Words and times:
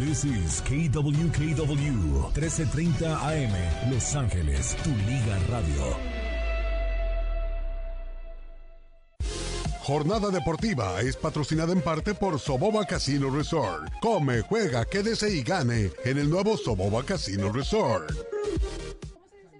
This 0.00 0.24
is 0.24 0.60
KWKW 0.62 2.32
1330 2.34 3.14
AM 3.14 3.92
Los 3.92 4.16
Ángeles, 4.16 4.76
tu 4.82 4.90
liga 4.90 5.38
radio. 5.48 5.96
Jornada 9.80 10.30
Deportiva 10.30 11.00
es 11.00 11.16
patrocinada 11.16 11.72
en 11.72 11.80
parte 11.80 12.14
por 12.14 12.40
Soboba 12.40 12.84
Casino 12.86 13.30
Resort. 13.30 13.92
Come, 14.00 14.40
juega, 14.40 14.84
quédese 14.84 15.30
y 15.30 15.42
gane 15.42 15.92
en 16.04 16.18
el 16.18 16.28
nuevo 16.28 16.56
Soboba 16.56 17.04
Casino 17.04 17.52
Resort. 17.52 18.10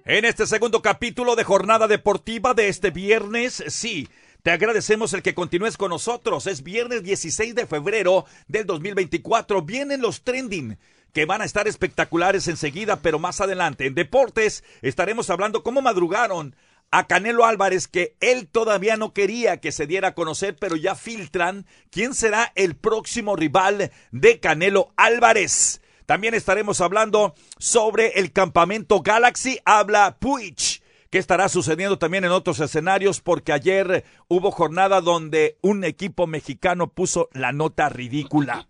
En 0.04 0.24
este 0.24 0.48
segundo 0.48 0.82
capítulo 0.82 1.36
de 1.36 1.44
Jornada 1.44 1.86
Deportiva 1.86 2.54
de 2.54 2.68
este 2.68 2.90
viernes, 2.90 3.62
sí, 3.68 4.08
te 4.44 4.50
agradecemos 4.50 5.14
el 5.14 5.22
que 5.22 5.34
continúes 5.34 5.78
con 5.78 5.88
nosotros. 5.88 6.46
Es 6.46 6.62
viernes 6.62 7.02
16 7.02 7.54
de 7.54 7.66
febrero 7.66 8.26
del 8.46 8.66
2024. 8.66 9.62
Vienen 9.62 10.02
los 10.02 10.20
trending 10.20 10.76
que 11.14 11.24
van 11.24 11.40
a 11.40 11.46
estar 11.46 11.66
espectaculares 11.66 12.46
enseguida, 12.46 12.96
pero 13.00 13.18
más 13.18 13.40
adelante. 13.40 13.86
En 13.86 13.94
deportes 13.94 14.62
estaremos 14.82 15.30
hablando 15.30 15.62
cómo 15.62 15.80
madrugaron 15.80 16.54
a 16.90 17.06
Canelo 17.06 17.46
Álvarez 17.46 17.88
que 17.88 18.16
él 18.20 18.46
todavía 18.46 18.98
no 18.98 19.14
quería 19.14 19.62
que 19.62 19.72
se 19.72 19.86
diera 19.86 20.08
a 20.08 20.14
conocer, 20.14 20.56
pero 20.60 20.76
ya 20.76 20.94
filtran 20.94 21.64
quién 21.90 22.12
será 22.12 22.52
el 22.54 22.76
próximo 22.76 23.36
rival 23.36 23.92
de 24.12 24.40
Canelo 24.40 24.92
Álvarez. 24.98 25.80
También 26.04 26.34
estaremos 26.34 26.82
hablando 26.82 27.34
sobre 27.56 28.08
el 28.20 28.30
campamento 28.30 29.00
Galaxy. 29.00 29.58
Habla 29.64 30.18
Puig. 30.20 30.83
¿Qué 31.14 31.20
estará 31.20 31.48
sucediendo 31.48 31.96
también 31.96 32.24
en 32.24 32.32
otros 32.32 32.58
escenarios? 32.58 33.20
Porque 33.20 33.52
ayer 33.52 34.04
hubo 34.26 34.50
jornada 34.50 35.00
donde 35.00 35.58
un 35.62 35.84
equipo 35.84 36.26
mexicano 36.26 36.88
puso 36.88 37.28
la 37.32 37.52
nota 37.52 37.88
ridícula. 37.88 38.66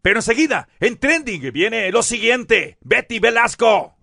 Pero 0.00 0.20
enseguida, 0.20 0.68
en 0.78 0.96
trending, 1.00 1.50
viene 1.52 1.90
lo 1.90 2.04
siguiente. 2.04 2.78
Betty 2.80 3.18
Velasco. 3.18 3.96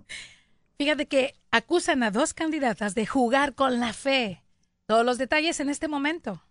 Fíjate 0.78 1.06
que 1.08 1.34
acusan 1.50 2.04
a 2.04 2.12
dos 2.12 2.34
candidatas 2.34 2.94
de 2.94 3.06
jugar 3.06 3.56
con 3.56 3.80
la 3.80 3.94
fe. 3.94 4.44
Todos 4.86 5.06
los 5.06 5.18
detalles 5.18 5.62
en 5.62 5.70
este 5.70 5.88
momento. 5.88 6.44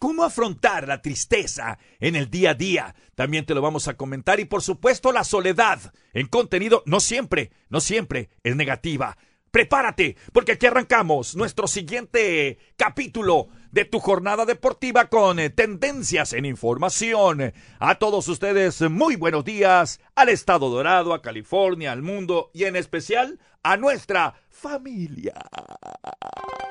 ¿Cómo 0.00 0.24
afrontar 0.24 0.88
la 0.88 1.00
tristeza 1.00 1.78
en 2.00 2.16
el 2.16 2.30
día 2.30 2.50
a 2.50 2.54
día? 2.54 2.96
También 3.14 3.46
te 3.46 3.54
lo 3.54 3.62
vamos 3.62 3.86
a 3.86 3.94
comentar 3.94 4.40
y 4.40 4.44
por 4.44 4.60
supuesto 4.60 5.12
la 5.12 5.22
soledad 5.22 5.94
en 6.14 6.26
contenido 6.26 6.82
no 6.84 6.98
siempre, 6.98 7.52
no 7.68 7.80
siempre 7.80 8.30
es 8.42 8.56
negativa. 8.56 9.16
Prepárate, 9.54 10.16
porque 10.32 10.50
aquí 10.50 10.66
arrancamos 10.66 11.36
nuestro 11.36 11.68
siguiente 11.68 12.58
capítulo 12.76 13.46
de 13.70 13.84
tu 13.84 14.00
jornada 14.00 14.46
deportiva 14.46 15.08
con 15.08 15.38
eh, 15.38 15.48
tendencias 15.48 16.32
en 16.32 16.44
información. 16.44 17.52
A 17.78 17.94
todos 17.94 18.26
ustedes, 18.26 18.80
muy 18.90 19.14
buenos 19.14 19.44
días 19.44 20.00
al 20.16 20.30
Estado 20.30 20.68
Dorado, 20.70 21.14
a 21.14 21.22
California, 21.22 21.92
al 21.92 22.02
mundo 22.02 22.50
y 22.52 22.64
en 22.64 22.74
especial 22.74 23.38
a 23.62 23.76
nuestra 23.76 24.34
familia. 24.50 25.34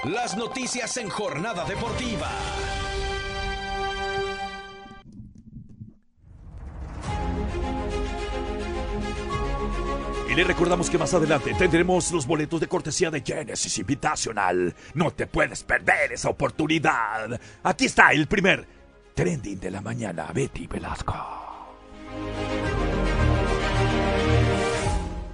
Las 0.04 0.36
noticias 0.36 0.98
en 0.98 1.08
jornada 1.08 1.64
deportiva. 1.64 2.30
Y 10.34 10.36
le 10.36 10.46
recordamos 10.46 10.90
que 10.90 10.98
más 10.98 11.14
adelante 11.14 11.54
tendremos 11.54 12.12
los 12.12 12.26
boletos 12.26 12.60
de 12.60 12.66
cortesía 12.66 13.12
de 13.12 13.22
Genesis 13.22 13.78
Invitational. 13.78 14.74
No 14.96 15.12
te 15.12 15.28
puedes 15.28 15.62
perder 15.62 16.12
esa 16.12 16.30
oportunidad. 16.30 17.40
Aquí 17.62 17.86
está 17.86 18.12
el 18.14 18.26
primer 18.26 18.66
trending 19.14 19.60
de 19.60 19.70
la 19.70 19.80
mañana, 19.82 20.32
Betty 20.34 20.66
Velasco. 20.66 21.14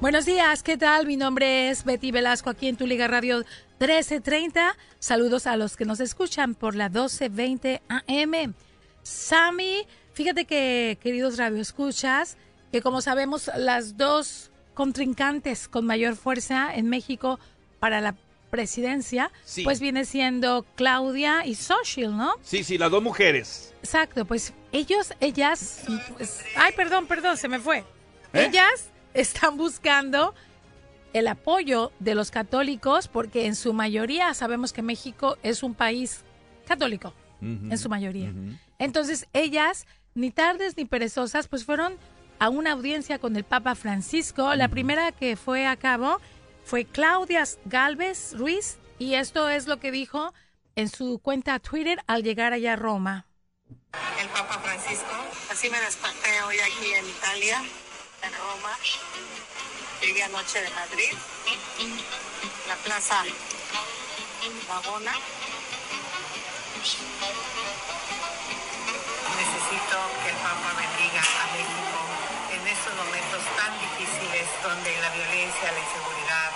Buenos 0.02 0.26
días, 0.26 0.64
¿qué 0.64 0.78
tal? 0.78 1.08
Mi 1.08 1.16
nombre 1.16 1.70
es 1.70 1.86
Betty 1.86 2.12
Velasco 2.12 2.50
aquí 2.50 2.68
en 2.68 2.76
Tu 2.76 2.86
Liga 2.86 3.08
Radio 3.08 3.38
1330. 3.80 4.76
Saludos 5.00 5.48
a 5.48 5.56
los 5.56 5.78
que 5.78 5.86
nos 5.86 6.02
escuchan 6.02 6.56
por 6.56 6.76
la 6.76 6.90
1220 6.90 7.82
AM. 7.88 8.54
Sammy, 9.04 9.88
fíjate 10.12 10.44
que, 10.44 10.98
queridos 11.02 11.38
radioescuchas, 11.38 12.36
que 12.74 12.82
como 12.82 13.00
sabemos, 13.00 13.50
las 13.56 13.96
dos 13.96 14.49
contrincantes 14.84 15.68
con 15.68 15.86
mayor 15.86 16.16
fuerza 16.16 16.74
en 16.74 16.88
México 16.88 17.38
para 17.82 18.00
la 18.00 18.16
presidencia, 18.50 19.30
Sí. 19.44 19.66
pues 19.66 19.82
viene 19.82 20.06
siendo 20.06 20.66
Claudia 20.76 21.46
y 21.46 21.56
Social, 21.56 22.16
¿no? 22.16 22.32
Sí, 22.42 22.64
sí, 22.64 22.78
las 22.78 22.90
dos 22.90 23.04
mujeres. 23.04 23.76
Exacto, 23.84 24.24
pues 24.24 24.54
ellos, 24.72 25.12
ellas, 25.20 25.84
pues, 26.18 26.46
ay, 26.56 26.72
perdón, 26.78 27.08
perdón, 27.08 27.36
se 27.36 27.50
me 27.50 27.60
fue. 27.60 27.80
¿Eh? 28.32 28.46
Ellas 28.48 28.88
están 29.14 29.58
buscando 29.58 30.34
el 31.12 31.28
apoyo 31.28 31.92
de 32.00 32.16
los 32.16 32.32
católicos 32.32 33.10
porque 33.10 33.48
en 33.48 33.58
su 33.58 33.74
mayoría 33.74 34.34
sabemos 34.34 34.72
que 34.72 34.82
México 34.82 35.38
es 35.44 35.62
un 35.62 35.74
país 35.74 36.22
católico, 36.66 37.14
en 37.42 37.78
su 37.78 37.90
mayoría. 37.90 38.32
Entonces 38.78 39.28
ellas, 39.34 39.88
ni 40.16 40.32
tardes 40.32 40.78
ni 40.78 40.86
perezosas, 40.86 41.50
pues 41.50 41.66
fueron 41.66 41.96
a 42.40 42.50
una 42.50 42.72
audiencia 42.72 43.20
con 43.20 43.36
el 43.36 43.44
Papa 43.44 43.76
Francisco. 43.76 44.56
La 44.56 44.70
primera 44.70 45.12
que 45.12 45.36
fue 45.36 45.68
a 45.68 45.76
cabo 45.76 46.20
fue 46.64 46.86
Claudia 46.86 47.44
Galvez 47.66 48.34
Ruiz 48.38 48.78
y 48.98 49.16
esto 49.16 49.50
es 49.50 49.68
lo 49.68 49.80
que 49.80 49.92
dijo 49.92 50.34
en 50.76 50.90
su 50.90 51.20
cuenta 51.20 51.60
Twitter 51.60 52.00
al 52.08 52.24
llegar 52.24 52.54
allá 52.54 52.74
a 52.74 52.76
Roma. 52.76 53.26
el 54.20 54.30
Papa 54.30 54.60
Francisco. 54.60 55.12
Así 55.52 55.70
me 55.70 55.80
desperté 55.82 56.42
hoy 56.44 56.58
aquí 56.60 56.94
en 56.94 57.08
Italia, 57.10 57.58
en 58.24 58.34
Roma. 58.34 58.78
Llegué 60.02 60.24
anoche 60.24 60.62
de 60.62 60.70
Madrid, 60.70 61.12
la 62.68 62.76
plaza 62.76 63.24
Navona. 64.70 65.12
Necesito 69.38 69.98
que 70.24 70.30
el 70.30 70.36
Papa 70.38 70.74
bendiga 70.78 70.89
donde 74.64 74.92
la 75.02 75.10
violencia, 75.12 75.72
la 75.72 75.80
inseguridad 75.80 76.52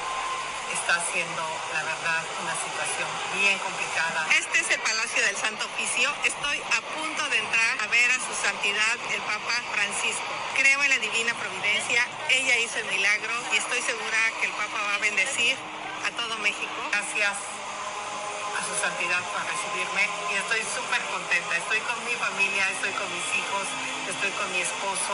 está 0.73 0.99
siendo, 1.13 1.43
la 1.73 1.83
verdad, 1.83 2.23
una 2.41 2.55
situación 2.57 3.07
bien 3.37 3.57
complicada. 3.59 4.27
Este 4.33 4.59
es 4.59 4.69
el 4.71 4.81
Palacio 4.81 5.21
del 5.23 5.37
Santo 5.37 5.65
Oficio. 5.65 6.11
Estoy 6.23 6.57
a 6.59 6.81
punto 6.97 7.21
de 7.29 7.37
entrar 7.37 7.73
a 7.79 7.87
ver 7.87 8.11
a 8.11 8.19
su 8.19 8.33
santidad, 8.33 8.97
el 9.13 9.21
Papa 9.21 9.55
Francisco. 9.71 10.33
Creo 10.57 10.83
en 10.83 10.89
la 10.89 10.99
divina 10.99 11.33
providencia. 11.35 12.05
Ella 12.29 12.57
hizo 12.59 12.79
el 12.79 12.85
milagro 12.91 13.33
y 13.53 13.57
estoy 13.57 13.81
segura 13.81 14.19
que 14.41 14.47
el 14.47 14.53
Papa 14.53 14.81
va 14.81 14.95
a 14.95 14.99
bendecir 14.99 15.55
a 16.03 16.09
todo 16.11 16.37
México. 16.39 16.79
Gracias 16.91 17.37
a 17.37 18.61
su 18.65 18.75
santidad 18.81 19.21
por 19.31 19.41
recibirme 19.45 20.03
y 20.33 20.41
estoy 20.41 20.61
súper 20.67 21.01
contenta. 21.07 21.57
Estoy 21.57 21.79
con 21.87 21.97
mi 22.03 22.15
familia, 22.17 22.67
estoy 22.71 22.91
con 22.97 23.07
mis 23.13 23.27
hijos, 23.39 23.65
estoy 24.13 24.31
con 24.31 24.51
mi 24.53 24.61
esposo, 24.61 25.13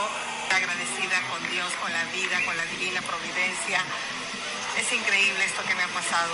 agradecida 0.51 1.17
con 1.31 1.41
Dios, 1.51 1.71
con 1.81 1.91
la 1.91 2.03
vida, 2.11 2.43
con 2.45 2.55
la 2.57 2.65
divina 2.65 3.01
providencia. 3.01 3.79
Es 4.77 4.91
increíble 4.93 5.45
esto 5.45 5.61
que 5.67 5.75
me 5.75 5.83
ha 5.83 5.87
pasado. 5.87 6.33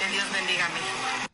Que 0.00 0.12
Dios 0.12 0.24
bendiga 0.32 0.66
a 0.66 0.68
México. 0.70 1.28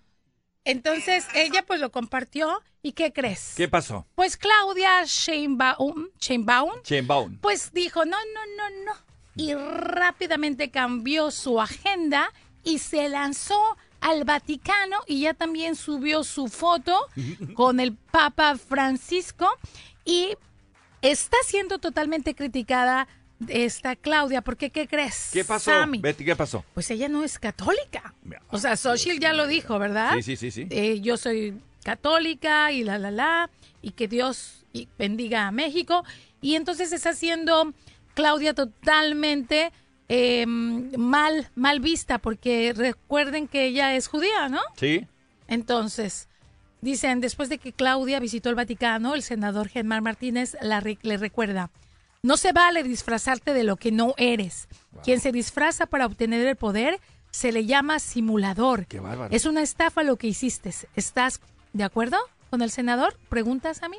Entonces 0.65 1.27
ella 1.35 1.65
pues 1.67 1.81
lo 1.81 1.91
compartió 1.91 2.63
y 2.83 2.93
¿qué 2.93 3.13
crees? 3.13 3.55
¿Qué 3.57 3.69
pasó? 3.69 4.07
Pues 4.15 4.37
Claudia 4.37 5.05
Sheinbaum, 5.05 6.09
Sheinbaum 6.21 6.83
Chainbound. 6.83 7.41
pues 7.41 7.73
dijo 7.73 8.05
no, 8.05 8.17
no, 8.17 8.41
no, 8.57 8.85
no. 8.85 8.93
Y 9.35 9.55
rápidamente 9.55 10.71
cambió 10.71 11.31
su 11.31 11.61
agenda 11.61 12.33
y 12.63 12.79
se 12.79 13.09
lanzó 13.09 13.77
al 14.01 14.25
Vaticano 14.25 14.99
y 15.07 15.23
ya 15.23 15.35
también 15.35 15.75
subió 15.75 16.23
su 16.23 16.49
foto 16.49 17.09
con 17.55 17.81
el 17.81 17.95
Papa 17.95 18.57
Francisco 18.57 19.49
y 20.05 20.37
está 21.03 21.37
siendo 21.45 21.79
totalmente 21.79 22.35
criticada 22.35 23.09
esta 23.49 23.97
Claudia 23.97 24.41
porque 24.43 24.71
¿qué 24.71 24.87
crees? 24.87 25.31
¿Qué 25.33 25.45
pasó? 25.45 25.71
Sammy? 25.71 25.99
Betty, 25.99 26.25
¿qué 26.25 26.37
pasó? 26.37 26.65
Pues 26.75 26.91
ella 26.91 27.09
no 27.09 27.25
es 27.25 27.39
católica. 27.39 28.15
O 28.49 28.59
sea, 28.59 28.77
Social 28.77 29.19
ya 29.19 29.33
lo 29.33 29.47
dijo, 29.47 29.79
¿verdad? 29.79 30.15
Sí, 30.15 30.23
sí, 30.23 30.37
sí, 30.37 30.51
sí. 30.51 30.67
Eh, 30.71 31.01
yo 31.01 31.17
soy 31.17 31.61
católica 31.83 32.73
y 32.73 32.85
la, 32.85 32.99
la, 32.99 33.11
la, 33.11 33.51
y 33.83 33.91
que 33.93 34.09
Dios 34.09 34.65
bendiga 34.99 35.49
a 35.49 35.53
México. 35.53 36.05
Y 36.41 36.55
entonces 36.55 36.93
está 36.93 37.11
haciendo 37.11 37.75
Claudia 38.15 38.55
totalmente 38.55 39.73
eh, 40.09 40.47
mal, 40.47 41.51
mal 41.55 41.81
vista, 41.81 42.19
porque 42.19 42.73
recuerden 42.77 43.49
que 43.49 43.65
ella 43.67 43.97
es 43.97 44.07
judía, 44.07 44.49
¿no? 44.49 44.61
Sí. 44.77 45.07
Entonces, 45.49 46.29
dicen, 46.83 47.21
después 47.23 47.49
de 47.49 47.57
que 47.59 47.73
Claudia 47.73 48.21
visitó 48.21 48.51
el 48.51 48.55
Vaticano, 48.55 49.15
el 49.15 49.23
senador 49.23 49.69
Germán 49.69 50.03
Martínez 50.03 50.57
la 50.61 50.81
re- 50.81 50.99
le 51.01 51.17
recuerda, 51.17 51.71
no 52.23 52.37
se 52.37 52.53
vale 52.53 52.83
disfrazarte 52.83 53.55
de 53.55 53.65
lo 53.65 53.77
que 53.77 53.91
no 53.91 54.15
eres. 54.19 54.69
Quien 55.03 55.19
se 55.21 55.33
disfraza 55.33 55.87
para 55.87 56.05
obtener 56.07 56.47
el 56.47 56.57
poder 56.57 57.01
se 57.31 57.51
le 57.51 57.65
llama 57.65 57.99
simulador. 57.99 58.87
Qué 58.87 59.01
bárbaro. 59.01 59.35
Es 59.35 59.47
una 59.47 59.63
estafa 59.63 60.03
lo 60.03 60.17
que 60.17 60.27
hiciste. 60.29 60.73
¿Estás 60.95 61.41
de 61.73 61.83
acuerdo 61.85 62.19
con 62.51 62.61
el 62.63 62.71
senador? 62.71 63.17
¿Preguntas 63.29 63.83
a 63.83 63.89
mí? 63.89 63.97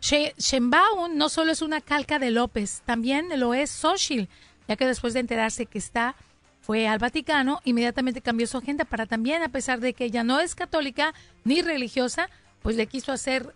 She- 0.00 0.34
Sheinbaum 0.36 1.16
no 1.16 1.28
solo 1.28 1.52
es 1.52 1.62
una 1.62 1.80
calca 1.80 2.18
de 2.18 2.30
López, 2.30 2.82
también 2.84 3.28
lo 3.38 3.54
es 3.54 3.70
Xochitl, 3.70 4.28
ya 4.68 4.76
que 4.76 4.86
después 4.86 5.14
de 5.14 5.20
enterarse 5.20 5.66
que 5.66 5.78
está, 5.78 6.16
fue 6.62 6.86
al 6.86 7.00
Vaticano, 7.00 7.60
inmediatamente 7.64 8.22
cambió 8.22 8.46
su 8.46 8.56
agenda 8.56 8.84
para 8.84 9.06
también, 9.06 9.42
a 9.42 9.48
pesar 9.48 9.80
de 9.80 9.94
que 9.94 10.04
ella 10.04 10.22
no 10.22 10.38
es 10.38 10.54
católica 10.54 11.12
ni 11.44 11.60
religiosa, 11.60 12.30
pues 12.62 12.76
le 12.76 12.86
quiso 12.86 13.10
hacer 13.10 13.52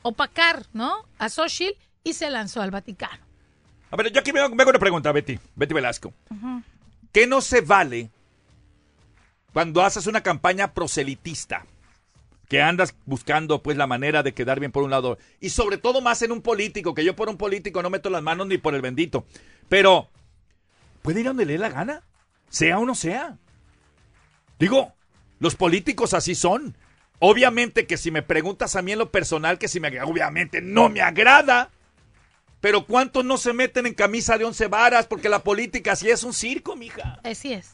opacar, 0.00 0.64
¿no? 0.72 1.06
A 1.18 1.28
Xochitl 1.28 1.78
y 2.02 2.14
se 2.14 2.30
lanzó 2.30 2.62
al 2.62 2.70
Vaticano. 2.70 3.22
A 3.90 3.96
ver, 3.96 4.10
yo 4.10 4.20
aquí 4.20 4.32
me 4.32 4.40
hago 4.40 4.54
me 4.54 4.62
hago 4.62 4.70
una 4.70 4.78
pregunta, 4.78 5.12
Betty, 5.12 5.38
Betty 5.54 5.74
Velasco. 5.74 6.14
¿Qué 7.12 7.26
no 7.26 7.42
se 7.42 7.60
vale 7.60 8.10
cuando 9.52 9.82
haces 9.82 10.06
una 10.06 10.22
campaña 10.22 10.72
proselitista? 10.72 11.66
Que 12.48 12.62
andas 12.62 12.94
buscando 13.04 13.62
pues 13.62 13.76
la 13.76 13.86
manera 13.86 14.22
de 14.22 14.32
quedar 14.32 14.58
bien 14.58 14.72
por 14.72 14.82
un 14.82 14.90
lado. 14.90 15.18
Y 15.38 15.50
sobre 15.50 15.76
todo 15.76 16.00
más 16.00 16.22
en 16.22 16.32
un 16.32 16.40
político, 16.40 16.94
que 16.94 17.04
yo 17.04 17.14
por 17.14 17.28
un 17.28 17.36
político 17.36 17.82
no 17.82 17.90
meto 17.90 18.08
las 18.08 18.22
manos 18.22 18.46
ni 18.46 18.56
por 18.56 18.74
el 18.74 18.80
bendito. 18.80 19.26
Pero, 19.68 20.08
¿puede 21.02 21.20
ir 21.20 21.26
a 21.26 21.30
donde 21.30 21.44
le 21.44 21.52
dé 21.54 21.58
la 21.58 21.68
gana? 21.68 22.02
Sea 22.52 22.78
o 22.78 22.84
no 22.84 22.94
sea. 22.94 23.38
Digo, 24.58 24.92
los 25.40 25.56
políticos 25.56 26.12
así 26.12 26.34
son. 26.34 26.76
Obviamente 27.18 27.86
que 27.86 27.96
si 27.96 28.10
me 28.10 28.22
preguntas 28.22 28.76
a 28.76 28.82
mí 28.82 28.92
en 28.92 28.98
lo 28.98 29.10
personal, 29.10 29.58
que 29.58 29.68
si 29.68 29.80
me 29.80 29.88
obviamente 30.02 30.60
no 30.60 30.90
me 30.90 31.00
agrada. 31.00 31.70
Pero 32.60 32.84
¿cuántos 32.86 33.24
no 33.24 33.38
se 33.38 33.54
meten 33.54 33.86
en 33.86 33.94
camisa 33.94 34.36
de 34.36 34.44
once 34.44 34.66
varas? 34.68 35.06
Porque 35.06 35.30
la 35.30 35.38
política 35.42 35.96
sí 35.96 36.10
es 36.10 36.22
un 36.24 36.34
circo, 36.34 36.76
mija. 36.76 37.18
Así 37.24 37.54
es. 37.54 37.70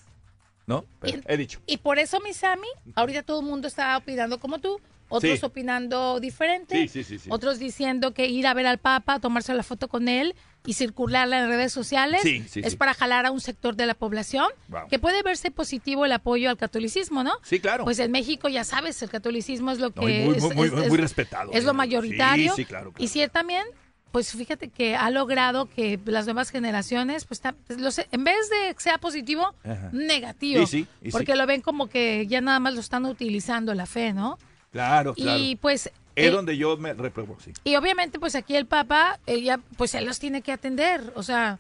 ¿No? 0.66 0.84
Pero 1.00 1.19
Y- 1.19 1.22
he 1.26 1.36
dicho. 1.36 1.60
Y 1.66 1.78
por 1.78 1.98
eso, 1.98 2.20
mi 2.20 2.32
Sammy, 2.32 2.69
ahorita 2.94 3.25
todo 3.25 3.40
el 3.40 3.46
mundo 3.46 3.66
está 3.66 3.96
opinando 3.96 4.38
como 4.38 4.60
tú, 4.60 4.80
otros 5.08 5.40
Sí. 5.40 5.44
opinando 5.44 6.20
diferente, 6.20 6.75
Sí, 6.76 6.88
sí, 6.88 7.04
sí, 7.04 7.19
sí. 7.19 7.28
otros 7.32 7.58
diciendo 7.58 8.14
que 8.14 8.26
ir 8.28 8.46
a 8.46 8.54
ver 8.54 8.66
al 8.66 8.78
Papa, 8.78 9.19
tomarse 9.19 9.52
la 9.54 9.62
foto 9.64 9.88
con 9.88 10.08
él 10.08 10.36
y 10.66 10.75
circularla 10.75 11.38
en 11.40 11.49
redes 11.49 11.72
sociales 11.72 12.20
Sí, 12.22 12.44
sí, 12.49 12.60
es 12.64 12.72
sí. 12.72 12.76
para 12.76 12.93
jalar 12.93 13.25
a 13.26 13.31
un 13.31 13.40
sector 13.40 13.75
de 13.76 13.87
la 13.87 13.94
población 13.94 14.46
Wow. 14.69 14.88
que 14.90 14.99
puede 14.99 15.22
verse 15.22 15.50
positivo 15.50 16.05
el 16.05 16.12
apoyo 16.12 16.50
al 16.50 16.56
catolicismo, 16.58 17.22
¿no? 17.25 17.32
Sí, 17.43 17.60
claro. 17.60 17.84
Pues 17.84 17.99
en 18.00 18.10
México, 18.10 18.49
ya 18.49 18.64
sabes, 18.64 19.00
el 19.02 19.08
catolicismo 19.08 19.70
es 19.70 19.78
lo 19.78 19.90
que 19.93 20.00
No, 20.00 20.08
y 20.08 20.20
muy, 20.26 20.37
es, 20.37 20.43
muy, 20.43 20.55
muy, 20.55 20.66
es- 20.66 20.72
muy 20.75 20.84
es- 20.87 21.00
respetado. 21.00 21.52
es 21.52 21.64
lo 21.64 21.70
¿eh? 21.70 21.75
mayoritario. 21.75 22.52
Sí, 22.55 22.62
sí, 22.62 22.64
claro. 22.66 22.90
claro. 22.93 23.02
Y 23.05 23.08
sí, 23.08 23.26
también, 23.32 23.64
pues 24.12 24.32
fíjate 24.32 24.69
que 24.69 24.94
ha 24.96 25.10
logrado 25.10 25.66
que 25.66 25.99
las 26.05 26.26
nuevas 26.26 26.50
generaciones, 26.50 27.25
pues 27.25 27.40
pues, 27.66 27.81
lo 27.81 27.90
sé, 27.90 28.06
en 28.11 28.25
vez 28.25 28.50
de 28.50 28.75
que 28.75 28.81
sea 28.82 28.99
positivo, 28.99 29.54
Ajá. 29.64 29.90
negativo. 29.93 30.62
Y 30.62 30.66
sí, 30.66 30.87
y 31.00 31.06
sí. 31.06 31.11
porque 31.12 31.34
lo 31.37 31.46
ven 31.46 31.61
como 31.62 31.87
que 31.88 32.26
ya 32.26 32.40
nada 32.40 32.58
más 32.61 32.75
lo 32.75 32.81
están 32.81 33.04
utilizando 33.06 33.72
la 33.75 33.87
fe, 33.87 34.12
¿no? 34.12 34.38
Claro, 34.72 35.14
claro. 35.14 35.38
Y 35.38 35.56
pues... 35.56 35.90
es 36.26 36.32
donde 36.32 36.56
yo 36.56 36.76
me 36.76 36.93
repruebo, 36.94 37.37
sí. 37.43 37.53
y 37.65 37.76
obviamente, 37.76 38.19
pues 38.19 38.35
aquí 38.35 38.56
el 38.56 38.67
Papa, 38.67 39.19
ella, 39.26 39.61
pues 39.76 39.94
él 39.94 40.05
los 40.05 40.19
tiene 40.19 40.43
que 40.43 40.53
atender. 40.53 41.12
O 41.15 41.23
sea, 41.23 41.59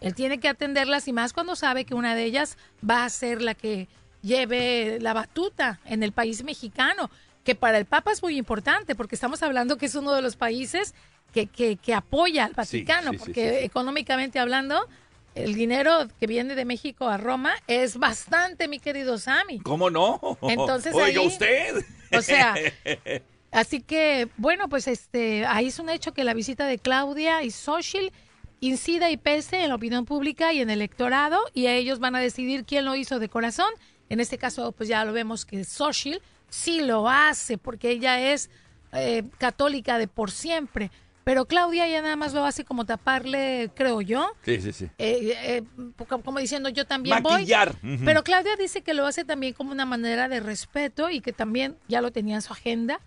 él 0.00 0.14
tiene 0.14 0.38
que 0.38 0.48
atenderlas 0.48 1.08
y 1.08 1.12
más 1.12 1.32
cuando 1.32 1.56
sabe 1.56 1.84
que 1.84 1.94
una 1.94 2.14
de 2.14 2.24
ellas 2.24 2.56
va 2.88 3.04
a 3.04 3.10
ser 3.10 3.42
la 3.42 3.54
que 3.54 3.88
lleve 4.22 4.98
la 5.00 5.12
batuta 5.12 5.80
en 5.84 6.02
el 6.02 6.12
país 6.12 6.42
mexicano, 6.44 7.10
que 7.44 7.54
para 7.54 7.78
el 7.78 7.84
Papa 7.86 8.12
es 8.12 8.22
muy 8.22 8.36
importante, 8.36 8.94
porque 8.94 9.14
estamos 9.14 9.42
hablando 9.42 9.76
que 9.78 9.86
es 9.86 9.94
uno 9.94 10.12
de 10.12 10.22
los 10.22 10.36
países 10.36 10.94
que, 11.32 11.46
que, 11.46 11.76
que 11.76 11.94
apoya 11.94 12.44
al 12.46 12.52
Vaticano, 12.54 13.12
sí, 13.12 13.18
sí, 13.18 13.24
porque 13.24 13.58
sí. 13.60 13.64
económicamente 13.64 14.38
hablando, 14.38 14.88
el 15.34 15.54
dinero 15.54 16.08
que 16.18 16.26
viene 16.26 16.54
de 16.54 16.64
México 16.64 17.08
a 17.08 17.18
Roma 17.18 17.52
es 17.66 17.98
bastante, 17.98 18.68
mi 18.68 18.78
querido 18.80 19.18
Sammy. 19.18 19.60
¿Cómo 19.60 19.90
no? 19.90 20.38
Entonces 20.42 20.94
Oiga 20.94 21.20
ahí- 21.20 21.26
usted. 21.26 21.84
O 22.12 22.22
sea, 22.22 22.54
así 23.52 23.80
que, 23.80 24.28
bueno, 24.36 24.68
pues 24.68 24.86
este, 24.88 25.46
ahí 25.46 25.66
es 25.66 25.78
un 25.78 25.88
hecho 25.90 26.12
que 26.12 26.24
la 26.24 26.34
visita 26.34 26.66
de 26.66 26.78
Claudia 26.78 27.42
y 27.42 27.50
Xochitl 27.50 28.12
incida 28.60 29.10
y 29.10 29.16
pese 29.16 29.62
en 29.62 29.68
la 29.68 29.74
opinión 29.74 30.04
pública 30.06 30.52
y 30.52 30.60
en 30.60 30.70
el 30.70 30.78
electorado, 30.78 31.38
y 31.52 31.66
ellos 31.66 31.98
van 31.98 32.16
a 32.16 32.20
decidir 32.20 32.64
quién 32.64 32.84
lo 32.84 32.94
hizo 32.96 33.18
de 33.18 33.28
corazón. 33.28 33.70
En 34.08 34.20
este 34.20 34.38
caso, 34.38 34.72
pues 34.72 34.88
ya 34.88 35.04
lo 35.04 35.12
vemos 35.12 35.44
que 35.44 35.64
Xochitl 35.64 36.18
sí 36.48 36.80
lo 36.80 37.08
hace, 37.08 37.58
porque 37.58 37.90
ella 37.90 38.32
es 38.32 38.50
eh, 38.92 39.24
católica 39.38 39.98
de 39.98 40.08
por 40.08 40.30
siempre. 40.30 40.90
Pero 41.24 41.46
Claudia 41.46 41.88
ya 41.88 42.00
nada 42.02 42.14
más 42.14 42.32
lo 42.34 42.44
hace 42.44 42.64
como 42.64 42.84
taparle, 42.86 43.68
creo 43.74 44.00
yo, 44.00 44.30
Sí, 44.44 44.60
sí, 44.60 44.72
sí. 44.72 44.84
eh, 44.96 45.34
eh, 45.42 45.62
como 46.08 46.38
diciendo 46.38 46.68
yo 46.68 46.86
también 46.86 47.20
Maquillar. 47.20 47.76
voy. 47.82 47.94
Ujú. 47.96 48.04
Pero 48.04 48.22
Claudia 48.22 48.54
dice 48.56 48.82
que 48.82 48.94
lo 48.94 49.04
hace 49.06 49.24
también 49.24 49.52
como 49.52 49.72
una 49.72 49.84
manera 49.84 50.28
de 50.28 50.38
respeto 50.38 51.10
y 51.10 51.20
que 51.20 51.32
también 51.32 51.76
ya 51.88 52.00
lo 52.00 52.12
tenía 52.12 52.36
en 52.36 52.42
su 52.42 52.52
agenda. 52.52 53.00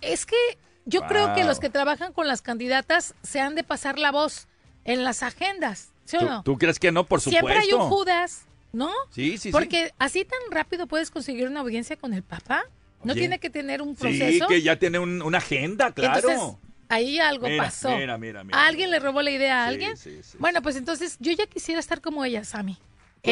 Es 0.00 0.26
que 0.26 0.36
yo 0.84 1.02
creo 1.02 1.34
que 1.34 1.44
los 1.44 1.60
que 1.60 1.70
trabajan 1.70 2.12
con 2.12 2.26
las 2.26 2.42
candidatas 2.42 3.14
se 3.22 3.40
han 3.40 3.54
de 3.54 3.64
pasar 3.64 3.98
la 3.98 4.10
voz 4.12 4.46
en 4.84 5.04
las 5.04 5.22
agendas, 5.22 5.90
¿sí 6.04 6.16
o 6.16 6.20
¿Tú, 6.20 6.26
no? 6.26 6.42
tú 6.42 6.58
crees 6.58 6.78
que 6.78 6.92
no? 6.92 7.04
Por 7.04 7.20
supuesto. 7.20 7.46
Siempre 7.46 7.58
hay 7.62 7.72
un 7.74 7.88
Judas, 7.90 8.46
¿no? 8.72 8.90
Sí, 9.10 9.32
sí, 9.32 9.38
sí. 9.38 9.50
Porque 9.52 9.92
así 9.98 10.24
tan 10.24 10.38
rápido 10.50 10.86
puedes 10.86 11.10
conseguir 11.10 11.46
una 11.46 11.60
audiencia 11.60 11.96
con 11.96 12.14
el 12.14 12.22
Papa. 12.22 12.64
No 13.04 13.12
Oye. 13.12 13.20
tiene 13.22 13.38
que 13.38 13.50
tener 13.50 13.82
un 13.82 13.94
Sí, 13.96 14.00
proceso. 14.00 14.46
que 14.48 14.62
ya 14.62 14.76
tiene 14.78 14.98
un- 14.98 15.20
una 15.22 15.38
agenda, 15.38 15.92
claro. 15.92 16.30
Entonces, 16.30 16.56
ahí 16.88 17.18
algo 17.20 17.46
Mira, 17.46 17.64
pasó. 17.64 17.90
mira, 17.96 18.16
mira, 18.18 18.42
mira. 18.44 18.66
¿Alguien 18.66 18.90
le 18.90 18.98
robó 18.98 19.20
la 19.22 19.30
idea 19.30 19.64
a 19.64 19.68
Sí, 19.68 19.72
alguien? 19.74 19.96
sí, 19.96 20.20
sí, 20.22 20.36
bueno, 20.40 20.62
pues 20.62 20.74
entonces 20.76 21.16
yo 21.20 21.32
ya 21.32 21.46
quisiera 21.46 21.78
estar 21.80 22.00
como 22.00 22.24
ella, 22.24 22.44
Sammy. 22.44 22.78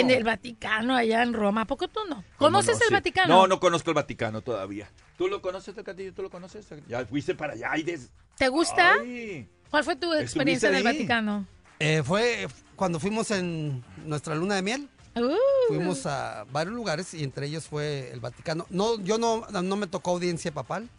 En 0.01 0.11
el 0.11 0.25
Vaticano, 0.25 0.95
allá 0.95 1.23
en 1.23 1.33
Roma. 1.33 1.63
¿A 1.63 1.65
poco 1.67 1.89
tú 1.89 2.01
no? 2.09 2.17
¿Cómo 2.17 2.25
¿Conoces 2.39 2.77
no? 2.79 2.83
el 2.83 2.89
Sí. 2.89 2.95
Vaticano? 2.95 3.35
No, 3.35 3.47
no 3.47 3.61
conozco 3.61 3.91
el 3.91 3.95
Vaticano 3.95 4.41
todavía. 4.43 4.91
¿Tú 5.17 5.29
lo 5.29 5.41
conoces, 5.41 5.77
el 5.77 5.85
Castillo? 5.85 6.13
¿Tú 6.15 6.23
lo 6.23 6.31
conoces? 6.31 6.67
Ya 6.89 7.05
fuiste 7.07 7.35
para 7.35 7.55
allá 7.55 7.77
y 7.77 7.83
des... 7.83 8.11
¿Te 8.37 8.49
gusta? 8.49 8.95
Ay. 9.01 9.49
¿Cuál 9.71 9.85
fue 9.85 9.97
tu 9.97 10.13
experiencia 10.15 10.69
en 10.69 10.77
el 10.77 10.87
ahí? 10.87 10.95
Vaticano? 10.95 11.47
Eh, 11.79 12.03
fue 12.05 12.47
cuando 12.77 13.01
fuimos 13.01 13.31
en 13.31 13.83
nuestra 14.05 14.35
luna 14.35 14.55
de 14.55 14.63
miel. 14.63 14.89
Uh, 15.15 15.35
Fuimos 15.69 16.05
a 16.05 16.45
varios 16.53 16.75
lugares 16.75 17.15
y 17.15 17.25
entre 17.25 17.47
ellos 17.47 17.67
fue 17.67 18.11
el 18.13 18.21
Vaticano. 18.21 18.67
No, 18.69 19.01
yo 19.01 19.17
no, 19.17 19.47
no 19.51 19.77
me 19.77 19.87
tocó 19.87 20.11
audiencia 20.11 20.53
papal. 20.53 20.91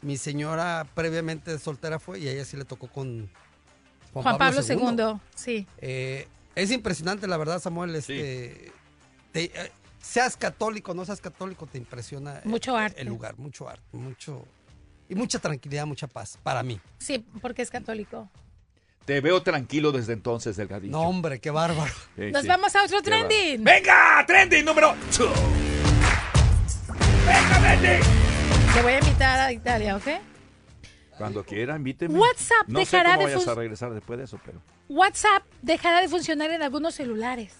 Mi 0.00 0.16
señora 0.16 0.86
previamente 0.94 1.58
soltera 1.58 1.98
fue 1.98 2.18
y 2.18 2.28
a 2.28 2.32
ella 2.32 2.44
sí 2.46 2.56
le 2.56 2.64
tocó 2.64 2.88
con 2.88 3.30
Juan, 4.14 4.38
Pablo 4.38 4.60
II. 4.66 5.20
Sí. 5.34 5.66
Eh, 5.78 6.26
es 6.54 6.70
impresionante, 6.70 7.26
la 7.26 7.36
verdad, 7.36 7.60
Samuel. 7.60 7.94
Este, 7.94 8.72
te- 9.32 9.44
eh, 9.44 9.72
seas 10.00 10.36
católico, 10.36 10.94
no 10.94 11.04
seas 11.04 11.20
católico, 11.20 11.66
te 11.66 11.78
impresiona 11.78 12.38
eh, 12.38 12.42
Mucho 12.44 12.76
arte. 12.76 13.00
el 13.00 13.08
lugar, 13.08 13.38
mucho 13.38 13.68
arte, 13.68 13.84
mucho 13.96 14.44
y 15.08 15.14
mucha 15.14 15.38
tranquilidad, 15.38 15.86
mucha 15.86 16.06
paz 16.06 16.38
para 16.42 16.62
mí. 16.62 16.80
Sí, 16.98 17.24
porque 17.40 17.62
es 17.62 17.70
católico. 17.70 18.28
Te 19.04 19.20
veo 19.20 19.42
tranquilo 19.42 19.90
desde 19.90 20.12
entonces, 20.12 20.56
Delgadillo. 20.56 20.92
No, 20.92 21.02
hombre, 21.02 21.40
qué 21.40 21.50
bárbaro. 21.50 21.92
Sí, 22.16 22.30
Nos 22.30 22.42
sí. 22.42 22.48
vamos 22.48 22.74
a 22.76 22.84
otro 22.84 23.02
trending. 23.02 23.64
¡Venga! 23.64 24.24
¡Trending 24.26 24.64
número 24.64 24.94
2! 25.18 25.30
¡Venga, 27.26 27.58
Betty! 27.76 28.04
Te 28.74 28.82
voy 28.82 28.92
a 28.92 28.98
invitar 29.00 29.40
a 29.40 29.52
Italia, 29.52 29.96
¿ok? 29.96 30.06
Cuando 31.18 31.44
quiera, 31.44 31.76
invíteme. 31.76 32.18
WhatsApp 32.18 32.66
no 32.68 32.78
dejará 32.78 33.10
sé 33.10 33.16
cómo 33.16 33.28
de 33.28 33.34
vayas 33.34 33.48
a 33.48 33.54
regresar 33.54 33.92
después 33.92 34.18
de 34.18 34.24
eso, 34.24 34.40
pero... 34.44 34.60
WhatsApp 34.92 35.42
dejará 35.62 36.00
de 36.00 36.08
funcionar 36.08 36.50
en 36.50 36.62
algunos 36.62 36.94
celulares. 36.94 37.54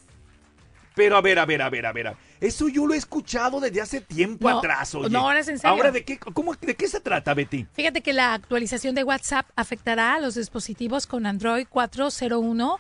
Pero 0.95 1.17
a 1.17 1.23
ver, 1.23 1.39
a 1.39 1.47
ver, 1.47 1.63
a 1.63 1.71
ver, 1.71 1.87
a 1.87 1.93
ver. 1.93 2.17
Eso 2.41 2.69
yo 2.69 2.87
lo 2.87 2.93
he 2.93 2.99
escuchado 2.99 3.61
desde 3.61 3.81
hace 3.81 4.01
tiempo 4.01 4.51
No, 4.51 4.59
atrás, 4.59 4.95
oye. 4.95 5.09
no, 5.09 5.21
ahora 5.21 5.41
es 5.41 5.49
en 5.49 5.59
serio. 5.59 5.75
¿Ahora 5.75 5.91
de 5.91 6.05
qué, 6.05 6.19
cómo, 6.19 6.55
de 6.55 6.75
qué 6.75 6.89
se 6.89 7.01
trata, 7.01 7.33
Betty? 7.33 7.67
Fíjate 7.73 8.03
que 8.03 8.13
la 8.13 8.35
actualización 8.35 8.95
de 8.95 9.03
WhatsApp 9.05 9.49
afectará 9.57 10.15
a 10.15 10.21
los 10.21 10.35
dispositivos 10.35 11.07
con 11.07 11.25
Android 11.25 11.67
401 11.71 12.79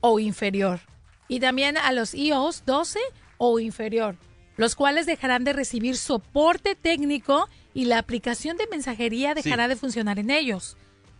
o 0.00 0.18
inferior 0.18 0.80
y 1.28 1.38
también 1.38 1.76
a 1.76 1.92
los 1.92 2.14
iOS 2.14 2.64
12 2.64 2.98
o 3.36 3.60
inferior, 3.60 4.16
los 4.56 4.74
cuales 4.74 5.06
dejarán 5.06 5.44
de 5.44 5.52
recibir 5.52 5.96
soporte 5.96 6.74
técnico 6.74 7.48
y 7.74 7.84
la 7.84 7.98
aplicación 7.98 8.56
de 8.56 8.66
mensajería 8.68 9.34
dejará 9.34 9.68
de 9.68 9.76
funcionar 9.76 10.18
en 10.18 10.30
ellos. 10.30 10.76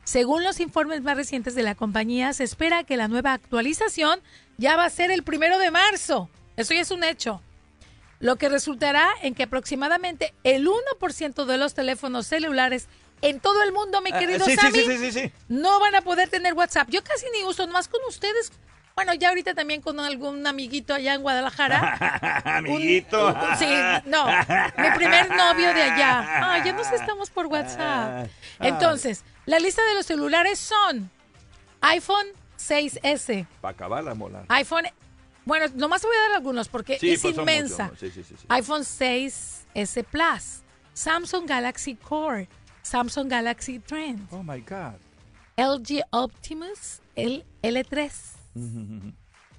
Según 0.08 0.42
los 0.42 0.58
informes 0.58 1.02
más 1.02 1.18
recientes 1.18 1.54
de 1.54 1.62
la 1.62 1.74
compañía, 1.74 2.32
se 2.32 2.42
espera 2.42 2.82
que 2.82 2.96
la 2.96 3.08
nueva 3.08 3.34
actualización 3.34 4.22
ya 4.56 4.74
va 4.74 4.86
a 4.86 4.90
ser 4.90 5.10
el 5.10 5.22
primero 5.22 5.58
de 5.58 5.70
marzo. 5.70 6.30
Eso 6.56 6.72
ya 6.72 6.80
es 6.80 6.90
un 6.90 7.04
hecho 7.04 7.42
lo 8.18 8.36
que 8.36 8.48
resultará 8.48 9.06
en 9.20 9.34
que 9.34 9.42
aproximadamente 9.42 10.32
el 10.44 10.66
1% 10.66 11.44
de 11.44 11.58
los 11.58 11.74
teléfonos 11.74 12.26
celulares 12.26 12.88
en 13.20 13.38
todo 13.38 13.62
el 13.62 13.70
mundo, 13.70 14.00
mi 14.00 14.10
Ah, 14.10 14.18
querido 14.18 14.46
sí, 14.46 14.56
Sammy, 14.56 14.80
sí, 14.80 15.12
sí, 15.12 15.32
no 15.48 15.78
van 15.78 15.94
a 15.94 16.00
poder 16.00 16.30
tener 16.30 16.54
WhatsApp. 16.54 16.88
Yo 16.88 17.04
casi 17.04 17.26
ni 17.36 17.44
uso, 17.44 17.68
más 17.68 17.86
con 17.88 18.00
ustedes. 18.08 18.50
Bueno, 18.98 19.14
ya 19.14 19.28
ahorita 19.28 19.54
también 19.54 19.80
con 19.80 20.00
algún 20.00 20.44
amiguito 20.44 20.92
allá 20.92 21.14
en 21.14 21.22
Guadalajara. 21.22 22.42
Amiguito. 22.56 23.28
un- 23.28 23.56
sí, 23.56 23.72
no, 24.06 24.26
mi 24.26 24.90
primer 24.96 25.30
novio 25.30 25.72
de 25.72 25.82
allá. 25.82 26.18
Ah, 26.42 26.64
ya 26.64 26.72
nos 26.72 26.90
estamos 26.90 27.30
por 27.30 27.46
WhatsApp. 27.46 28.26
Entonces, 28.58 29.22
la 29.46 29.60
lista 29.60 29.86
de 29.86 29.94
los 29.94 30.04
celulares 30.04 30.58
son 30.58 31.08
iPhone 31.80 32.26
6S, 32.58 33.46
Para 33.60 33.70
acabar 33.72 34.02
la 34.02 34.16
mola. 34.16 34.44
iPhone, 34.48 34.86
bueno, 35.44 35.66
nomás 35.76 36.00
te 36.00 36.08
voy 36.08 36.16
a 36.16 36.20
dar 36.30 36.32
algunos 36.38 36.66
porque 36.68 36.98
Sí, 36.98 37.12
es 37.12 37.22
pues 37.22 37.36
inmensa. 37.36 37.84
muchos, 37.84 38.00
sí, 38.00 38.10
sí, 38.10 38.24
sí, 38.24 38.34
sí. 38.36 38.46
iPhone 38.48 38.82
6S 38.82 40.02
Plus, 40.10 40.62
Samsung 40.92 41.46
Galaxy 41.48 41.94
Core, 41.94 42.48
Samsung 42.82 43.28
Galaxy 43.30 43.78
Trend, 43.78 44.26
Oh 44.32 44.42
my 44.42 44.58
God. 44.58 44.96
LG 45.56 46.02
Optimus 46.10 47.00
L 47.14 47.46
L3, 47.62 48.10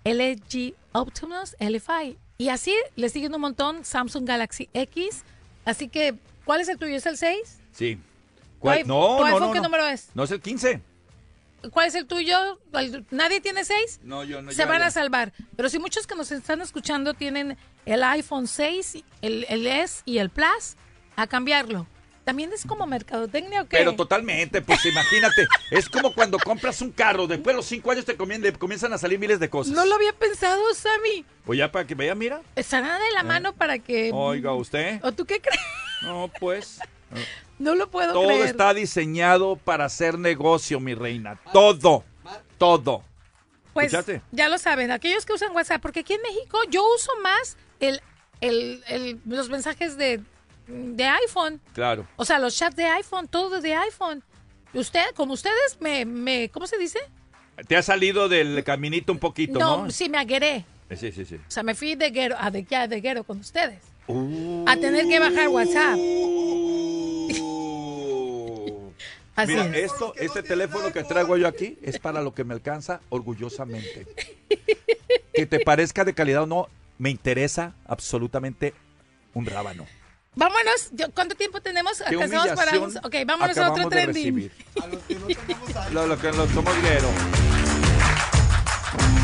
LG 0.03 0.73
Optimus 0.93 1.55
L5. 1.59 2.17
Y 2.37 2.49
así 2.49 2.73
le 2.95 3.09
siguen 3.09 3.33
un 3.35 3.41
montón 3.41 3.83
Samsung 3.83 4.25
Galaxy 4.25 4.69
X. 4.73 5.23
Así 5.65 5.89
que, 5.89 6.15
¿cuál 6.45 6.61
es 6.61 6.69
el 6.69 6.77
tuyo? 6.77 6.95
¿Es 6.95 7.05
el 7.05 7.17
6? 7.17 7.59
Sí. 7.73 7.95
¿Tu 7.95 8.01
¿Cuál? 8.59 8.87
No, 8.87 9.17
tu 9.17 9.19
no, 9.19 9.25
iPhone 9.25 9.41
no, 9.41 9.51
qué 9.51 9.59
número 9.59 9.85
es? 9.87 10.09
No 10.13 10.23
es 10.23 10.31
el 10.31 10.41
15. 10.41 10.81
¿Cuál 11.71 11.87
es 11.87 11.95
el 11.95 12.07
tuyo? 12.07 12.59
¿El- 12.73 13.05
¿Nadie 13.11 13.41
tiene 13.41 13.65
6? 13.65 13.99
No, 14.03 14.23
yo 14.23 14.41
no. 14.41 14.51
se 14.51 14.65
van 14.65 14.79
ya. 14.79 14.87
a 14.87 14.91
salvar. 14.91 15.33
Pero 15.57 15.67
si 15.69 15.79
muchos 15.79 16.07
que 16.07 16.15
nos 16.15 16.31
están 16.31 16.61
escuchando 16.61 17.13
tienen 17.13 17.57
el 17.85 18.03
iPhone 18.03 18.47
6, 18.47 19.03
el, 19.21 19.45
el 19.49 19.67
S 19.67 20.01
y 20.05 20.19
el 20.19 20.29
Plus, 20.29 20.75
a 21.17 21.27
cambiarlo. 21.27 21.85
También 22.29 22.53
es 22.53 22.63
como 22.63 22.85
mercadotecnia 22.85 23.63
o 23.63 23.67
qué? 23.67 23.77
Pero 23.77 23.95
totalmente, 23.95 24.61
pues 24.61 24.85
imagínate, 24.85 25.47
es 25.71 25.89
como 25.89 26.13
cuando 26.13 26.37
compras 26.37 26.79
un 26.83 26.91
carro, 26.91 27.25
después 27.25 27.55
de 27.55 27.57
los 27.57 27.65
cinco 27.65 27.89
años 27.89 28.05
te 28.05 28.15
comienzan 28.15 28.93
a 28.93 28.99
salir 28.99 29.17
miles 29.17 29.39
de 29.39 29.49
cosas. 29.49 29.73
No 29.73 29.83
lo 29.83 29.95
había 29.95 30.13
pensado, 30.13 30.61
Sammy. 30.75 31.25
Pues 31.43 31.57
ya 31.57 31.71
para 31.71 31.87
que 31.87 31.95
vea, 31.95 32.13
mira. 32.13 32.41
Estará 32.55 32.99
de 32.99 33.11
la 33.15 33.23
mano 33.23 33.53
para 33.55 33.79
que... 33.79 34.11
Oiga, 34.13 34.53
usted. 34.53 34.99
¿O 35.03 35.11
tú 35.11 35.25
qué 35.25 35.41
crees? 35.41 35.59
No, 36.03 36.29
pues. 36.39 36.79
No 37.57 37.73
lo 37.73 37.89
puedo 37.89 38.13
Todo 38.13 38.27
creer. 38.27 38.45
está 38.45 38.71
diseñado 38.75 39.55
para 39.55 39.85
hacer 39.85 40.19
negocio, 40.19 40.79
mi 40.79 40.93
reina. 40.93 41.39
Todo. 41.51 42.03
Todo. 42.59 43.03
Pues 43.73 43.87
¿Escuchaste? 43.87 44.21
ya 44.31 44.49
lo 44.49 44.59
saben, 44.59 44.91
aquellos 44.91 45.25
que 45.25 45.33
usan 45.33 45.55
WhatsApp, 45.55 45.81
porque 45.81 46.01
aquí 46.01 46.13
en 46.13 46.21
México 46.21 46.59
yo 46.69 46.83
uso 46.95 47.11
más 47.23 47.57
el, 47.79 48.01
el, 48.41 48.83
el- 48.87 49.19
los 49.25 49.49
mensajes 49.49 49.97
de, 49.97 50.21
de 50.69 51.05
iPhone. 51.05 51.59
Claro. 51.73 52.07
O 52.15 52.25
sea, 52.25 52.39
los 52.39 52.55
chats 52.55 52.75
de 52.75 52.85
iPhone, 52.85 53.27
todo 53.27 53.59
de 53.61 53.73
iPhone. 53.73 54.23
Usted, 54.73 55.03
como 55.15 55.33
ustedes, 55.33 55.77
me, 55.79 56.05
me 56.05 56.49
¿cómo 56.49 56.67
se 56.67 56.77
dice? 56.77 56.99
Te 57.67 57.75
ha 57.75 57.81
salido 57.81 58.29
del 58.29 58.63
caminito 58.63 59.11
un 59.11 59.19
poquito, 59.19 59.59
¿no? 59.59 59.85
No, 59.85 59.91
sí, 59.91 60.07
me 60.09 60.17
agueré. 60.17 60.65
Sí, 60.95 61.11
sí, 61.11 61.25
sí. 61.25 61.35
O 61.35 61.51
sea, 61.51 61.63
me 61.63 61.75
fui 61.75 61.95
de 61.95 62.09
guero, 62.11 62.35
a 62.39 62.49
de, 62.51 62.63
ya 62.63 62.87
de 62.87 63.01
guero 63.01 63.23
con 63.23 63.39
ustedes. 63.39 63.79
Uh. 64.07 64.65
A 64.67 64.77
tener 64.77 65.07
que 65.07 65.19
bajar 65.19 65.49
WhatsApp. 65.49 65.95
Así 69.35 69.53
Mira, 69.53 69.65
es. 69.67 69.91
esto, 69.91 70.13
este 70.17 70.43
teléfono 70.43 70.91
que 70.91 71.03
traigo 71.03 71.37
yo 71.37 71.47
aquí 71.47 71.77
es 71.81 71.97
para 71.97 72.21
lo 72.21 72.33
que 72.33 72.43
me 72.43 72.53
alcanza 72.53 73.01
orgullosamente. 73.09 74.05
Que 75.33 75.45
te 75.45 75.61
parezca 75.61 76.03
de 76.03 76.13
calidad 76.13 76.43
o 76.43 76.47
no, 76.47 76.67
me 76.97 77.09
interesa 77.09 77.73
absolutamente 77.85 78.73
un 79.33 79.45
rábano. 79.45 79.85
Vámonos. 80.35 80.89
Yo- 80.91 81.11
¿Cuánto 81.13 81.35
tiempo 81.35 81.61
tenemos? 81.61 81.97
Qué 81.99 82.15
Alcanzamos 82.15 82.49
para 82.55 82.79
un... 82.79 82.97
Ok, 82.97 83.15
vámonos 83.25 83.57
a 83.57 83.71
otro 83.71 83.89
trending. 83.89 84.35
recibir. 84.35 84.51
A 84.81 84.87
los 84.87 85.03
que 85.03 85.15
no 85.15 85.27
tenemos 85.27 85.91
Lo, 85.93 86.07
lo 86.07 86.17
que 86.19 86.31
lo 86.31 86.47
somos 86.49 86.75
guerreros. 86.81 87.11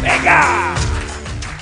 ¡Venga! 0.01 0.75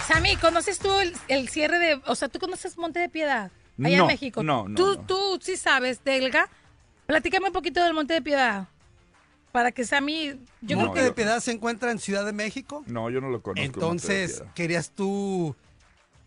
Sammy, 0.07 0.35
¿conoces 0.37 0.79
tú 0.79 0.91
el, 0.99 1.15
el 1.27 1.49
cierre 1.49 1.79
de... 1.79 2.01
O 2.05 2.15
sea, 2.15 2.27
¿tú 2.29 2.39
conoces 2.39 2.77
Monte 2.77 2.99
de 2.99 3.09
Piedad? 3.09 3.51
Allá 3.83 3.97
No, 3.97 4.03
en 4.03 4.07
México. 4.07 4.43
no, 4.43 4.67
no, 4.67 4.75
¿Tú, 4.75 4.95
no. 4.95 5.01
tú 5.05 5.39
sí 5.41 5.55
sabes, 5.57 6.03
Delga. 6.03 6.49
Platícame 7.05 7.47
un 7.47 7.53
poquito 7.53 7.83
del 7.83 7.93
Monte 7.93 8.13
de 8.15 8.21
Piedad. 8.21 8.67
Para 9.51 9.71
que 9.71 9.85
Sammy... 9.85 10.29
Yo 10.61 10.77
creo 10.77 10.79
Monte 10.79 10.99
que... 10.99 11.05
de 11.05 11.11
Piedad 11.13 11.39
se 11.39 11.51
encuentra 11.51 11.91
en 11.91 11.99
Ciudad 11.99 12.25
de 12.25 12.33
México. 12.33 12.83
No, 12.87 13.09
yo 13.09 13.21
no 13.21 13.29
lo 13.29 13.41
conozco. 13.41 13.63
Entonces, 13.63 14.43
querías 14.55 14.89
tú, 14.89 15.55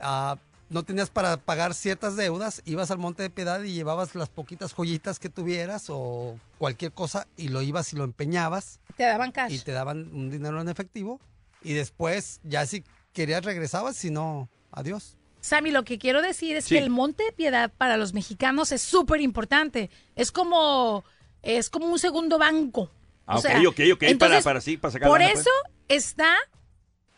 ah, 0.00 0.36
no 0.68 0.82
tenías 0.82 1.10
para 1.10 1.36
pagar 1.36 1.74
ciertas 1.74 2.16
deudas, 2.16 2.60
ibas 2.64 2.90
al 2.90 2.98
Monte 2.98 3.22
de 3.22 3.30
Piedad 3.30 3.62
y 3.62 3.72
llevabas 3.72 4.14
las 4.14 4.28
poquitas 4.28 4.72
joyitas 4.74 5.18
que 5.18 5.28
tuvieras 5.28 5.86
o 5.88 6.38
cualquier 6.58 6.92
cosa 6.92 7.26
y 7.36 7.48
lo 7.48 7.62
ibas 7.62 7.92
y 7.92 7.96
lo 7.96 8.04
empeñabas 8.04 8.80
Te 8.96 9.04
daban 9.04 9.30
cash. 9.32 9.52
y 9.52 9.58
te 9.60 9.72
daban 9.72 10.10
un 10.12 10.30
dinero 10.30 10.60
en 10.60 10.68
efectivo 10.68 11.20
y 11.62 11.72
después 11.74 12.40
ya 12.42 12.66
si 12.66 12.84
querías 13.12 13.44
regresabas, 13.44 13.96
si 13.96 14.10
no, 14.10 14.48
adiós. 14.72 15.16
Sammy, 15.40 15.70
lo 15.70 15.84
que 15.84 15.98
quiero 15.98 16.20
decir 16.22 16.56
es 16.56 16.64
Sí. 16.64 16.74
que 16.74 16.80
el 16.80 16.90
Monte 16.90 17.22
de 17.22 17.32
Piedad 17.32 17.70
para 17.78 17.96
los 17.96 18.12
mexicanos 18.12 18.72
es 18.72 18.82
súper 18.82 19.20
importante. 19.20 19.90
Es 20.16 20.32
como, 20.32 21.04
es 21.42 21.70
como 21.70 21.86
un 21.86 21.98
segundo 22.00 22.36
banco. 22.38 22.90
Ah, 23.26 23.36
O 23.36 23.38
ok, 23.38 23.42
sea, 23.46 23.58
ok, 23.60 23.80
ok, 23.92 23.98
para- 24.00 24.10
entonces, 24.10 24.44
para 24.44 24.60
sí, 24.60 24.76
para 24.76 24.90
sacar 24.92 25.08
Por 25.08 25.20
lana, 25.20 25.32
pues. 25.34 25.42
eso 25.46 25.50
está 25.88 26.34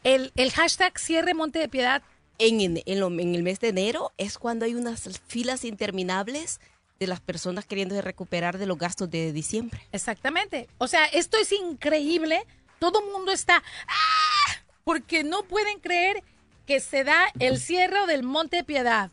el, 0.04 0.32
el 0.36 0.52
hashtag 0.52 0.98
cierre 0.98 1.32
Monte 1.34 1.58
de 1.58 1.68
Piedad. 1.68 2.02
En, 2.38 2.60
el 2.86 3.42
mes 3.42 3.60
de 3.60 3.68
enero 3.68 4.12
es 4.16 4.38
cuando 4.38 4.64
hay 4.64 4.74
unas 4.74 5.20
filas 5.26 5.64
interminables 5.64 6.60
de 7.00 7.06
las 7.06 7.20
personas 7.20 7.66
queriendo 7.66 8.00
recuperar 8.00 8.58
de 8.58 8.66
los 8.66 8.78
gastos 8.78 9.10
de 9.10 9.32
diciembre. 9.32 9.80
Exactamente. 9.92 10.68
O 10.78 10.86
sea, 10.88 11.06
esto 11.06 11.36
es 11.36 11.52
increíble. 11.52 12.44
Todo 12.78 13.02
mundo 13.12 13.32
está 13.32 13.62
¡ah! 13.88 14.62
porque 14.84 15.24
no 15.24 15.42
pueden 15.42 15.80
creer 15.80 16.22
que 16.66 16.80
se 16.80 17.04
da 17.04 17.26
el 17.38 17.58
cierre 17.58 18.06
del 18.06 18.22
Monte 18.22 18.58
de 18.58 18.64
Piedad. 18.64 19.10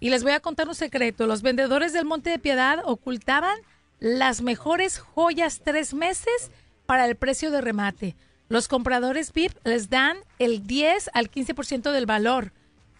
Y 0.00 0.10
les 0.10 0.22
voy 0.22 0.32
a 0.32 0.40
contar 0.40 0.68
un 0.68 0.74
secreto. 0.74 1.26
Los 1.26 1.42
vendedores 1.42 1.92
del 1.92 2.04
Monte 2.04 2.30
de 2.30 2.38
Piedad 2.38 2.80
ocultaban 2.84 3.58
las 4.00 4.42
mejores 4.42 4.98
joyas 4.98 5.60
tres 5.64 5.94
meses 5.94 6.50
para 6.86 7.06
el 7.06 7.16
precio 7.16 7.50
de 7.50 7.60
remate. 7.60 8.16
Los 8.48 8.68
compradores 8.68 9.32
VIP 9.32 9.52
les 9.64 9.88
dan 9.90 10.18
el 10.38 10.66
10 10.66 11.10
al 11.14 11.30
15% 11.30 11.92
del 11.92 12.06
valor 12.06 12.52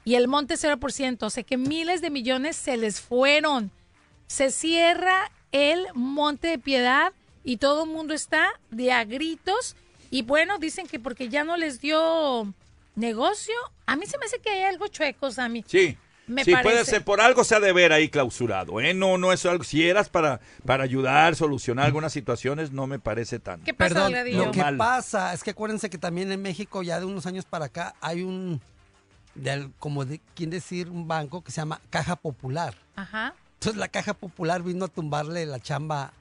y 0.05 0.15
el 0.15 0.29
monte 0.29 0.55
0%. 0.55 1.23
O 1.23 1.31
sea 1.31 1.43
que 1.43 1.57
miles 1.57 2.01
de 2.01 2.11
millones 2.11 2.57
se 2.57 2.77
les 2.77 3.01
fueron. 3.01 3.71
Se 4.27 4.51
cierra 4.51 5.31
el 5.53 5.87
Monte 5.95 6.49
de 6.49 6.59
Piedad 6.59 7.13
y 7.45 7.59
todo 7.59 7.85
el 7.85 7.91
mundo 7.91 8.15
está 8.15 8.49
de 8.71 8.93
a 8.93 9.05
gritos. 9.05 9.77
Y 10.11 10.23
bueno, 10.23 10.59
dicen 10.59 10.87
que 10.87 10.99
porque 10.99 11.29
ya 11.29 11.45
no 11.45 11.57
les 11.57 11.81
dio 11.81 12.53
negocio. 12.95 13.55
A 13.87 13.97
mí 13.97 14.07
se 14.07 14.19
me 14.19 14.27
hace 14.27 14.41
que 14.41 14.51
hay 14.51 14.63
algo 14.63 14.89
chueco, 14.89 15.31
Sammy. 15.31 15.65
Sí. 15.67 15.97
Me 16.27 16.45
sí, 16.45 16.55
puede 16.63 16.85
ser, 16.85 17.05
por 17.05 17.21
algo 17.21 17.45
se 17.45 17.55
ha 17.55 17.61
de 17.61 17.73
ver 17.73 17.93
ahí 17.93 18.09
clausurado, 18.09 18.81
¿eh? 18.81 18.95
No, 18.95 19.19
no 19.19 19.33
es 19.33 19.45
algo, 19.45 19.63
si 19.63 19.87
eras 19.87 20.09
para, 20.09 20.41
para 20.65 20.85
ayudar, 20.85 21.37
solucionar 21.37 21.85
algunas 21.85 22.13
situaciones, 22.13 22.73
no 22.73 22.87
me 22.87 22.99
parece 22.99 23.39
tan. 23.39 23.61
¿Qué 23.61 23.75
pasa, 23.75 24.09
Perdón, 24.09 24.37
lo 24.37 24.51
que 24.51 24.65
pasa 24.79 25.35
es 25.35 25.43
que 25.43 25.51
acuérdense 25.51 25.91
que 25.91 25.99
también 25.99 26.33
en 26.33 26.41
México 26.41 26.83
ya 26.83 26.99
de 26.99 27.05
unos 27.05 27.27
años 27.27 27.45
para 27.45 27.67
acá 27.67 27.95
hay 28.01 28.23
un, 28.23 28.61
como 29.79 30.05
de, 30.05 30.21
¿quién 30.35 30.51
decir? 30.51 30.89
Un 30.89 31.07
banco 31.07 31.43
que 31.43 31.51
se 31.53 31.61
llama 31.61 31.81
Caja 31.91 32.17
Popular. 32.17 32.75
Ajá. 32.97 33.35
Entonces 33.55 33.79
la 33.79 33.89
Caja 33.89 34.15
Popular 34.15 34.63
vino 34.63 34.87
a 34.87 34.89
tumbarle 34.89 35.47
la 35.47 35.61
chamba 35.61 36.13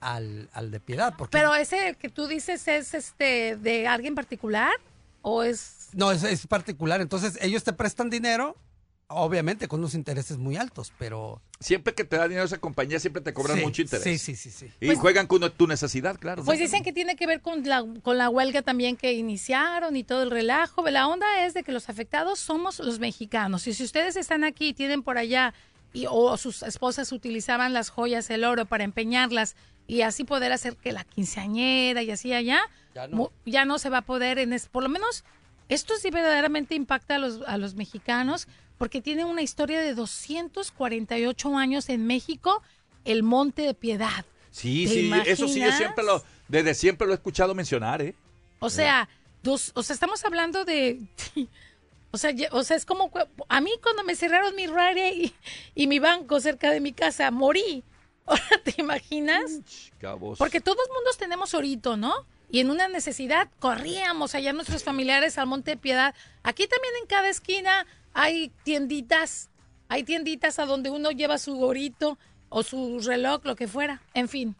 al, 0.00 0.48
al 0.52 0.70
de 0.70 0.80
Piedad. 0.80 1.14
Porque, 1.16 1.36
Pero 1.36 1.54
ese 1.54 1.96
que 1.98 2.08
tú 2.08 2.26
dices 2.26 2.68
es 2.68 2.94
este 2.94 3.56
de 3.56 3.86
alguien 3.86 4.14
particular 4.14 4.72
o 5.22 5.42
es 5.42 5.88
No, 5.92 6.10
es, 6.10 6.22
es 6.24 6.46
particular. 6.46 7.00
Entonces 7.00 7.38
ellos 7.40 7.64
te 7.64 7.72
prestan 7.72 8.10
dinero, 8.10 8.56
obviamente 9.08 9.68
con 9.68 9.80
unos 9.80 9.94
intereses 9.94 10.36
muy 10.36 10.56
altos, 10.56 10.92
pero... 10.98 11.40
Siempre 11.60 11.94
que 11.94 12.04
te 12.04 12.16
da 12.16 12.28
dinero 12.28 12.44
esa 12.44 12.58
compañía, 12.58 13.00
siempre 13.00 13.20
te 13.22 13.32
cobran 13.34 13.56
Sí, 13.58 13.64
mucho 13.64 13.82
interés. 13.82 14.04
Sí, 14.04 14.18
sí, 14.18 14.36
sí, 14.36 14.50
sí. 14.50 14.70
Y 14.80 14.86
Pues- 14.86 14.98
juegan 14.98 15.26
con 15.26 15.40
tu 15.52 15.66
necesidad, 15.66 16.16
claro. 16.18 16.44
Pues 16.44 16.58
dicen 16.58 16.84
que 16.84 16.92
tiene 16.92 17.16
que 17.16 17.26
ver 17.26 17.40
con 17.40 17.64
la, 17.66 17.84
con 18.02 18.16
la 18.18 18.28
huelga 18.28 18.62
también 18.62 18.96
que 18.96 19.14
iniciaron 19.14 19.96
y 19.96 20.04
todo 20.04 20.22
el 20.22 20.30
relajo. 20.30 20.88
La 20.90 21.08
onda 21.08 21.44
es 21.44 21.54
de 21.54 21.64
que 21.64 21.72
los 21.72 21.88
afectados 21.88 22.38
somos 22.38 22.78
los 22.78 22.98
mexicanos. 23.00 23.66
Y 23.66 23.74
si 23.74 23.82
ustedes 23.82 24.14
están 24.16 24.44
aquí 24.44 24.68
y 24.68 24.72
tienen 24.74 25.02
por 25.02 25.18
allá 25.18 25.52
y, 25.92 26.04
o 26.08 26.36
sus 26.36 26.62
esposas 26.62 27.10
utilizaban 27.10 27.72
las 27.72 27.88
joyas, 27.88 28.28
el 28.30 28.44
oro 28.44 28.66
para 28.66 28.84
empeñarlas 28.84 29.56
y 29.88 30.02
así 30.02 30.22
poder 30.24 30.52
hacer 30.52 30.76
que 30.76 30.92
la 30.92 31.02
quinceañera 31.04 32.02
y 32.02 32.10
así 32.10 32.34
allá, 32.34 32.60
Ya 32.94 33.08
no. 33.08 33.32
ya 33.46 33.64
no 33.64 33.78
se 33.78 33.88
va 33.88 33.98
a 33.98 34.02
poder 34.02 34.38
en 34.38 34.52
es, 34.52 34.66
por 34.68 34.82
lo 34.82 34.90
menos 34.90 35.24
esto 35.70 35.94
sí 36.00 36.10
verdaderamente 36.10 36.74
impacta 36.74 37.16
a 37.16 37.18
los, 37.18 37.40
a 37.46 37.56
los 37.58 37.74
mexicanos 37.74 38.46
porque 38.78 39.02
tiene 39.02 39.24
una 39.24 39.42
historia 39.42 39.80
de 39.80 39.94
248 39.94 41.56
años 41.56 41.88
en 41.88 42.06
México, 42.06 42.62
el 43.04 43.22
Monte 43.22 43.62
de 43.62 43.74
Piedad. 43.74 44.24
Sí, 44.50 44.86
¿Te 44.86 44.94
sí, 44.94 45.12
eso 45.26 45.48
sí, 45.48 45.60
yo 45.60 45.70
siempre 45.72 46.04
lo, 46.04 46.22
desde 46.46 46.74
siempre 46.74 47.06
lo 47.06 47.12
he 47.12 47.16
escuchado 47.16 47.54
mencionar, 47.54 48.00
¿eh? 48.00 48.14
O 48.60 48.70
sea, 48.70 49.08
dos, 49.42 49.72
o 49.74 49.82
sea, 49.82 49.94
estamos 49.94 50.24
hablando 50.24 50.64
de, 50.64 51.00
o 52.10 52.18
sea, 52.18 52.32
o 52.52 52.64
sea, 52.64 52.76
es 52.76 52.86
como 52.86 53.10
a 53.48 53.60
mí 53.60 53.70
cuando 53.82 54.04
me 54.04 54.14
cerraron 54.14 54.54
mi 54.54 54.66
RARE 54.66 55.12
y, 55.12 55.34
y 55.74 55.86
mi 55.86 55.98
banco 55.98 56.40
cerca 56.40 56.70
de 56.70 56.80
mi 56.80 56.92
casa, 56.92 57.30
morí. 57.30 57.84
Ahora, 58.26 58.60
¿te 58.62 58.74
imaginas? 58.78 59.60
Cabos. 59.98 60.38
Porque 60.38 60.60
todos 60.60 60.86
mundos 60.94 61.16
tenemos 61.16 61.54
orito, 61.54 61.96
¿no? 61.96 62.12
Y 62.50 62.60
en 62.60 62.70
una 62.70 62.88
necesidad 62.88 63.48
corríamos 63.58 64.34
allá 64.34 64.52
nuestros 64.52 64.82
familiares 64.82 65.38
al 65.38 65.46
Monte 65.46 65.72
de 65.72 65.76
Piedad. 65.76 66.14
Aquí 66.42 66.66
también 66.66 66.94
en 67.00 67.06
cada 67.06 67.28
esquina 67.28 67.86
hay 68.12 68.52
tienditas, 68.64 69.50
hay 69.88 70.04
tienditas 70.04 70.58
a 70.58 70.66
donde 70.66 70.90
uno 70.90 71.10
lleva 71.10 71.38
su 71.38 71.56
gorito 71.56 72.18
o 72.48 72.62
su 72.62 73.00
reloj, 73.00 73.44
lo 73.44 73.56
que 73.56 73.68
fuera. 73.68 74.02
En 74.14 74.28
fin. 74.28 74.56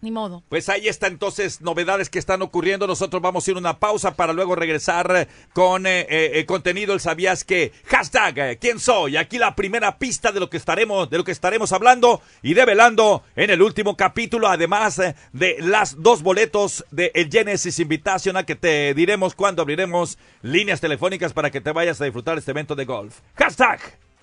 Ni 0.00 0.10
modo. 0.10 0.42
Pues 0.48 0.68
ahí 0.68 0.88
está 0.88 1.06
entonces 1.06 1.60
novedades 1.60 2.08
que 2.08 2.18
están 2.18 2.42
ocurriendo. 2.42 2.86
Nosotros 2.86 3.20
vamos 3.20 3.46
a 3.46 3.50
ir 3.50 3.56
a 3.56 3.60
una 3.60 3.78
pausa 3.78 4.14
para 4.14 4.32
luego 4.32 4.54
regresar 4.54 5.28
con 5.52 5.86
eh, 5.86 6.06
eh, 6.08 6.46
contenido. 6.46 6.94
El 6.94 7.00
sabías 7.00 7.44
que 7.44 7.72
hashtag 7.86 8.38
eh, 8.38 8.58
quién 8.60 8.80
soy. 8.80 9.16
Aquí 9.16 9.38
la 9.38 9.54
primera 9.54 9.98
pista 9.98 10.32
de 10.32 10.40
lo 10.40 10.48
que 10.48 10.56
estaremos 10.56 11.10
de 11.10 11.18
lo 11.18 11.24
que 11.24 11.32
estaremos 11.32 11.72
hablando 11.72 12.22
y 12.42 12.54
develando 12.54 13.24
en 13.36 13.50
el 13.50 13.62
último 13.62 13.96
capítulo. 13.96 14.48
Además 14.48 15.00
de 15.32 15.56
las 15.60 16.02
dos 16.02 16.22
boletos 16.22 16.84
de 16.90 17.12
el 17.14 17.30
Genesis 17.30 17.78
Invitational 17.78 18.46
que 18.46 18.56
te 18.56 18.94
diremos 18.94 19.34
cuando 19.34 19.62
abriremos 19.62 20.18
líneas 20.42 20.80
telefónicas 20.80 21.32
para 21.32 21.50
que 21.50 21.60
te 21.60 21.72
vayas 21.72 22.00
a 22.00 22.04
disfrutar 22.04 22.38
este 22.38 22.52
evento 22.52 22.74
de 22.74 22.84
golf. 22.84 23.20
Hashtag 23.36 23.80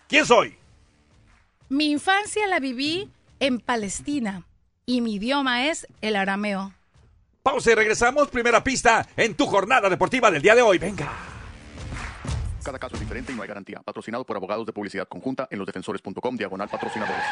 quién 0.07 0.25
soy. 0.25 0.55
Mi 1.69 1.91
infancia 1.91 2.47
la 2.47 2.59
viví 2.59 3.09
en 3.39 3.59
Palestina 3.59 4.45
y 4.87 5.01
mi 5.01 5.15
idioma 5.15 5.65
es 5.67 5.85
el 6.01 6.15
arameo. 6.15 6.71
Pausa 7.43 7.71
y 7.71 7.75
regresamos. 7.75 8.29
Primera 8.29 8.63
pista 8.63 9.05
en 9.15 9.35
tu 9.35 9.45
jornada 9.45 9.89
deportiva 9.89 10.31
del 10.31 10.41
día 10.41 10.55
de 10.55 10.61
hoy. 10.63 10.79
Venga. 10.79 11.11
Cada 12.63 12.79
caso 12.79 12.95
es 12.95 13.01
diferente 13.01 13.31
y 13.31 13.35
no 13.35 13.43
hay 13.43 13.47
garantía. 13.47 13.81
Patrocinado 13.83 14.25
por 14.25 14.35
abogados 14.37 14.65
de 14.65 14.73
publicidad 14.73 15.07
conjunta 15.07 15.47
en 15.51 15.59
losdefensores.com, 15.59 16.35
diagonal 16.37 16.69
patrocinadores. 16.69 17.23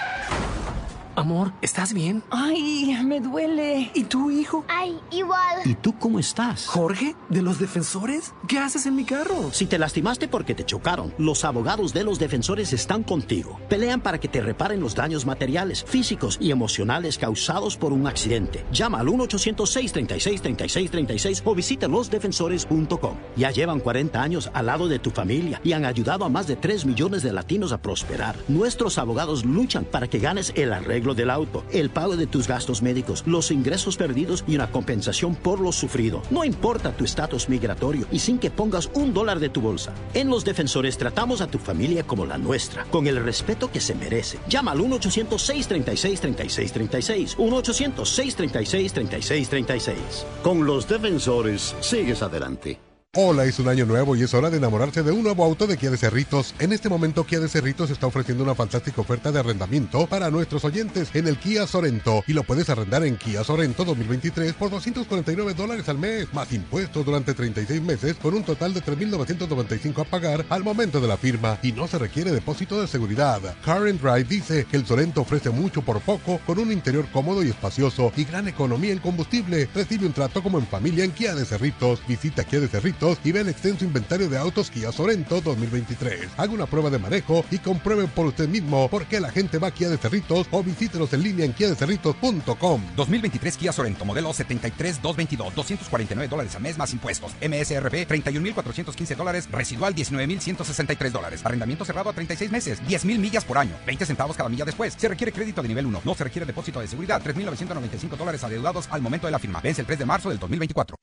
Amor, 1.18 1.54
¿estás 1.62 1.94
bien? 1.94 2.24
Ay, 2.30 2.94
me 3.06 3.22
duele. 3.22 3.90
¿Y 3.94 4.04
tu 4.04 4.30
hijo? 4.32 4.66
Ay, 4.68 5.00
igual. 5.12 5.60
¿Y 5.64 5.74
tú 5.76 5.98
cómo 5.98 6.20
estás? 6.20 6.68
Jorge, 6.68 7.16
¿de 7.30 7.42
los 7.42 7.58
defensores? 7.58 8.34
¿Qué 8.50 8.60
haces 8.60 8.86
en 8.86 8.98
mi 8.98 9.06
carro? 9.06 9.50
Si 9.54 9.66
te 9.66 9.80
lastimaste 9.80 10.28
porque 10.28 10.56
te 10.56 10.66
chocaron, 10.66 11.14
los 11.18 11.46
abogados 11.46 11.94
de 11.94 12.04
los 12.04 12.20
defensores 12.20 12.74
están 12.74 13.04
contigo. 13.04 13.62
Pelean 13.70 14.02
para 14.02 14.20
que 14.20 14.28
te 14.28 14.42
reparen 14.42 14.82
los 14.82 14.94
daños 14.94 15.26
materiales, 15.26 15.86
físicos 15.86 16.38
y 16.42 16.52
emocionales 16.52 17.18
causados 17.18 17.78
por 17.78 17.94
un 17.94 18.08
accidente. 18.08 18.66
Llama 18.74 19.00
al 19.00 19.08
1-800-636-3636 19.08 21.44
o 21.46 21.56
visita 21.56 21.88
losdefensores.com. 21.88 23.16
Ya 23.38 23.52
llevan 23.52 23.80
40 23.80 24.22
años 24.22 24.52
al 24.54 24.66
lado 24.66 24.90
de 24.90 25.00
tu 25.00 25.12
familia 25.12 25.62
y 25.64 25.72
han 25.72 25.86
ayudado 25.86 26.26
a 26.26 26.30
más 26.30 26.46
de 26.48 26.58
3 26.58 26.86
millones 26.86 27.24
de 27.24 27.32
latinos 27.32 27.72
a 27.72 27.82
prosperar. 27.82 28.36
Nuestros 28.50 28.98
abogados 28.98 29.46
luchan 29.46 29.86
para 29.86 30.10
que 30.10 30.20
ganes 30.20 30.52
el 30.58 30.74
arreglo 30.74 31.05
del 31.14 31.30
auto, 31.30 31.64
el 31.72 31.90
pago 31.90 32.16
de 32.16 32.28
tus 32.28 32.48
gastos 32.48 32.82
médicos, 32.82 33.24
los 33.28 33.52
ingresos 33.52 33.98
perdidos 33.98 34.44
y 34.48 34.56
una 34.56 34.72
compensación 34.72 35.36
por 35.36 35.60
lo 35.60 35.72
sufrido. 35.72 36.22
No 36.32 36.44
importa 36.44 36.96
tu 36.96 37.04
estatus 37.04 37.50
migratorio 37.50 38.08
y 38.12 38.20
sin 38.20 38.40
que 38.40 38.50
pongas 38.50 38.90
un 38.94 39.14
dólar 39.14 39.40
de 39.40 39.50
tu 39.50 39.62
bolsa. 39.62 39.94
En 40.14 40.30
Los 40.30 40.46
Defensores 40.46 40.98
tratamos 40.98 41.42
a 41.42 41.48
tu 41.48 41.60
familia 41.60 42.04
como 42.04 42.26
la 42.26 42.38
nuestra, 42.38 42.86
con 42.86 43.08
el 43.08 43.22
respeto 43.24 43.72
que 43.72 43.82
se 43.82 43.96
merece. 43.96 44.40
Llama 44.48 44.72
al 44.72 44.80
1-800-636-3636. 44.80 47.36
1-800-636-3636. 47.38 49.94
Con 50.42 50.66
Los 50.66 50.88
Defensores, 50.88 51.76
sigues 51.82 52.22
adelante. 52.22 52.85
Hola, 53.18 53.46
es 53.46 53.60
un 53.60 53.70
año 53.70 53.86
nuevo 53.86 54.18
y 54.18 54.24
es 54.24 54.34
hora 54.34 54.50
de 54.50 54.58
enamorarse 54.58 55.02
de 55.02 55.14
un 55.14 55.24
nuevo 55.24 55.46
auto 55.46 55.68
de 55.68 55.78
Kia 55.78 55.90
de 55.90 55.96
Cerritos. 55.96 56.54
En 56.60 56.74
este 56.74 56.90
momento 56.90 57.26
Kia 57.26 57.40
de 57.40 57.48
Cerritos 57.48 57.90
está 57.90 58.08
ofreciendo 58.08 58.44
una 58.44 58.56
fantástica 58.56 59.00
oferta 59.00 59.32
de 59.32 59.40
arrendamiento 59.40 60.06
para 60.06 60.30
nuestros 60.30 60.66
oyentes 60.66 61.12
en 61.14 61.30
el 61.30 61.38
Kia 61.38 61.66
Sorento 61.66 62.26
y 62.28 62.34
lo 62.34 62.44
puedes 62.44 62.70
arrendar 62.70 63.06
en 63.06 63.16
Kia 63.16 63.46
Sorento 63.46 63.86
2023 63.86 64.52
por 64.56 64.70
249 64.70 65.54
dólares 65.54 65.88
al 65.88 65.98
mes, 65.98 66.28
más 66.34 66.52
impuestos 66.52 67.06
durante 67.06 67.34
36 67.34 67.82
meses 67.82 68.18
con 68.22 68.34
un 68.34 68.44
total 68.44 68.74
de 68.74 68.84
3.995 68.84 70.02
a 70.02 70.04
pagar 70.04 70.46
al 70.50 70.66
momento 70.66 71.00
de 71.00 71.08
la 71.08 71.16
firma 71.16 71.58
y 71.64 71.72
no 71.72 71.88
se 71.88 71.98
requiere 71.98 72.32
depósito 72.32 72.82
de 72.82 72.88
seguridad. 72.90 73.40
And 73.66 74.02
Drive 74.02 74.26
dice 74.26 74.66
que 74.66 74.76
el 74.76 74.86
Sorento 74.86 75.22
ofrece 75.22 75.52
mucho 75.52 75.82
por 75.84 76.02
poco 76.02 76.42
con 76.46 76.60
un 76.60 76.70
interior 76.70 77.08
cómodo 77.14 77.46
y 77.46 77.48
espacioso 77.48 78.12
y 78.18 78.26
gran 78.26 78.50
economía 78.50 78.92
en 78.92 79.00
combustible. 79.00 79.70
Recibe 79.74 80.06
un 80.06 80.12
trato 80.12 80.44
como 80.44 80.60
en 80.60 80.68
familia 80.68 81.06
en 81.06 81.12
Kia 81.12 81.34
de 81.34 81.46
Cerritos. 81.46 82.02
Visita 82.10 82.44
Kia 82.44 82.60
de 82.60 82.68
Cerritos 82.68 83.05
y 83.24 83.32
ve 83.32 83.42
el 83.42 83.50
extenso 83.50 83.86
inventario 83.86 84.30
de 84.30 84.38
autos 84.38 84.72
Kia 84.72 84.92
Sorento 84.92 85.40
2023. 85.40 86.28
Haga 86.38 86.52
una 86.52 86.66
prueba 86.66 86.90
de 86.90 86.98
manejo 86.98 87.46
y 87.52 87.60
compruebe 87.60 88.08
por 88.08 88.26
usted 88.26 88.50
mismo 88.50 88.90
por 88.90 89.06
qué 89.06 89.20
la 89.20 89.30
gente 89.30 89.60
va 89.60 89.68
a 89.68 89.72
Kia 89.72 89.90
de 89.90 89.98
Cerritos 89.98 90.48
o 90.50 90.64
visítenos 90.64 91.14
en 91.14 91.22
línea 91.22 91.46
en 91.46 91.54
kiadecerritos.com. 91.54 92.82
2023 92.96 93.58
Kia 93.58 93.72
Sorento, 93.72 94.06
modelo 94.06 94.34
73222, 94.34 95.54
249 95.54 96.28
dólares 96.28 96.56
al 96.56 96.64
mes 96.64 96.80
más 96.80 96.94
impuestos. 96.94 97.34
MSRP 97.34 98.10
31.415 98.10 99.16
dólares, 99.16 99.48
residual 99.52 99.94
19.163 99.94 101.12
dólares. 101.12 101.46
Arrendamiento 101.46 101.86
cerrado 101.86 102.10
a 102.10 102.14
36 102.14 102.51
meses, 102.51 102.82
10.000 102.88 103.20
millas 103.20 103.46
por 103.46 103.60
año, 103.60 103.75
20 103.86 104.03
centavos 104.08 104.36
cada 104.36 104.50
milla 104.50 104.66
después. 104.66 104.96
Se 104.98 105.08
requiere 105.08 105.32
crédito 105.32 105.62
de 105.62 105.68
nivel 105.68 105.86
1, 105.86 106.01
no 106.03 106.16
se 106.16 106.24
requiere 106.24 106.48
depósito 106.48 106.79
de 106.79 106.88
seguridad, 106.88 107.22
3.995 107.22 108.18
dólares 108.18 108.44
adeudados 108.44 108.88
al 108.90 109.03
momento 109.03 109.27
de 109.27 109.32
la 109.32 109.40
firma. 109.40 109.62
Vence 109.62 109.82
el 109.82 109.86
3 109.86 110.00
de 110.00 110.06
marzo 110.06 110.29
del 110.29 110.40
2024. 110.40 110.98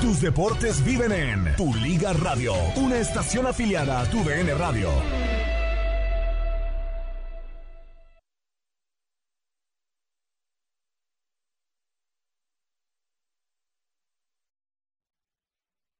Tus 0.00 0.22
deportes 0.22 0.82
viven 0.82 1.12
en 1.12 1.56
Tu 1.56 1.74
Liga 1.74 2.14
Radio, 2.14 2.54
una 2.76 2.96
estación 2.96 3.46
afiliada 3.46 4.00
a 4.00 4.08
Tu 4.08 4.24
DN 4.24 4.54
Radio. 4.54 4.90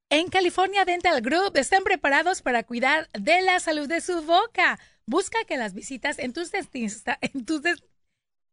En 0.08 0.28
California 0.28 0.86
Dental 0.86 1.20
Group 1.20 1.56
están 1.56 1.84
preparados 1.84 2.40
para 2.40 2.62
cuidar 2.62 3.10
de 3.12 3.42
la 3.42 3.60
salud 3.60 3.86
de 3.86 4.00
su 4.00 4.22
boca. 4.22 4.78
Busca 5.04 5.44
que 5.44 5.58
las 5.58 5.74
visitas 5.74 6.18
en 6.18 6.32
tus, 6.32 6.50
en 6.54 7.44
tus 7.44 7.60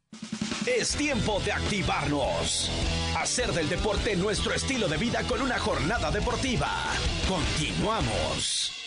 Es 0.65 0.95
tiempo 0.95 1.41
de 1.43 1.51
activarnos. 1.51 2.71
Hacer 3.17 3.51
del 3.51 3.67
deporte 3.67 4.15
nuestro 4.15 4.53
estilo 4.53 4.87
de 4.87 4.95
vida 4.95 5.23
con 5.23 5.41
una 5.41 5.59
jornada 5.59 6.09
deportiva. 6.09 6.69
Continuamos. 7.27 8.82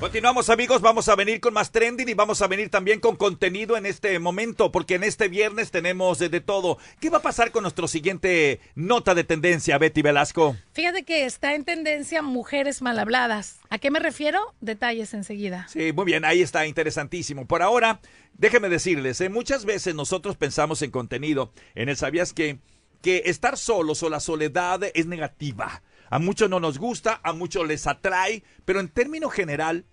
Continuamos 0.00 0.48
amigos, 0.48 0.80
vamos 0.80 1.10
a 1.10 1.14
venir 1.14 1.40
con 1.40 1.52
más 1.52 1.72
trending 1.72 2.08
y 2.08 2.14
vamos 2.14 2.40
a 2.40 2.46
venir 2.46 2.70
también 2.70 3.00
con 3.00 3.16
contenido 3.16 3.76
en 3.76 3.84
este 3.84 4.18
momento, 4.18 4.72
porque 4.72 4.94
en 4.94 5.04
este 5.04 5.28
viernes 5.28 5.70
tenemos 5.70 6.18
de, 6.18 6.40
todo. 6.40 6.78
¿Qué 7.00 7.10
va 7.10 7.18
a 7.18 7.22
pasar 7.22 7.50
con 7.50 7.64
nuestro 7.64 7.86
siguiente 7.86 8.60
nota 8.74 9.14
de 9.14 9.24
tendencia, 9.24 9.76
Betty 9.76 10.00
Velasco? 10.00 10.56
Fíjate 10.72 11.04
que 11.04 11.26
está 11.26 11.54
en 11.54 11.66
tendencia 11.66 12.22
mujeres 12.22 12.80
mal 12.80 12.98
habladas. 12.98 13.60
¿A 13.68 13.76
qué 13.76 13.90
me 13.90 13.98
refiero? 13.98 14.54
Detalles 14.62 15.12
enseguida. 15.12 15.68
Sí, 15.68 15.92
muy 15.92 16.06
bien, 16.06 16.24
ahí 16.24 16.40
está, 16.40 16.66
interesantísimo. 16.66 17.46
Por 17.46 17.60
ahora, 17.60 18.00
déjenme 18.32 18.70
decirles, 18.70 19.20
¿eh? 19.20 19.28
muchas 19.28 19.66
veces 19.66 19.94
nosotros 19.94 20.38
pensamos 20.38 20.80
en 20.80 20.92
contenido, 20.92 21.52
en 21.74 21.90
el 21.90 21.98
sabías 21.98 22.32
que, 22.32 22.58
que 23.02 23.24
estar 23.26 23.58
solos 23.58 24.02
o 24.02 24.08
la 24.08 24.20
soledad 24.20 24.80
es 24.94 25.04
negativa. 25.04 25.82
A 26.08 26.18
muchos 26.18 26.50
no 26.50 26.58
nos 26.58 26.78
gusta, 26.78 27.20
a 27.22 27.32
muchos 27.32 27.68
les 27.68 27.86
atrae, 27.86 28.42
pero 28.64 28.80
en 28.80 28.88
término 28.88 29.28
general, 29.28 29.84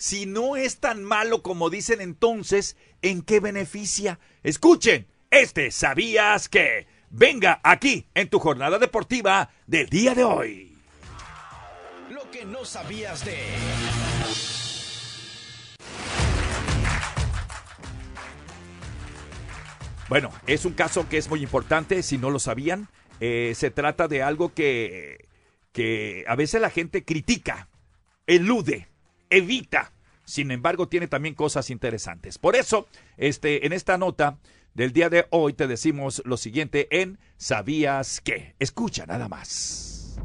si 0.00 0.24
no 0.24 0.56
es 0.56 0.78
tan 0.78 1.04
malo 1.04 1.42
como 1.42 1.68
dicen 1.68 2.00
entonces, 2.00 2.74
¿en 3.02 3.20
qué 3.20 3.38
beneficia? 3.38 4.18
Escuchen, 4.42 5.06
este 5.30 5.70
sabías 5.70 6.48
que... 6.48 6.86
Venga 7.12 7.60
aquí 7.64 8.06
en 8.14 8.28
tu 8.28 8.38
jornada 8.38 8.78
deportiva 8.78 9.50
del 9.66 9.88
día 9.88 10.14
de 10.14 10.22
hoy. 10.22 10.78
Lo 12.08 12.30
que 12.30 12.44
no 12.44 12.64
sabías 12.64 13.24
de... 13.24 13.36
Bueno, 20.08 20.32
es 20.46 20.64
un 20.64 20.72
caso 20.72 21.08
que 21.08 21.18
es 21.18 21.28
muy 21.28 21.42
importante, 21.42 22.04
si 22.04 22.16
no 22.16 22.30
lo 22.30 22.38
sabían. 22.38 22.88
Eh, 23.18 23.52
se 23.56 23.72
trata 23.72 24.06
de 24.06 24.22
algo 24.22 24.54
que, 24.54 25.28
que 25.72 26.24
a 26.28 26.36
veces 26.36 26.60
la 26.60 26.70
gente 26.70 27.04
critica, 27.04 27.68
elude, 28.28 28.88
evita. 29.30 29.92
Sin 30.24 30.50
embargo, 30.50 30.88
tiene 30.88 31.08
también 31.08 31.34
cosas 31.34 31.70
interesantes. 31.70 32.38
Por 32.38 32.54
eso, 32.54 32.86
este, 33.16 33.66
en 33.66 33.72
esta 33.72 33.98
nota 33.98 34.38
del 34.74 34.92
día 34.92 35.08
de 35.08 35.26
hoy 35.30 35.54
te 35.54 35.66
decimos 35.66 36.22
lo 36.24 36.36
siguiente 36.36 36.88
en 37.00 37.18
¿Sabías 37.36 38.20
qué? 38.20 38.54
Escucha 38.58 39.06
nada 39.06 39.28
más. 39.28 40.18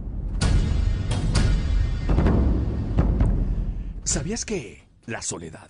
¿Sabías 4.03 4.45
que 4.45 4.83
la 5.07 5.21
soledad 5.21 5.69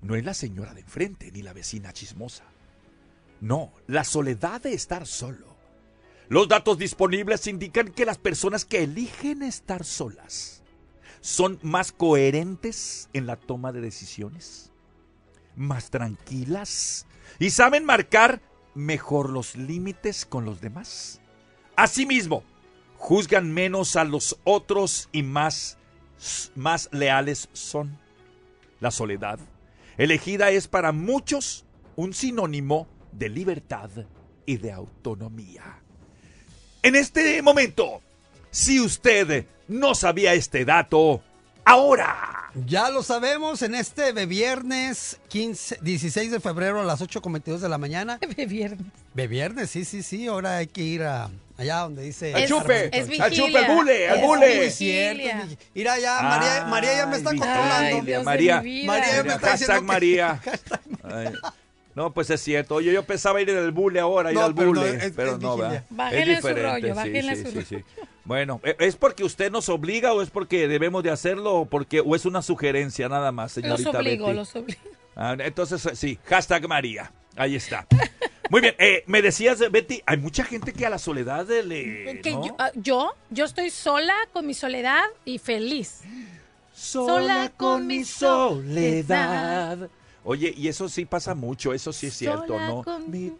no 0.00 0.14
es 0.14 0.24
la 0.24 0.34
señora 0.34 0.72
de 0.72 0.80
enfrente 0.80 1.30
ni 1.32 1.42
la 1.42 1.52
vecina 1.52 1.92
chismosa? 1.92 2.44
No, 3.40 3.72
la 3.86 4.04
soledad 4.04 4.62
de 4.62 4.72
estar 4.72 5.06
solo. 5.06 5.56
Los 6.28 6.48
datos 6.48 6.78
disponibles 6.78 7.46
indican 7.46 7.88
que 7.88 8.06
las 8.06 8.18
personas 8.18 8.64
que 8.64 8.84
eligen 8.84 9.42
estar 9.42 9.84
solas 9.84 10.57
son 11.28 11.58
más 11.60 11.92
coherentes 11.92 13.10
en 13.12 13.26
la 13.26 13.36
toma 13.36 13.70
de 13.70 13.82
decisiones, 13.82 14.72
más 15.56 15.90
tranquilas 15.90 17.04
y 17.38 17.50
saben 17.50 17.84
marcar 17.84 18.40
mejor 18.74 19.28
los 19.28 19.54
límites 19.54 20.24
con 20.24 20.46
los 20.46 20.62
demás. 20.62 21.20
Asimismo, 21.76 22.44
juzgan 22.96 23.52
menos 23.52 23.96
a 23.96 24.04
los 24.04 24.38
otros 24.44 25.10
y 25.12 25.22
más, 25.22 25.76
más 26.54 26.88
leales 26.92 27.50
son. 27.52 27.98
La 28.80 28.90
soledad 28.90 29.38
elegida 29.98 30.48
es 30.48 30.66
para 30.66 30.92
muchos 30.92 31.66
un 31.94 32.14
sinónimo 32.14 32.88
de 33.12 33.28
libertad 33.28 33.90
y 34.46 34.56
de 34.56 34.72
autonomía. 34.72 35.82
En 36.82 36.96
este 36.96 37.42
momento, 37.42 38.00
si 38.50 38.80
usted 38.80 39.46
no 39.68 39.94
sabía 39.94 40.34
este 40.34 40.64
dato, 40.64 41.22
ahora. 41.64 42.34
Ya 42.66 42.90
lo 42.90 43.02
sabemos 43.02 43.62
en 43.62 43.74
este 43.74 44.12
de 44.12 44.26
viernes 44.26 45.20
15, 45.28 45.78
16 45.82 46.30
de 46.32 46.40
febrero 46.40 46.80
a 46.80 46.84
las 46.84 47.00
8.22 47.02 47.58
de 47.58 47.68
la 47.68 47.78
mañana. 47.78 48.18
De 48.36 48.46
viernes. 48.46 48.86
De 49.14 49.26
viernes, 49.28 49.70
sí, 49.70 49.84
sí, 49.84 50.02
sí. 50.02 50.26
Ahora 50.26 50.56
hay 50.56 50.66
que 50.66 50.80
ir 50.80 51.02
a, 51.02 51.30
allá 51.56 51.76
donde 51.80 52.02
dice. 52.02 52.34
Al 52.34 52.46
chupe, 52.46 52.86
Es 52.98 53.08
al 53.20 53.30
chupe, 53.30 53.58
al 53.58 53.64
vigilia. 53.64 53.74
bule, 53.74 54.08
al 54.08 54.18
Es 54.18 54.24
bule. 54.24 54.56
Muy 54.56 54.70
cierto. 54.70 55.56
Mira 55.74 55.98
ya, 55.98 56.20
María, 56.22 56.64
María 56.66 56.96
ya 56.96 57.06
me 57.06 57.16
está 57.18 57.30
Ay, 57.30 57.38
controlando. 57.38 57.96
ay, 57.96 58.00
Dios 58.00 58.18
de 58.20 58.24
María, 58.24 58.60
mi 58.62 58.70
vida. 58.70 58.86
María 58.86 59.16
ya 59.16 59.22
me 59.22 59.32
está 59.34 59.48
hashtag 59.50 59.82
María. 59.84 60.40
Ay, 61.04 61.32
No, 61.94 62.12
pues 62.12 62.30
es 62.30 62.40
cierto. 62.42 62.76
Oye, 62.76 62.92
yo 62.92 63.04
pensaba 63.04 63.40
ir 63.42 63.52
del 63.54 63.70
bule 63.72 64.00
ahora, 64.00 64.30
ir 64.32 64.38
No, 64.38 64.44
al 64.44 64.54
pero 64.54 64.72
no, 64.72 64.80
bule. 64.80 64.96
es- 65.06 65.12
pero 65.14 65.32
es 65.34 65.38
no. 65.38 65.56
¿verdad? 65.58 65.84
Bájenle 65.90 66.32
es 66.32 66.40
su 66.40 66.48
rollo, 66.48 66.58
diferente. 66.74 66.92
bájenle 66.94 67.36
sí, 67.36 67.42
su 67.44 67.50
sí, 67.50 67.58
sí, 67.60 67.76
sí. 67.76 67.84
Bueno, 68.28 68.60
¿e- 68.62 68.76
¿es 68.80 68.94
porque 68.96 69.24
usted 69.24 69.50
nos 69.50 69.70
obliga 69.70 70.12
o 70.12 70.20
es 70.20 70.28
porque 70.28 70.68
debemos 70.68 71.02
de 71.02 71.10
hacerlo 71.10 71.54
o, 71.54 71.64
porque, 71.64 72.00
o 72.00 72.14
es 72.14 72.26
una 72.26 72.42
sugerencia 72.42 73.08
nada 73.08 73.32
más, 73.32 73.56
Los 73.56 73.64
señorita 73.64 73.98
obligo, 74.00 74.26
Betty? 74.26 74.36
los 74.36 74.54
obligo. 74.54 74.80
Ah, 75.16 75.34
entonces, 75.38 75.84
eh, 75.86 75.96
sí, 75.96 76.18
hashtag 76.26 76.68
María. 76.68 77.10
Ahí 77.36 77.56
está. 77.56 77.86
Muy 78.50 78.60
bien, 78.60 78.74
eh, 78.78 79.02
me 79.06 79.22
decías, 79.22 79.58
Betty, 79.70 80.02
hay 80.04 80.18
mucha 80.18 80.44
gente 80.44 80.74
que 80.74 80.84
a 80.84 80.90
la 80.90 80.98
soledad 80.98 81.46
le... 81.64 82.20
Que 82.20 82.32
¿no? 82.32 82.46
yo, 82.46 82.54
ah, 82.58 82.70
yo, 82.74 83.14
yo 83.30 83.46
estoy 83.46 83.70
sola 83.70 84.14
con 84.34 84.46
mi 84.46 84.52
soledad 84.52 85.04
y 85.24 85.38
feliz. 85.38 86.02
Sola 86.74 87.50
con 87.56 87.86
mi 87.86 88.04
soledad. 88.04 89.88
Oye, 90.22 90.52
y 90.54 90.68
eso 90.68 90.88
sí 90.90 91.06
pasa 91.06 91.34
mucho, 91.34 91.72
eso 91.72 91.92
sí 91.94 92.08
es 92.08 92.14
cierto, 92.14 92.58
¿no? 92.60 92.82
con- 92.82 93.10
Mi 93.10 93.30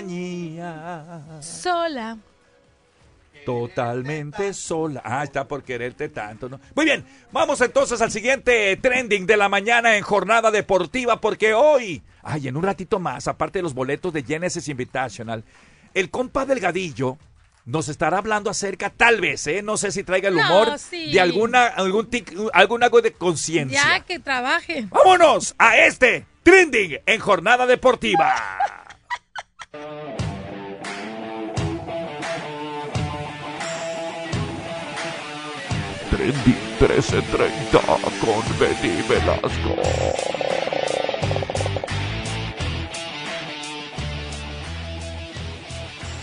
compañía. 0.00 1.22
Sola. 1.42 2.16
Totalmente 3.46 4.52
sola. 4.54 5.00
Ah, 5.04 5.24
está 5.24 5.46
por 5.48 5.62
quererte 5.62 6.08
tanto, 6.08 6.48
¿no? 6.48 6.60
Muy 6.74 6.84
bien, 6.84 7.04
vamos 7.32 7.60
entonces 7.60 8.00
al 8.00 8.10
siguiente 8.10 8.76
trending 8.76 9.26
de 9.26 9.36
la 9.36 9.48
mañana 9.48 9.96
en 9.96 10.02
jornada 10.02 10.50
deportiva, 10.50 11.20
porque 11.20 11.54
hoy, 11.54 12.02
ay, 12.22 12.48
en 12.48 12.56
un 12.56 12.62
ratito 12.62 12.98
más, 12.98 13.28
aparte 13.28 13.58
de 13.58 13.62
los 13.62 13.74
boletos 13.74 14.12
de 14.12 14.22
Genesis 14.22 14.68
Invitational, 14.68 15.44
el 15.94 16.10
compa 16.10 16.44
Delgadillo 16.46 17.18
nos 17.66 17.88
estará 17.88 18.18
hablando 18.18 18.50
acerca, 18.50 18.90
tal 18.90 19.20
vez, 19.20 19.46
¿eh? 19.46 19.62
No 19.62 19.76
sé 19.76 19.92
si 19.92 20.02
traiga 20.02 20.28
el 20.28 20.36
No, 20.36 20.40
humor 20.46 20.78
sí. 20.78 21.12
de 21.12 21.20
alguna, 21.20 21.66
algún, 21.66 22.08
tic- 22.10 22.50
algún 22.52 22.82
algo 22.82 23.00
de 23.02 23.12
conciencia. 23.12 23.80
Ya 23.82 24.00
que 24.00 24.18
trabaje. 24.18 24.86
¡Vámonos 24.90 25.54
a 25.58 25.76
este 25.78 26.26
trending 26.42 26.98
en 27.06 27.20
jornada 27.20 27.66
deportiva! 27.66 28.34
Trendy 36.20 36.54
1330 36.78 37.80
con 38.20 38.58
Betty 38.58 39.00
Velasco. 39.08 39.74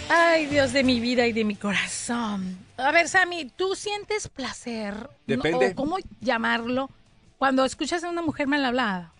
Ay, 0.08 0.46
Dios 0.46 0.72
de 0.74 0.84
mi 0.84 1.00
vida 1.00 1.26
y 1.26 1.34
de 1.34 1.44
mi 1.44 1.56
corazón. 1.56 2.60
A 2.78 2.92
ver, 2.92 3.10
Sammy, 3.10 3.46
¿tú 3.56 3.74
sientes 3.74 4.28
placer? 4.28 5.10
Depende. 5.26 5.70
¿O 5.70 5.76
cómo 5.76 5.98
llamarlo? 6.22 6.92
Cuando 7.40 7.66
escuchas 7.66 8.04
a 8.04 8.10
una 8.12 8.22
mujer 8.22 8.46
mal 8.46 8.64
hablada. 8.66 9.14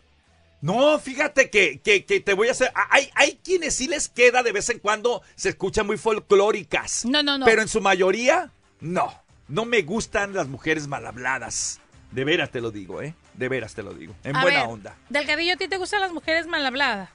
No, 0.62 1.00
fíjate 1.00 1.50
que, 1.50 1.80
que, 1.80 2.06
que 2.06 2.20
te 2.20 2.36
voy 2.36 2.50
a 2.50 2.52
hacer. 2.52 2.72
Hay, 2.92 3.10
hay 3.16 3.40
quienes 3.44 3.74
sí 3.74 3.88
les 3.88 4.10
queda 4.10 4.44
de 4.44 4.52
vez 4.52 4.70
en 4.70 4.78
cuando, 4.78 5.24
se 5.34 5.50
escuchan 5.50 5.88
muy 5.88 5.98
folclóricas. 5.98 7.04
No, 7.04 7.24
no, 7.24 7.40
no. 7.40 7.48
Pero 7.48 7.64
en 7.64 7.68
su 7.68 7.82
mayoría, 7.82 8.52
no. 8.80 9.26
No 9.48 9.66
me 9.66 9.82
gustan 9.82 10.34
las 10.34 10.48
mujeres 10.48 10.88
mal 10.88 11.06
habladas. 11.06 11.80
De 12.12 12.24
veras 12.24 12.52
te 12.52 12.62
lo 12.62 12.72
digo, 12.72 13.02
¿eh? 13.02 13.14
De 13.34 13.50
veras 13.50 13.74
te 13.76 13.84
lo 13.84 13.94
digo. 13.94 14.14
En 14.24 14.36
A 14.36 14.42
buena 14.42 14.62
ver, 14.62 14.70
onda. 14.70 14.96
Delgadillo, 15.10 15.54
¿a 15.54 15.58
ti 15.58 15.68
te 15.68 15.78
gustan 15.78 16.02
las 16.02 16.12
mujeres 16.12 16.48
mal 16.48 16.66
habladas? 16.66 17.10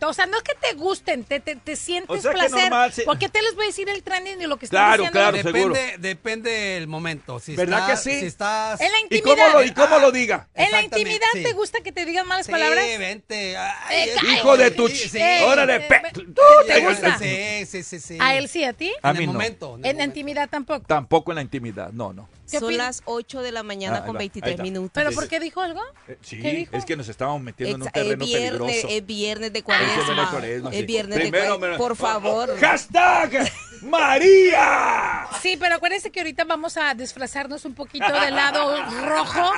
O 0.00 0.12
sea, 0.14 0.26
no 0.26 0.38
es 0.38 0.42
que 0.42 0.54
te 0.54 0.74
gusten, 0.74 1.24
te, 1.24 1.38
te, 1.40 1.56
te 1.56 1.76
sientes 1.76 2.16
O 2.18 2.20
sea 2.20 2.32
que 2.32 2.38
placer. 2.38 2.60
normal, 2.70 2.92
sí. 2.92 3.02
¿Por 3.02 3.18
qué 3.18 3.28
te 3.28 3.42
les 3.42 3.54
voy 3.54 3.64
a 3.64 3.66
decir 3.68 3.88
el 3.88 4.02
trending 4.02 4.38
de 4.38 4.46
lo 4.46 4.56
que 4.58 4.64
están 4.64 4.78
Claro, 4.78 5.02
diciendo? 5.02 5.18
claro, 5.18 5.36
depende, 5.36 5.58
seguro. 5.60 5.98
depende 5.98 6.50
del 6.50 6.86
momento. 6.88 7.38
Si 7.40 7.54
¿Verdad 7.54 7.80
está- 7.80 7.90
que 7.92 7.96
sí? 8.14 8.20
Si 8.20 8.26
estás... 8.26 8.80
En 8.80 8.90
la 8.90 8.98
¿Y 8.98 9.02
intimidad. 9.02 9.34
cómo 9.36 9.48
lo, 9.58 9.64
y 9.64 9.70
cómo 9.72 9.98
lo 9.98 10.10
diga? 10.12 10.48
¿En 10.54 10.70
la 10.70 10.82
intimidad 10.82 11.26
sí. 11.34 11.42
te 11.42 11.52
gusta 11.52 11.80
que 11.82 11.92
te 11.92 12.04
digan 12.06 12.26
malas 12.26 12.46
Sí, 12.46 12.52
palabras? 12.52 12.84
vente. 12.98 13.56
Ay, 13.56 14.08
Eh, 14.08 14.14
Hijo 14.32 14.56
de 14.56 14.70
tu... 14.70 14.88
Sí, 14.88 15.08
sí. 15.10 15.18
Eh, 15.18 15.42
¡Órale, 15.44 15.76
eh, 15.76 15.80
pe- 15.88 16.02
¿Tú 16.12 16.24
te 16.66 16.80
gusta? 16.80 17.18
Sí, 17.18 17.66
sí, 17.66 17.82
sí, 17.82 18.00
sí. 18.00 18.18
A 18.20 18.34
él 18.36 18.48
sí, 18.48 18.64
a 18.64 18.72
ti. 18.72 18.92
A 19.02 19.10
en 19.10 19.16
mí 19.16 19.20
el 19.24 19.26
no. 19.26 19.32
momento. 19.34 19.78
En 19.82 19.98
la 19.98 20.04
intimidad 20.04 20.48
tampoco. 20.48 20.86
Tampoco 20.86 21.32
en 21.32 21.36
la 21.36 21.42
intimidad, 21.42 21.92
no, 21.92 22.12
no. 22.12 22.28
¿Qué 22.50 22.58
Son 22.60 22.76
las 22.76 23.02
8 23.06 23.40
de 23.40 23.50
la 23.52 23.62
mañana 23.62 23.98
Ah, 23.98 24.04
con 24.04 24.16
va, 24.16 24.20
ahí 24.20 24.24
23 24.28 24.52
está. 24.52 24.62
minutos. 24.62 24.90
¿Pero 24.92 25.10
Sí, 25.10 25.14
por 25.14 25.24
sí. 25.24 25.30
qué 25.30 25.40
dijo 25.40 25.60
algo? 25.60 25.80
Eh, 26.08 26.18
sí, 26.20 26.40
¿Qué 26.42 26.52
dijo? 26.52 26.76
es 26.76 26.84
que 26.84 26.96
nos 26.96 27.08
estábamos 27.08 27.40
metiendo 27.40 27.76
en 27.76 27.82
un 27.82 27.88
Exa- 27.88 27.90
es, 27.90 28.02
terreno 28.02 28.24
viernes, 28.26 28.50
peligroso. 28.60 28.88
es 28.90 29.06
viernes 29.06 29.52
de 29.52 29.58
Es 29.60 29.64
viernes 29.66 30.06
de 30.16 30.30
cuaresma. 30.30 30.70
Es 30.70 30.76
sí. 30.76 30.82
viernes 30.86 31.14
de 31.18 31.22
Primero, 31.22 31.58
cuaresma. 31.58 31.78
Por 31.78 31.96
favor. 31.96 32.58
¡Hashtag 32.60 33.50
María! 33.82 35.26
Sí, 35.40 35.56
pero 35.58 35.76
acuérdense 35.76 36.10
que 36.10 36.20
ahorita 36.20 36.44
vamos 36.44 36.76
a 36.76 36.94
disfrazarnos 36.94 37.64
un 37.64 37.74
poquito 37.74 38.06
del 38.20 38.34
lado 38.34 38.76
rojo 39.06 39.50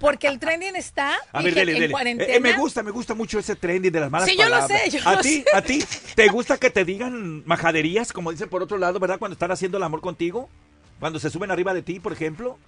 porque 0.00 0.26
el 0.28 0.38
trending 0.38 0.76
está 0.76 1.16
A 1.32 1.40
y 1.40 1.44
ver, 1.44 1.54
que 1.54 1.60
dele, 1.60 1.72
en 1.72 1.80
dele. 1.80 1.92
cuarentena. 1.92 2.32
Eh, 2.32 2.36
eh, 2.36 2.40
me 2.40 2.52
gusta, 2.54 2.82
me 2.82 2.90
gusta 2.90 3.14
mucho 3.14 3.38
ese 3.38 3.56
trending 3.56 3.92
de 3.92 4.00
las 4.00 4.10
malas 4.10 4.28
Sí, 4.28 4.36
yo 4.36 4.44
lo 4.44 4.50
palabras. 4.52 4.80
sé, 4.82 4.90
yo 4.90 5.00
¿A 5.08 5.14
lo 5.16 5.20
ti, 5.20 5.28
sé. 5.42 5.44
a 5.52 5.62
ti, 5.62 5.84
te 6.14 6.28
gusta 6.28 6.56
que 6.58 6.70
te 6.70 6.84
digan 6.84 7.42
majaderías, 7.46 8.12
como 8.12 8.30
dicen 8.32 8.48
por 8.48 8.62
otro 8.62 8.78
lado, 8.78 8.98
verdad? 8.98 9.18
Cuando 9.18 9.34
están 9.34 9.50
haciendo 9.50 9.76
el 9.78 9.82
amor 9.84 10.00
contigo. 10.00 10.48
Cuando 11.00 11.18
se 11.20 11.30
suben 11.30 11.50
arriba 11.50 11.72
de 11.74 11.82
ti, 11.82 12.00
por 12.00 12.12
ejemplo. 12.12 12.58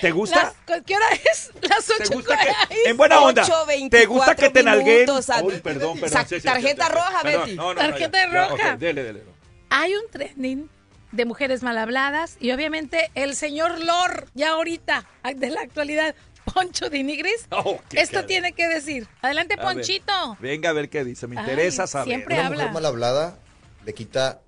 ¿Te 0.00 0.10
gusta? 0.10 0.54
Las- 0.66 0.82
¿Qué 0.82 0.96
hora 0.96 1.06
es? 1.30 1.52
Las 1.62 1.88
8. 1.88 2.08
¿Te 2.08 2.14
gusta 2.16 2.36
que, 2.38 2.50
en 2.90 2.96
buena 2.96 3.20
onda, 3.20 3.46
¿te 3.90 4.06
gusta 4.06 4.34
que 4.34 4.50
te 4.50 4.62
nalguen? 4.64 5.08
Uy, 5.08 5.60
perdón, 5.62 6.00
perdón. 6.00 6.08
Sa- 6.10 6.24
sí, 6.26 6.40
tarjeta 6.40 6.86
sí, 6.86 6.92
roja, 6.92 7.22
perdón. 7.22 7.42
Betty. 7.44 7.56
No, 7.56 7.62
no, 7.62 7.74
no, 7.74 7.80
Tarjeta 7.88 8.18
ya, 8.26 8.32
ya, 8.32 8.48
roja. 8.48 8.72
ok, 8.74 8.78
dele, 8.80 9.02
dele. 9.04 9.22
Hay 9.70 9.94
un 9.94 10.10
trending 10.10 10.68
de 11.12 11.24
mujeres 11.24 11.62
mal 11.62 11.78
habladas 11.78 12.36
y 12.40 12.50
obviamente 12.50 13.10
el 13.14 13.36
señor 13.36 13.78
Lord, 13.78 14.28
ya 14.34 14.50
ahorita, 14.50 15.04
de 15.36 15.50
la 15.50 15.60
actualidad, 15.60 16.14
Poncho 16.52 16.90
de 16.90 17.02
Nigris, 17.04 17.46
Oh, 17.50 17.80
esto 17.92 18.14
cara. 18.16 18.26
tiene 18.26 18.52
que 18.52 18.66
decir. 18.66 19.06
Adelante, 19.22 19.54
A 19.54 19.64
ver, 19.64 19.74
Ponchito. 19.76 20.36
Venga 20.40 20.70
a 20.70 20.72
ver 20.72 20.88
qué 20.90 21.04
dice. 21.04 21.28
Me 21.28 21.36
Ay, 21.36 21.42
interesa 21.44 21.86
saber. 21.86 22.08
siempre 22.08 22.34
Una 22.34 22.46
habla. 22.46 22.56
mujer 22.58 22.72
mal 22.72 22.86
hablada 22.86 23.38
le 23.84 23.94
quita 23.94 24.40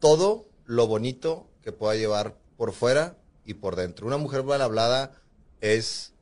todo 0.00 0.46
lo 0.66 0.86
bonito 0.86 1.46
que 1.62 1.72
pueda 1.72 1.94
llevar 1.96 2.34
por 2.56 2.72
fuera 2.72 3.16
y 3.44 3.54
por 3.54 3.76
dentro. 3.76 4.06
Una 4.06 4.16
mujer 4.16 4.42
mal 4.42 4.62
hablada 4.62 5.12
es 5.60 6.12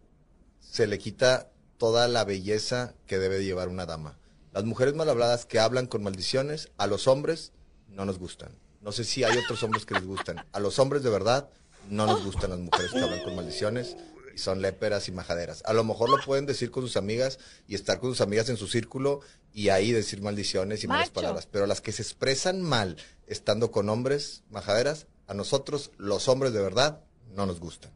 se 0.61 0.87
le 0.87 0.99
quita 0.99 1.51
toda 1.79 2.09
la 2.09 2.25
belleza 2.25 2.95
que 3.07 3.18
debe 3.18 3.38
de 3.38 3.45
llevar 3.45 3.68
una 3.68 3.87
dama. 3.87 4.18
Las 4.53 4.64
mujeres 4.64 4.95
mal 4.95 5.09
habladas 5.09 5.47
que 5.47 5.59
hablan 5.59 5.87
con 5.87 6.03
maldiciones 6.03 6.71
a 6.77 6.87
los 6.87 7.09
hombres 7.09 7.53
no 7.88 8.05
nos 8.05 8.18
gustan. 8.18 8.53
No 8.81 8.92
sé 8.92 9.05
si 9.05 9.25
hay 9.25 9.37
otros 9.37 9.62
hombres 9.62 9.87
que 9.87 9.95
les 9.95 10.05
gustan. 10.05 10.45
A 10.53 10.61
los 10.61 10.79
hombres 10.79 11.03
de 11.03 11.11
verdad 11.11 11.49
no 11.88 12.07
nos 12.07 12.25
gustan 12.25 12.51
las 12.51 12.59
mujeres 12.59 12.92
que 12.92 13.01
hablan 13.01 13.23
con 13.23 13.37
maldiciones 13.37 13.97
y 14.35 14.38
son 14.38 14.62
léperas 14.62 15.09
y 15.09 15.12
majaderas. 15.12 15.62
A 15.66 15.73
lo 15.73 15.85
mejor 15.85 16.09
lo 16.11 16.16
pueden 16.25 16.47
decir 16.47 16.71
con 16.71 16.83
sus 16.83 16.97
amigas 16.97 17.38
y 17.68 17.75
estar 17.75 18.01
con 18.01 18.11
sus 18.11 18.21
amigas 18.21 18.49
en 18.49 18.57
su 18.57 18.66
círculo 18.66 19.21
y 19.53 19.68
ahí 19.68 19.92
decir 19.92 20.23
maldiciones 20.23 20.83
y 20.85 20.88
malas 20.88 21.09
Macho. 21.09 21.14
palabras. 21.14 21.47
Pero 21.51 21.66
las 21.66 21.81
que 21.81 21.92
se 21.92 22.03
expresan 22.03 22.62
mal 22.62 22.97
estando 23.27 23.71
con 23.71 23.88
hombres 23.88 24.42
majaderas, 24.51 25.07
a 25.33 25.35
nosotros, 25.35 25.90
los 25.99 26.29
hombres 26.29 26.53
de 26.53 26.61
verdad, 26.62 27.01
no 27.35 27.47
nos 27.47 27.59
gustan. 27.61 27.90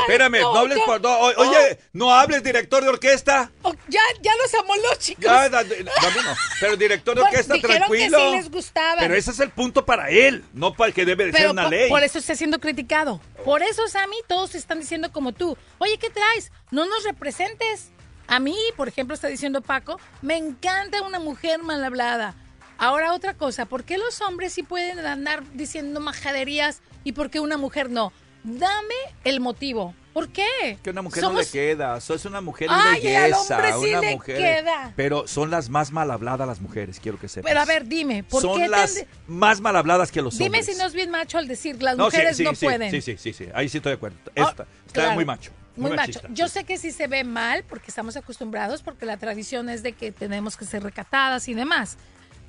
Espérame, 0.00 0.40
no 0.40 0.56
hables 0.56 0.78
por. 0.86 1.00
no, 1.00 1.10
o- 1.18 1.32
oye, 1.48 1.78
no 1.92 2.12
hables, 2.12 2.42
director 2.42 2.82
de 2.82 2.88
orquesta. 2.88 3.52
Oh, 3.62 3.72
ya, 3.88 4.00
ya 4.22 4.32
los 4.42 4.52
amó 4.54 4.74
los 4.76 4.98
chicos. 4.98 5.24
Ya, 5.24 5.48
da- 5.48 5.62
da- 5.62 5.62
Dami 5.62 5.76
no. 6.24 6.34
Pero 6.60 6.76
director 6.76 7.14
de 7.14 7.20
Bueno, 7.20 7.30
orquesta, 7.32 7.54
dijeron 7.54 7.76
tranquilo. 7.76 8.18
que 8.18 8.24
sí 8.24 8.30
les 8.36 8.50
gustaba. 8.50 8.96
Pero 9.00 9.14
ese 9.14 9.30
es 9.30 9.40
el 9.40 9.50
punto 9.50 9.84
para 9.84 10.08
él, 10.10 10.44
no 10.52 10.74
para 10.74 10.88
el 10.88 10.94
que 10.94 11.04
debe 11.04 11.26
de 11.26 11.32
ser 11.32 11.50
una 11.50 11.64
por, 11.64 11.70
ley. 11.70 11.88
por 11.90 12.02
eso 12.02 12.18
está 12.18 12.34
siendo 12.34 12.58
criticado. 12.60 13.20
Por 13.44 13.62
eso, 13.62 13.86
Sammy, 13.86 14.16
todos 14.26 14.54
están 14.54 14.80
diciendo 14.80 15.12
como 15.12 15.32
tú. 15.32 15.56
Oye, 15.78 15.98
¿qué 15.98 16.10
traes? 16.10 16.50
No 16.70 16.86
nos 16.86 17.04
representes. 17.04 17.90
A 18.26 18.40
mí, 18.40 18.56
por 18.76 18.88
ejemplo, 18.88 19.14
está 19.14 19.28
diciendo 19.28 19.60
Paco, 19.60 20.00
me 20.22 20.36
encanta 20.38 21.02
una 21.02 21.18
mujer 21.20 21.62
mal 21.62 21.84
hablada. 21.84 22.34
Ahora 22.78 23.12
otra 23.12 23.34
cosa, 23.34 23.66
¿por 23.66 23.84
qué 23.84 23.98
los 23.98 24.20
hombres 24.20 24.52
sí 24.52 24.62
pueden 24.62 24.98
andar 24.98 25.42
diciendo 25.54 26.00
majaderías 26.00 26.80
y 27.04 27.12
por 27.12 27.30
qué 27.30 27.40
una 27.40 27.56
mujer 27.56 27.90
no? 27.90 28.12
Dame 28.42 28.94
el 29.24 29.40
motivo. 29.40 29.94
¿Por 30.12 30.28
qué? 30.28 30.78
Que 30.82 30.90
una 30.90 31.02
mujer 31.02 31.22
Somos- 31.24 31.32
no 31.34 31.40
le 31.40 31.46
queda, 31.48 31.96
es 31.96 32.24
una 32.24 32.40
mujer 32.40 32.68
Ay, 32.70 33.00
de 33.00 33.16
al 33.16 33.30
belleza, 33.32 33.56
hombre 33.56 33.72
sí 33.72 33.90
una 33.94 34.00
le 34.00 34.14
mujer. 34.14 34.36
queda. 34.36 34.92
Pero 34.94 35.26
son 35.26 35.50
las 35.50 35.70
más 35.70 35.90
mal 35.90 36.10
habladas 36.10 36.46
las 36.46 36.60
mujeres, 36.60 37.00
quiero 37.00 37.18
que 37.18 37.26
sepas. 37.28 37.48
Pero 37.50 37.60
a 37.60 37.64
ver, 37.64 37.86
dime, 37.86 38.22
¿por 38.22 38.40
son 38.42 38.60
qué 38.60 38.68
las 38.68 39.04
más 39.26 39.60
mal 39.60 39.74
habladas 39.76 40.12
que 40.12 40.22
los 40.22 40.34
Dime 40.38 40.58
hombres. 40.58 40.66
si 40.66 40.74
no 40.80 40.86
es 40.86 40.92
bien 40.92 41.10
macho 41.10 41.38
al 41.38 41.48
decir 41.48 41.82
las 41.82 41.96
No, 41.96 42.04
mujeres 42.04 42.36
sí, 42.36 42.44
no 42.44 42.54
sí, 42.54 42.66
pueden. 42.66 42.90
Sí, 42.92 43.00
sí, 43.00 43.16
sí, 43.18 43.32
sí, 43.32 43.48
ahí 43.54 43.68
sí 43.68 43.78
estoy 43.78 43.90
de 43.90 43.96
acuerdo. 43.96 44.16
Oh, 44.26 44.30
Está, 44.48 44.66
está 44.86 44.92
claro. 44.92 45.14
muy 45.14 45.24
macho. 45.24 45.50
Muy 45.76 45.90
macho. 45.90 46.00
machista. 46.20 46.28
Yo 46.30 46.46
sé 46.46 46.62
que 46.62 46.78
sí 46.78 46.92
se 46.92 47.08
ve 47.08 47.24
mal 47.24 47.64
porque 47.68 47.86
estamos 47.88 48.16
acostumbrados, 48.16 48.82
porque 48.82 49.06
la 49.06 49.16
tradición 49.16 49.68
es 49.68 49.82
de 49.82 49.94
que 49.94 50.12
tenemos 50.12 50.56
que 50.56 50.64
ser 50.64 50.84
recatadas 50.84 51.48
y 51.48 51.54
demás. 51.54 51.96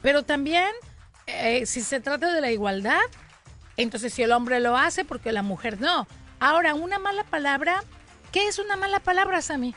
Pero 0.06 0.22
también, 0.22 0.70
eh, 1.26 1.66
si 1.66 1.82
se 1.82 2.00
trata 2.00 2.32
de 2.32 2.40
la 2.40 2.52
igualdad, 2.52 3.02
entonces 3.76 4.14
si 4.14 4.22
el 4.22 4.34
hombre 4.34 4.60
lo 4.60 4.78
hace, 4.78 5.04
porque 5.04 5.32
la 5.32 5.42
mujer 5.42 5.82
no. 5.82 6.08
Ahora, 6.40 6.76
una 6.76 7.00
mala 7.00 7.24
palabra, 7.24 7.84
¿qué 8.32 8.48
es 8.48 8.60
una 8.60 8.76
mala 8.76 9.00
palabra, 9.00 9.42
Sammy? 9.42 9.74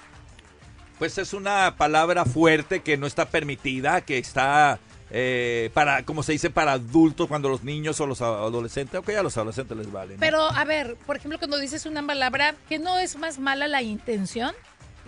Pues 0.99 1.17
es 1.17 1.33
una 1.33 1.77
palabra 1.79 2.27
fuerte 2.27 2.81
que 2.81 2.99
no 2.99 3.07
está 3.07 3.31
permitida, 3.31 4.03
que 4.03 4.19
está 4.19 4.79
eh, 5.11 5.71
para, 5.73 6.03
como 6.03 6.23
se 6.23 6.33
dice, 6.33 6.51
para 6.51 6.73
adultos 6.73 7.27
cuando 7.27 7.49
los 7.49 7.65
niños 7.65 7.99
o 7.99 8.07
los 8.07 8.21
adolescentes, 8.21 9.01
ok, 9.01 9.09
a 9.09 9.23
los 9.23 9.35
adolescentes 9.39 9.79
les 9.79 9.91
vale. 9.91 10.13
¿no? 10.13 10.21
Pero, 10.21 10.43
a 10.43 10.65
ver, 10.67 10.97
por 11.07 11.17
ejemplo, 11.17 11.39
cuando 11.39 11.59
dices 11.59 11.87
una 11.87 12.07
palabra, 12.07 12.55
¿que 12.69 12.79
no 12.79 12.99
es 12.99 13.17
más 13.17 13.39
mala 13.39 13.67
la 13.67 13.81
intención? 13.81 14.55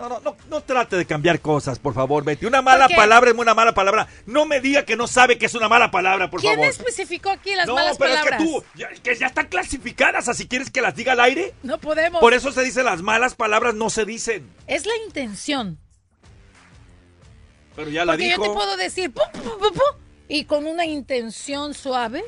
No, 0.00 0.08
no, 0.08 0.20
no, 0.20 0.36
no 0.48 0.62
trate 0.62 0.96
de 0.96 1.04
cambiar 1.04 1.40
cosas, 1.40 1.78
por 1.78 1.92
favor, 1.92 2.24
Betty. 2.24 2.46
Una 2.46 2.62
mala 2.62 2.88
palabra 2.88 3.30
es 3.30 3.36
una 3.36 3.52
mala 3.52 3.74
palabra. 3.74 4.08
No 4.24 4.46
me 4.46 4.60
diga 4.60 4.86
que 4.86 4.96
no 4.96 5.06
sabe 5.06 5.36
que 5.36 5.44
es 5.44 5.54
una 5.54 5.68
mala 5.68 5.90
palabra, 5.90 6.30
por 6.30 6.40
¿Quién 6.40 6.54
favor. 6.54 6.70
especificó 6.70 7.28
aquí 7.28 7.54
las 7.54 7.66
no, 7.66 7.74
malas 7.74 7.98
pero 7.98 8.14
palabras? 8.14 8.40
es 8.40 8.46
que 8.46 8.50
tú, 8.52 8.64
ya, 8.74 8.88
que 8.88 9.14
ya 9.14 9.26
están 9.26 9.48
clasificadas, 9.48 10.26
así 10.30 10.48
quieres 10.48 10.70
que 10.70 10.80
las 10.80 10.94
diga 10.94 11.12
al 11.12 11.20
aire. 11.20 11.52
No 11.62 11.76
podemos. 11.76 12.18
Por 12.18 12.32
eso 12.32 12.50
se 12.50 12.62
dice 12.64 12.82
las 12.82 13.02
malas 13.02 13.34
palabras 13.34 13.74
no 13.74 13.90
se 13.90 14.06
dicen. 14.06 14.48
Es 14.66 14.86
la 14.86 14.96
intención. 15.06 15.78
Pero 17.76 17.90
ya 17.90 18.06
la 18.06 18.12
Porque 18.12 18.24
dijo. 18.24 18.42
yo 18.42 18.50
te 18.50 18.56
puedo 18.56 18.76
decir, 18.78 19.12
pu, 19.12 19.20
pu, 19.32 19.58
pu, 19.58 19.72
pu, 19.74 19.82
y 20.28 20.44
con 20.46 20.66
una 20.66 20.86
intención 20.86 21.74
suave 21.74 22.24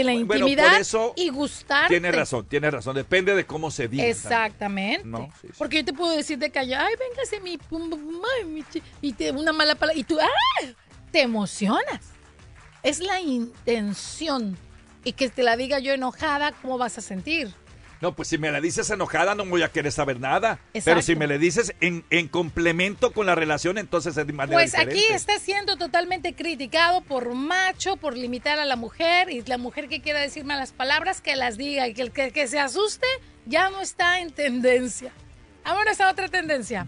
en 0.00 0.06
la 0.06 0.12
Bueno, 0.12 0.48
intimidad 0.48 0.80
eso 0.80 1.12
y 1.16 1.28
gustarte. 1.28 1.94
Tiene 1.94 2.12
razón, 2.12 2.46
tiene 2.46 2.70
razón. 2.70 2.94
Depende 2.94 3.34
de 3.34 3.46
cómo 3.46 3.70
se 3.70 3.88
diga. 3.88 4.06
Exactamente. 4.06 5.06
No, 5.06 5.30
sí, 5.40 5.48
sí. 5.48 5.54
Porque 5.58 5.78
yo 5.78 5.84
te 5.84 5.92
puedo 5.92 6.16
decir 6.16 6.38
de 6.38 6.50
callar, 6.50 6.86
ay, 6.86 6.94
véngase 6.98 7.40
mi 7.40 7.58
mi 8.46 8.62
chi-", 8.64 8.82
y 9.00 9.12
te 9.12 9.30
una 9.30 9.52
mala 9.52 9.74
palabra 9.74 9.98
y 9.98 10.04
tú 10.04 10.18
¡ah! 10.20 10.66
te 11.10 11.22
emocionas. 11.22 12.00
Es 12.82 13.00
la 13.00 13.20
intención. 13.20 14.56
Y 15.04 15.12
que 15.12 15.28
te 15.28 15.42
la 15.42 15.56
diga 15.56 15.78
yo 15.78 15.92
enojada, 15.92 16.52
¿cómo 16.52 16.78
vas 16.78 16.98
a 16.98 17.00
sentir? 17.00 17.52
No, 18.00 18.14
pues 18.14 18.28
si 18.28 18.38
me 18.38 18.50
la 18.52 18.60
dices 18.60 18.88
enojada 18.90 19.34
no 19.34 19.44
voy 19.44 19.62
a 19.62 19.72
querer 19.72 19.90
saber 19.90 20.20
nada. 20.20 20.60
Pero 20.84 21.02
si 21.02 21.16
me 21.16 21.26
le 21.26 21.38
dices 21.38 21.74
en, 21.80 22.04
en 22.10 22.28
complemento 22.28 23.12
con 23.12 23.26
la 23.26 23.34
relación, 23.34 23.76
entonces 23.76 24.16
es 24.16 24.26
de 24.26 24.32
manera 24.32 24.56
Pues 24.56 24.70
diferente. 24.72 25.00
aquí 25.00 25.12
está 25.12 25.38
siendo 25.40 25.76
totalmente 25.76 26.34
criticado 26.34 27.00
por 27.00 27.34
macho, 27.34 27.96
por 27.96 28.16
limitar 28.16 28.58
a 28.60 28.64
la 28.64 28.76
mujer 28.76 29.30
y 29.30 29.42
la 29.42 29.58
mujer 29.58 29.88
que 29.88 30.00
quiera 30.00 30.20
decir 30.20 30.44
malas 30.44 30.72
palabras, 30.72 31.20
que 31.20 31.34
las 31.34 31.56
diga 31.56 31.88
y 31.88 31.94
que 31.94 32.02
el 32.02 32.12
que, 32.12 32.30
que 32.30 32.46
se 32.46 32.60
asuste 32.60 33.06
ya 33.46 33.68
no 33.70 33.80
está 33.80 34.20
en 34.20 34.30
tendencia. 34.30 35.10
Ahora 35.64 35.90
está 35.90 36.08
otra 36.10 36.28
tendencia. 36.28 36.86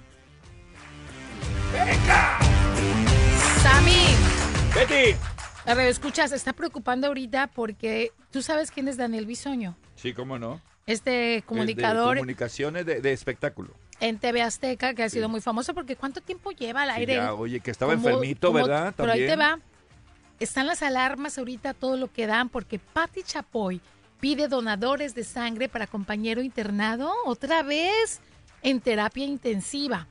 Sammy. 3.62 4.14
Betty. 4.74 5.16
A 5.66 5.74
ver, 5.74 5.88
escucha, 5.88 6.26
se 6.28 6.36
está 6.36 6.52
preocupando 6.52 7.06
ahorita 7.08 7.48
porque 7.48 8.12
tú 8.30 8.42
sabes 8.42 8.70
quién 8.70 8.88
es 8.88 8.96
Daniel 8.96 9.26
Bisoño, 9.26 9.76
Sí, 9.96 10.14
cómo 10.14 10.38
no. 10.38 10.60
Este 10.90 11.42
comunicador 11.46 12.14
De 12.14 12.20
comunicaciones 12.20 12.86
de, 12.86 13.00
de 13.00 13.12
espectáculo. 13.12 13.70
en 14.00 14.18
TV 14.18 14.42
Azteca 14.42 14.94
que 14.94 15.02
ha 15.02 15.08
sido 15.10 15.28
muy 15.28 15.40
famoso 15.40 15.74
porque 15.74 15.96
¿cuánto 15.96 16.20
tiempo 16.20 16.50
lleva 16.52 16.82
al 16.82 16.90
aire? 16.90 17.14
ya, 17.14 17.34
oye, 17.34 17.60
que 17.60 17.70
estaba 17.70 17.94
Como- 17.94 18.08
enfermito, 18.08 18.48
como- 18.48 18.58
¿verdad? 18.64 18.94
Pero 18.96 19.12
ahí 19.12 19.26
te 19.26 19.36
va. 19.36 19.58
Están 20.38 20.66
las 20.66 20.82
alarmas 20.82 21.36
ahorita, 21.38 21.74
todo 21.74 21.96
lo 21.98 22.10
que 22.10 22.26
dan, 22.26 22.48
porque 22.48 22.78
Patti 22.78 23.22
Chapoy 23.22 23.80
pide 24.20 24.48
donadores 24.48 25.14
de 25.14 25.22
sangre 25.24 25.68
para 25.68 25.86
compañero 25.86 26.42
internado 26.42 27.12
otra 27.26 27.62
vez 27.62 28.20
en 28.62 28.80
terapia 28.80 29.24
intensiva. 29.26 30.06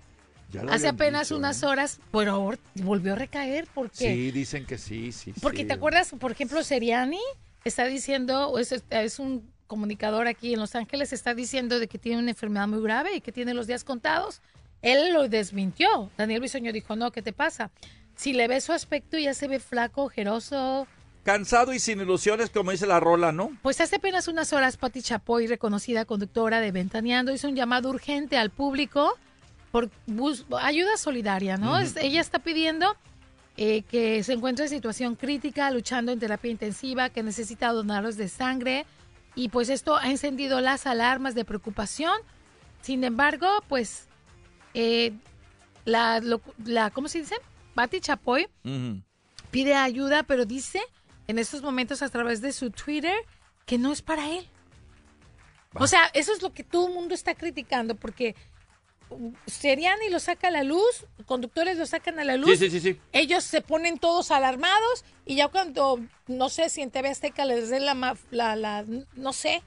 Hace 0.70 0.88
apenas 0.88 1.28
dicho, 1.30 1.38
unas 1.38 1.62
¿eh? 1.62 1.66
horas, 1.68 2.00
pero 2.12 2.54
volvió 2.76 3.14
a 3.14 3.16
recaer. 3.16 3.68
¿Por 3.68 3.90
qué? 3.92 4.14
Sí, 4.14 4.32
dicen 4.32 4.66
que 4.66 4.78
sí, 4.80 5.12
sí. 5.12 5.34
Porque 5.42 5.60
sí. 5.60 5.66
te 5.66 5.74
acuerdas, 5.74 6.12
por 6.20 6.32
ejemplo, 6.32 6.64
Seriani 6.64 7.20
está 7.64 7.86
diciendo, 7.86 8.58
es, 8.58 8.84
es 8.90 9.20
un 9.20 9.48
comunicador 9.70 10.28
aquí 10.28 10.54
en 10.54 10.60
Los 10.60 10.76
Ángeles, 10.76 11.14
está 11.14 11.34
diciendo 11.34 11.80
de 11.80 11.88
que 11.88 11.98
tiene 11.98 12.20
una 12.20 12.32
enfermedad 12.32 12.68
muy 12.68 12.82
grave 12.82 13.16
y 13.16 13.22
que 13.22 13.32
tiene 13.32 13.54
los 13.54 13.68
días 13.68 13.86
contados. 13.86 14.42
Él 14.82 15.14
lo 15.14 15.30
desmintió. 15.30 16.10
Daniel 16.18 16.42
Bisoño 16.42 16.74
dijo, 16.74 16.98
no, 16.98 17.12
¿qué 17.12 17.22
te 17.22 17.32
pasa? 17.32 17.70
Si 18.16 18.34
le 18.34 18.50
ves 18.50 18.66
su 18.66 18.74
aspecto 18.74 19.18
ya 19.18 19.34
se 19.34 19.48
ve 19.48 19.60
flaco, 19.60 20.04
ojeroso. 20.04 20.88
Cansado 21.24 21.74
y 21.74 21.80
sin 21.80 22.02
ilusiones, 22.02 22.50
como 22.50 22.72
dice 22.72 22.88
la 22.88 23.00
rola, 23.00 23.32
¿no? 23.32 23.52
Pues 23.62 23.80
hace 23.80 23.98
apenas 23.98 24.28
unas 24.28 24.52
horas 24.52 24.76
Patti 24.78 25.02
Chapoy, 25.02 25.48
reconocida 25.48 26.06
conductora 26.06 26.60
de 26.60 26.72
Ventaneando, 26.72 27.32
hizo 27.32 27.48
un 27.48 27.56
llamado 27.56 27.90
urgente 27.90 28.38
al 28.38 28.50
público 28.50 29.14
por 29.72 29.90
bus- 30.08 30.46
ayuda 30.60 30.98
solidaria, 30.98 31.58
¿no? 31.58 31.78
Es- 31.78 31.96
ella 31.98 32.20
está 32.22 32.40
pidiendo 32.40 32.96
eh, 33.58 33.84
que 33.84 34.24
se 34.24 34.32
encuentra 34.34 34.66
en 34.66 34.70
situación 34.70 35.16
crítica, 35.16 35.70
luchando 35.70 36.14
en 36.14 36.20
terapia 36.20 36.50
intensiva, 36.50 37.10
que 37.10 37.22
necesita 37.22 37.68
donarlos 37.74 38.16
de 38.16 38.30
sangre 38.30 38.86
y 39.40 39.50
pues 39.50 39.70
esto 39.70 39.96
ha 39.96 40.10
encendido 40.10 40.60
las 40.62 40.86
alarmas 40.86 41.34
de 41.36 41.46
preocupación. 41.46 42.12
Sin 42.82 43.04
embargo, 43.04 43.48
pues 43.70 44.08
eh, 44.74 45.14
la, 45.86 46.20
lo- 46.20 46.42
la, 46.66 46.90
¿cómo 46.92 47.08
se 47.08 47.20
dice? 47.20 47.36
Patti 47.74 48.02
Chapoy 48.02 48.48
pide 49.52 49.76
ayuda, 49.76 50.24
pero 50.24 50.46
dice 50.46 50.82
en 51.28 51.40
estos 51.40 51.62
momentos 51.62 52.02
a 52.02 52.10
través 52.10 52.42
de 52.42 52.52
su 52.52 52.70
Twitter 52.72 53.16
que 53.66 53.78
no 53.78 53.92
es 53.94 54.02
para 54.02 54.30
él. 54.30 54.46
O 55.76 55.88
sea, 55.88 56.06
eso 56.14 56.34
es 56.34 56.42
lo 56.42 56.52
que 56.52 56.64
todo 56.64 56.88
el 56.88 56.94
mundo 56.94 57.14
está 57.14 57.36
criticando, 57.36 57.96
porque 57.96 58.36
Seriani 59.48 60.10
lo 60.10 60.20
saca 60.20 60.48
a 60.50 60.52
la 60.52 60.64
luz, 60.64 61.06
conductores 61.26 61.78
lo 61.78 61.86
sacan 61.86 62.20
a 62.20 62.24
la 62.24 62.36
luz. 62.38 62.52
Sí, 62.60 62.70
sí, 62.70 62.70
sí, 62.70 62.80
sí. 62.94 63.02
Ellos 63.12 63.44
se 63.44 63.62
ponen 63.62 63.98
todos 63.98 64.32
alarmados 64.32 65.04
y 65.26 65.36
ya 65.36 65.48
cuando, 65.48 66.00
no 66.28 66.50
sé 66.50 66.70
si 66.70 66.82
en 66.82 66.92
TV 66.92 67.10
Azteca 67.10 67.46
les 67.46 67.70
den 67.70 67.86
la, 67.86 68.16
la, 68.32 68.56
la- 68.56 68.86
no 69.16 69.34
sé, 69.34 69.62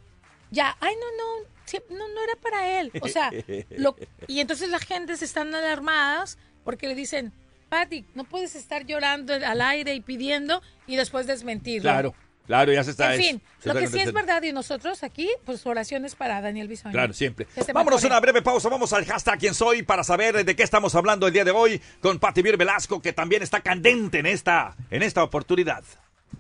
ya, 0.51 0.77
ay, 0.81 0.95
no, 0.95 1.07
no, 1.17 1.97
no, 1.97 2.09
no 2.15 2.23
era 2.25 2.37
para 2.37 2.81
él. 2.81 2.93
O 3.01 3.09
sea, 3.09 3.31
lo- 3.71 3.97
y 4.27 4.41
entonces 4.41 4.69
la 4.69 4.79
gente 4.79 5.17
se 5.17 5.25
están 5.25 5.55
alarmadas 5.55 6.39
porque 6.65 6.87
le 6.89 6.95
dicen, 6.95 7.33
Patty, 7.69 8.05
no 8.15 8.25
puedes 8.25 8.55
estar 8.55 8.85
llorando 8.85 9.33
al 9.35 9.61
aire 9.63 9.95
y 9.95 10.01
pidiendo 10.03 10.61
y 10.87 10.97
después 10.97 11.27
desmentirlo. 11.27 11.91
Claro, 11.91 12.15
claro, 12.47 12.73
ya 12.73 12.85
se 12.85 12.93
está. 12.93 13.15
En 13.15 13.21
fin, 13.21 13.43
lo 13.65 13.75
que 13.75 13.87
sí 13.89 13.99
es 14.01 14.13
verdad 14.13 14.43
y 14.43 14.53
nosotros 14.53 15.03
aquí, 15.03 15.29
pues 15.45 15.65
oraciones 15.67 16.15
para 16.15 16.41
Daniel 16.41 16.69
Bisoño. 16.69 16.93
Claro, 16.93 17.13
siempre. 17.13 17.47
Vámonos 17.73 18.03
a 18.05 18.07
una 18.07 18.21
breve 18.21 18.43
pausa. 18.43 18.69
Vamos 18.69 18.93
al 18.93 19.05
hashtag 19.05 19.39
quién 19.39 19.55
soy 19.55 19.83
para 19.83 20.05
saber 20.05 20.45
de 20.45 20.57
qué 20.57 20.63
estamos 20.63 20.95
hablando 20.95 21.27
el 21.27 21.33
día 21.33 21.45
de 21.45 21.51
hoy 21.51 21.81
con 22.01 22.19
Pati 22.19 22.43
Vir 22.43 22.57
Velasco, 22.57 23.01
que 23.01 23.13
también 23.13 23.43
está 23.43 23.61
candente 23.61 24.19
en 24.19 24.27
esta, 24.27 24.77
en 24.91 25.03
esta 25.03 25.23
oportunidad. 25.23 25.85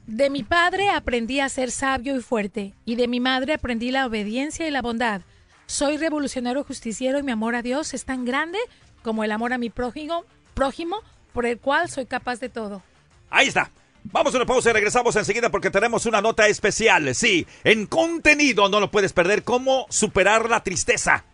De 0.06 0.30
mi 0.30 0.42
padre 0.42 0.90
aprendí 0.90 1.40
a 1.40 1.48
ser 1.48 1.70
sabio 1.70 2.16
y 2.16 2.20
fuerte, 2.20 2.74
y 2.84 2.96
de 2.96 3.08
mi 3.08 3.20
madre 3.20 3.54
aprendí 3.54 3.90
la 3.90 4.06
obediencia 4.06 4.66
y 4.66 4.70
la 4.70 4.82
bondad. 4.82 5.22
Soy 5.66 5.96
revolucionario 5.96 6.64
justiciero 6.64 7.18
y 7.18 7.22
mi 7.22 7.32
amor 7.32 7.54
a 7.54 7.62
Dios 7.62 7.94
es 7.94 8.04
tan 8.04 8.24
grande 8.24 8.58
como 9.02 9.24
el 9.24 9.32
amor 9.32 9.52
a 9.52 9.58
mi 9.58 9.70
prójimo, 9.70 10.24
prójimo 10.54 11.00
por 11.32 11.46
el 11.46 11.58
cual 11.58 11.88
soy 11.88 12.06
capaz 12.06 12.40
de 12.40 12.48
todo. 12.48 12.82
Ahí 13.30 13.48
está. 13.48 13.70
Vamos 14.04 14.34
a 14.34 14.38
una 14.38 14.46
pausa 14.46 14.70
y 14.70 14.72
regresamos 14.72 15.14
enseguida 15.16 15.50
porque 15.50 15.70
tenemos 15.70 16.06
una 16.06 16.20
nota 16.20 16.46
especial. 16.48 17.14
Sí, 17.14 17.46
en 17.64 17.86
contenido 17.86 18.68
no 18.68 18.80
lo 18.80 18.90
puedes 18.90 19.12
perder. 19.12 19.44
¿Cómo 19.44 19.86
superar 19.90 20.50
la 20.50 20.62
tristeza? 20.62 21.24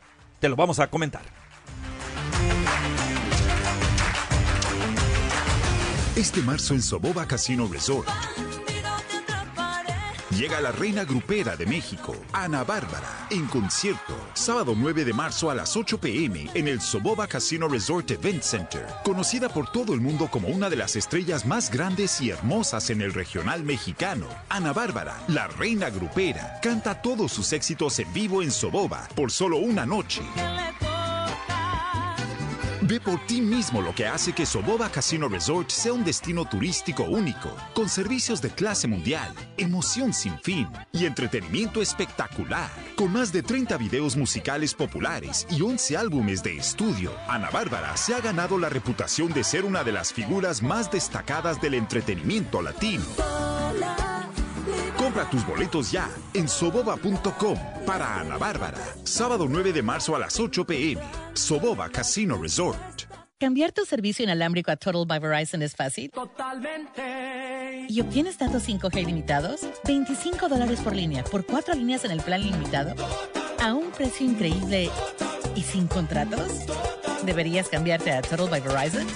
Te 0.40 0.48
lo 0.48 0.56
vamos 0.56 0.78
a 0.78 0.88
comentar. 0.88 1.22
Este 6.14 6.40
marzo 6.42 6.74
en 6.74 6.82
Soboba 6.82 7.26
Casino 7.26 7.68
Resort. 7.72 8.08
Llega 10.38 10.60
la 10.60 10.70
reina 10.70 11.02
grupera 11.02 11.56
de 11.56 11.66
México, 11.66 12.14
Ana 12.32 12.62
Bárbara, 12.62 13.26
en 13.28 13.46
concierto, 13.46 14.14
sábado 14.34 14.74
9 14.76 15.04
de 15.04 15.12
marzo 15.12 15.50
a 15.50 15.54
las 15.56 15.76
8 15.76 15.98
pm 15.98 16.48
en 16.54 16.68
el 16.68 16.80
Soboba 16.80 17.26
Casino 17.26 17.66
Resort 17.66 18.08
Event 18.12 18.44
Center, 18.44 18.86
conocida 19.02 19.48
por 19.48 19.72
todo 19.72 19.94
el 19.94 20.00
mundo 20.00 20.28
como 20.30 20.46
una 20.46 20.70
de 20.70 20.76
las 20.76 20.94
estrellas 20.94 21.44
más 21.44 21.72
grandes 21.72 22.20
y 22.20 22.30
hermosas 22.30 22.88
en 22.90 23.02
el 23.02 23.14
regional 23.14 23.64
mexicano. 23.64 24.28
Ana 24.48 24.72
Bárbara, 24.72 25.20
la 25.26 25.48
reina 25.48 25.90
grupera, 25.90 26.60
canta 26.62 27.02
todos 27.02 27.32
sus 27.32 27.52
éxitos 27.52 27.98
en 27.98 28.12
vivo 28.12 28.40
en 28.40 28.52
Soboba 28.52 29.08
por 29.16 29.32
solo 29.32 29.56
una 29.56 29.86
noche. 29.86 30.22
Ve 32.88 33.00
por 33.00 33.20
ti 33.26 33.42
mismo 33.42 33.82
lo 33.82 33.94
que 33.94 34.06
hace 34.06 34.32
que 34.32 34.46
Soboba 34.46 34.88
Casino 34.88 35.28
Resort 35.28 35.68
sea 35.68 35.92
un 35.92 36.04
destino 36.04 36.46
turístico 36.46 37.02
único, 37.02 37.54
con 37.74 37.86
servicios 37.86 38.40
de 38.40 38.48
clase 38.48 38.88
mundial, 38.88 39.34
emoción 39.58 40.14
sin 40.14 40.38
fin 40.38 40.66
y 40.90 41.04
entretenimiento 41.04 41.82
espectacular. 41.82 42.70
Con 42.96 43.12
más 43.12 43.30
de 43.30 43.42
30 43.42 43.76
videos 43.76 44.16
musicales 44.16 44.72
populares 44.72 45.46
y 45.50 45.60
11 45.60 45.98
álbumes 45.98 46.42
de 46.42 46.56
estudio, 46.56 47.12
Ana 47.28 47.50
Bárbara 47.50 47.94
se 47.98 48.14
ha 48.14 48.22
ganado 48.22 48.56
la 48.56 48.70
reputación 48.70 49.34
de 49.34 49.44
ser 49.44 49.66
una 49.66 49.84
de 49.84 49.92
las 49.92 50.10
figuras 50.10 50.62
más 50.62 50.90
destacadas 50.90 51.60
del 51.60 51.74
entretenimiento 51.74 52.62
latino. 52.62 53.04
Compra 54.96 55.28
tus 55.30 55.46
boletos 55.46 55.90
ya 55.90 56.08
en 56.34 56.48
soboba.com 56.48 57.58
para 57.86 58.20
Ana 58.20 58.36
Bárbara. 58.38 58.78
Sábado 59.04 59.46
9 59.48 59.72
de 59.72 59.82
marzo 59.82 60.14
a 60.14 60.18
las 60.18 60.38
8 60.38 60.66
pm. 60.66 61.02
Soboba 61.34 61.88
Casino 61.88 62.36
Resort. 62.40 63.04
Cambiar 63.40 63.70
tu 63.70 63.84
servicio 63.84 64.24
inalámbrico 64.24 64.72
a 64.72 64.76
Total 64.76 65.06
by 65.06 65.20
Verizon 65.20 65.62
es 65.62 65.76
fácil. 65.76 66.10
Totalmente. 66.10 67.86
¿Y 67.88 68.00
obtienes 68.00 68.36
datos 68.36 68.68
5G 68.68 69.00
ilimitados? 69.00 69.60
25 69.84 70.48
dólares 70.48 70.80
por 70.80 70.94
línea, 70.96 71.22
por 71.22 71.46
cuatro 71.46 71.74
líneas 71.74 72.04
en 72.04 72.10
el 72.10 72.20
plan 72.20 72.40
ilimitado. 72.40 72.94
A 73.62 73.74
un 73.74 73.92
precio 73.92 74.26
increíble 74.26 74.90
y 75.54 75.62
sin 75.62 75.86
contratos. 75.86 76.48
¿Deberías 77.24 77.68
cambiarte 77.68 78.10
a 78.10 78.22
Total 78.22 78.48
by 78.50 78.60
Verizon? 78.60 79.06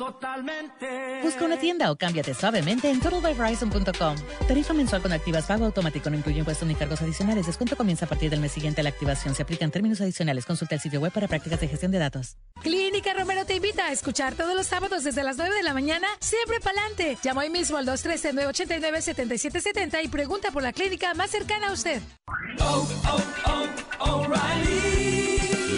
Totalmente. 0.00 1.20
Busca 1.22 1.44
una 1.44 1.58
tienda 1.58 1.90
o 1.90 1.96
cámbiate 1.96 2.32
suavemente 2.32 2.88
en 2.88 3.00
totalbyverizon.com. 3.00 4.16
Tarifa 4.48 4.72
mensual 4.72 5.02
con 5.02 5.12
activas 5.12 5.44
pago 5.44 5.66
automático, 5.66 6.08
no 6.08 6.16
incluye 6.16 6.38
impuestos 6.38 6.66
ni 6.66 6.74
cargos 6.74 7.02
adicionales. 7.02 7.44
Descuento 7.44 7.76
comienza 7.76 8.06
a 8.06 8.08
partir 8.08 8.30
del 8.30 8.40
mes 8.40 8.50
siguiente 8.50 8.80
a 8.80 8.84
la 8.84 8.88
activación. 8.88 9.34
Se 9.34 9.42
aplican 9.42 9.70
términos 9.70 10.00
adicionales. 10.00 10.46
Consulta 10.46 10.76
el 10.76 10.80
sitio 10.80 11.00
web 11.00 11.12
para 11.12 11.28
prácticas 11.28 11.60
de 11.60 11.68
gestión 11.68 11.92
de 11.92 11.98
datos. 11.98 12.38
Clínica 12.62 13.12
Romero 13.12 13.44
te 13.44 13.56
invita 13.56 13.88
a 13.88 13.92
escuchar 13.92 14.36
todos 14.36 14.56
los 14.56 14.66
sábados 14.66 15.04
desde 15.04 15.22
las 15.22 15.36
9 15.36 15.54
de 15.54 15.64
la 15.64 15.74
mañana, 15.74 16.06
siempre 16.20 16.60
pa'lante. 16.60 17.18
Llama 17.22 17.42
hoy 17.42 17.50
mismo 17.50 17.76
al 17.76 17.86
213-989-7770 17.86 20.02
y 20.02 20.08
pregunta 20.08 20.50
por 20.50 20.62
la 20.62 20.72
clínica 20.72 21.12
más 21.12 21.30
cercana 21.30 21.68
a 21.68 21.72
usted. 21.72 22.00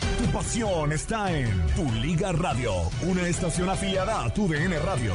Tu 0.00 0.32
pasión 0.32 0.92
está 0.92 1.32
en 1.36 1.66
Tu 1.74 1.90
Liga 1.92 2.32
Radio, 2.32 2.72
una 3.02 3.26
estación 3.28 3.68
afiliada 3.68 4.24
a 4.24 4.30
Tu 4.32 4.48
DN 4.48 4.78
Radio. 4.80 5.14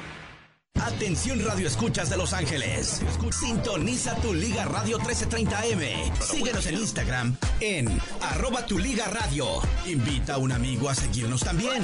Atención 0.81 1.45
Radio 1.45 1.67
Escuchas 1.67 2.09
de 2.09 2.17
Los 2.17 2.33
Ángeles. 2.33 3.01
Sintoniza 3.39 4.15
tu 4.15 4.33
Liga 4.33 4.65
Radio 4.65 4.97
1330M. 4.99 6.11
Síguenos 6.19 6.65
en 6.65 6.75
Instagram 6.75 7.37
en 7.59 8.01
arroba 8.21 8.65
tu 8.65 8.79
Liga 8.79 9.05
Radio. 9.05 9.45
Invita 9.85 10.35
a 10.35 10.37
un 10.39 10.51
amigo 10.51 10.89
a 10.89 10.95
seguirnos 10.95 11.41
también. 11.41 11.83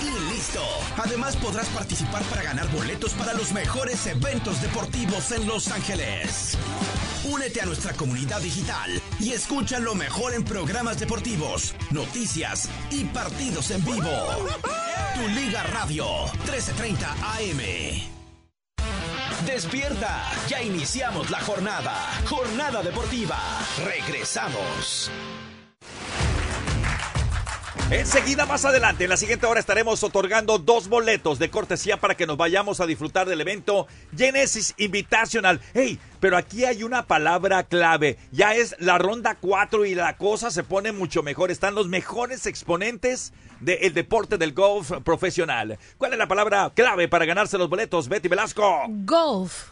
Y 0.00 0.32
listo. 0.32 0.62
Además 0.96 1.36
podrás 1.36 1.68
participar 1.68 2.22
para 2.24 2.42
ganar 2.42 2.66
boletos 2.72 3.12
para 3.12 3.34
los 3.34 3.52
mejores 3.52 4.06
eventos 4.06 4.62
deportivos 4.62 5.30
en 5.32 5.46
Los 5.46 5.68
Ángeles. 5.68 6.56
Únete 7.32 7.60
a 7.60 7.64
nuestra 7.64 7.92
comunidad 7.92 8.40
digital 8.40 9.00
y 9.20 9.30
escucha 9.30 9.78
lo 9.78 9.94
mejor 9.94 10.34
en 10.34 10.42
programas 10.42 10.98
deportivos, 10.98 11.76
noticias 11.92 12.68
y 12.90 13.04
partidos 13.04 13.70
en 13.70 13.84
vivo. 13.84 14.10
Tu 15.14 15.28
Liga 15.28 15.62
Radio 15.62 16.04
1330 16.44 17.12
AM. 17.12 17.60
Despierta, 19.46 20.28
ya 20.48 20.60
iniciamos 20.60 21.30
la 21.30 21.40
jornada. 21.40 21.94
Jornada 22.28 22.82
deportiva. 22.82 23.38
Regresamos. 23.84 25.08
Enseguida, 27.90 28.46
más 28.46 28.64
adelante, 28.64 29.02
en 29.02 29.10
la 29.10 29.16
siguiente 29.16 29.46
hora 29.46 29.58
estaremos 29.58 30.04
otorgando 30.04 30.58
dos 30.58 30.88
boletos 30.88 31.40
de 31.40 31.50
cortesía 31.50 31.96
para 31.96 32.14
que 32.14 32.24
nos 32.24 32.36
vayamos 32.36 32.78
a 32.78 32.86
disfrutar 32.86 33.28
del 33.28 33.40
evento 33.40 33.88
Genesis 34.16 34.74
Invitational. 34.76 35.60
¡Hey! 35.74 35.98
Pero 36.20 36.36
aquí 36.36 36.64
hay 36.64 36.84
una 36.84 37.08
palabra 37.08 37.64
clave. 37.64 38.16
Ya 38.30 38.54
es 38.54 38.76
la 38.78 38.98
ronda 38.98 39.38
4 39.40 39.86
y 39.86 39.96
la 39.96 40.16
cosa 40.16 40.52
se 40.52 40.62
pone 40.62 40.92
mucho 40.92 41.24
mejor. 41.24 41.50
Están 41.50 41.74
los 41.74 41.88
mejores 41.88 42.46
exponentes 42.46 43.32
del 43.58 43.92
deporte 43.92 44.38
del 44.38 44.52
golf 44.52 44.92
profesional. 45.02 45.76
¿Cuál 45.98 46.12
es 46.12 46.18
la 46.18 46.28
palabra 46.28 46.70
clave 46.72 47.08
para 47.08 47.24
ganarse 47.24 47.58
los 47.58 47.68
boletos, 47.68 48.08
Betty 48.08 48.28
Velasco? 48.28 48.84
Golf. 48.88 49.70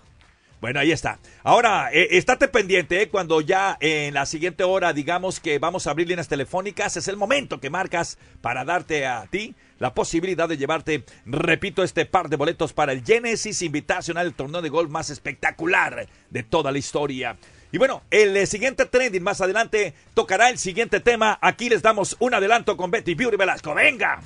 Bueno, 0.60 0.80
ahí 0.80 0.90
está. 0.90 1.18
Ahora, 1.44 1.90
eh, 1.92 2.08
estate 2.12 2.48
pendiente 2.48 3.00
eh, 3.00 3.08
cuando 3.08 3.40
ya 3.40 3.76
en 3.80 4.14
la 4.14 4.26
siguiente 4.26 4.64
hora 4.64 4.92
digamos 4.92 5.38
que 5.38 5.58
vamos 5.58 5.86
a 5.86 5.90
abrir 5.90 6.08
líneas 6.08 6.28
telefónicas. 6.28 6.96
Es 6.96 7.08
el 7.08 7.16
momento 7.16 7.60
que 7.60 7.70
marcas 7.70 8.18
para 8.40 8.64
darte 8.64 9.06
a 9.06 9.26
ti 9.30 9.54
la 9.78 9.94
posibilidad 9.94 10.48
de 10.48 10.56
llevarte, 10.56 11.04
repito, 11.24 11.84
este 11.84 12.04
par 12.04 12.28
de 12.28 12.36
boletos 12.36 12.72
para 12.72 12.92
el 12.92 13.04
Genesis 13.04 13.62
Invitational, 13.62 14.26
el 14.26 14.34
torneo 14.34 14.60
de 14.60 14.68
golf 14.68 14.90
más 14.90 15.10
espectacular 15.10 16.08
de 16.30 16.42
toda 16.42 16.72
la 16.72 16.78
historia. 16.78 17.36
Y 17.70 17.78
bueno, 17.78 18.02
el 18.10 18.36
eh, 18.36 18.46
siguiente 18.46 18.86
trending 18.86 19.22
más 19.22 19.40
adelante 19.40 19.94
tocará 20.14 20.48
el 20.48 20.58
siguiente 20.58 21.00
tema. 21.00 21.38
Aquí 21.40 21.68
les 21.68 21.82
damos 21.82 22.16
un 22.18 22.34
adelanto 22.34 22.76
con 22.76 22.90
Betty 22.90 23.14
Beauty 23.14 23.36
Velasco. 23.36 23.74
¡Venga! 23.74 24.20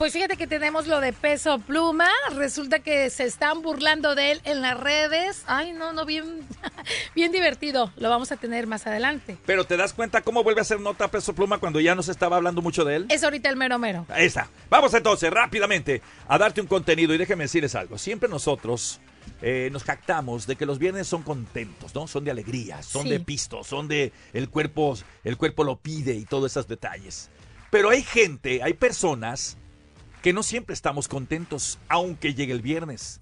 Pues 0.00 0.14
fíjate 0.14 0.38
que 0.38 0.46
tenemos 0.46 0.86
lo 0.86 0.98
de 0.98 1.12
peso 1.12 1.58
pluma. 1.58 2.08
Resulta 2.34 2.78
que 2.78 3.10
se 3.10 3.24
están 3.24 3.60
burlando 3.60 4.14
de 4.14 4.30
él 4.30 4.40
en 4.44 4.62
las 4.62 4.80
redes. 4.80 5.42
Ay, 5.46 5.74
no, 5.74 5.92
no, 5.92 6.06
bien, 6.06 6.40
bien 7.14 7.30
divertido. 7.32 7.92
Lo 7.98 8.08
vamos 8.08 8.32
a 8.32 8.38
tener 8.38 8.66
más 8.66 8.86
adelante. 8.86 9.36
Pero 9.44 9.64
te 9.64 9.76
das 9.76 9.92
cuenta 9.92 10.22
cómo 10.22 10.42
vuelve 10.42 10.62
a 10.62 10.64
ser 10.64 10.80
nota 10.80 11.08
peso 11.08 11.34
pluma 11.34 11.58
cuando 11.58 11.80
ya 11.80 11.94
no 11.94 12.02
se 12.02 12.12
estaba 12.12 12.36
hablando 12.36 12.62
mucho 12.62 12.82
de 12.86 12.96
él. 12.96 13.06
Es 13.10 13.22
ahorita 13.24 13.50
el 13.50 13.56
mero 13.58 13.78
mero. 13.78 14.06
Ahí 14.08 14.24
está. 14.24 14.48
Vamos 14.70 14.94
entonces 14.94 15.30
rápidamente 15.30 16.00
a 16.28 16.38
darte 16.38 16.62
un 16.62 16.66
contenido 16.66 17.12
y 17.12 17.18
déjeme 17.18 17.44
decirles 17.44 17.74
algo. 17.74 17.98
Siempre 17.98 18.26
nosotros 18.26 19.00
eh, 19.42 19.68
nos 19.70 19.84
jactamos 19.84 20.46
de 20.46 20.56
que 20.56 20.64
los 20.64 20.78
viernes 20.78 21.08
son 21.08 21.22
contentos, 21.22 21.94
¿no? 21.94 22.06
Son 22.06 22.24
de 22.24 22.30
alegría, 22.30 22.82
son 22.82 23.02
Sí. 23.02 23.10
de 23.10 23.20
pisto, 23.20 23.62
son 23.64 23.86
de 23.86 24.14
el 24.32 24.48
cuerpo, 24.48 24.96
el 25.24 25.36
cuerpo 25.36 25.62
lo 25.62 25.76
pide 25.76 26.14
y 26.14 26.24
todos 26.24 26.52
esos 26.52 26.66
detalles. 26.66 27.28
Pero 27.70 27.90
hay 27.90 28.02
gente, 28.02 28.62
hay 28.62 28.72
personas 28.72 29.58
que 30.22 30.32
no 30.32 30.42
siempre 30.42 30.74
estamos 30.74 31.08
contentos, 31.08 31.78
aunque 31.88 32.34
llegue 32.34 32.52
el 32.52 32.62
viernes. 32.62 33.20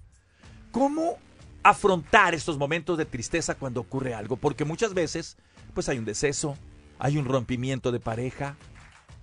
¿Cómo 0.71 1.17
afrontar 1.63 2.33
estos 2.33 2.57
momentos 2.57 2.97
de 2.97 3.05
tristeza 3.05 3.55
cuando 3.55 3.81
ocurre 3.81 4.13
algo? 4.13 4.37
Porque 4.37 4.65
muchas 4.65 4.93
veces, 4.93 5.37
pues 5.73 5.89
hay 5.89 5.97
un 5.97 6.05
deceso, 6.05 6.57
hay 6.99 7.17
un 7.17 7.25
rompimiento 7.25 7.91
de 7.91 7.99
pareja, 7.99 8.57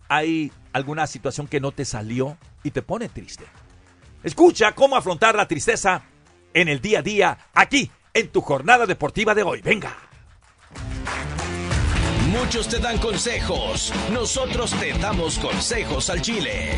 hay 0.08 0.52
alguna 0.72 1.06
situación 1.06 1.46
que 1.46 1.60
no 1.60 1.72
te 1.72 1.84
salió 1.84 2.38
y 2.62 2.70
te 2.70 2.82
pone 2.82 3.08
triste. 3.08 3.44
Escucha 4.22 4.72
cómo 4.72 4.96
afrontar 4.96 5.34
la 5.34 5.46
tristeza 5.46 6.02
en 6.54 6.68
el 6.68 6.80
día 6.80 7.00
a 7.00 7.02
día, 7.02 7.38
aquí, 7.52 7.90
en 8.14 8.28
tu 8.28 8.40
jornada 8.40 8.86
deportiva 8.86 9.34
de 9.34 9.42
hoy. 9.42 9.60
Venga. 9.60 9.94
Muchos 12.40 12.68
te 12.68 12.78
dan 12.78 12.98
consejos, 12.98 13.92
nosotros 14.12 14.70
te 14.78 14.92
damos 14.98 15.38
consejos 15.38 16.10
al 16.10 16.20
Chile. 16.20 16.70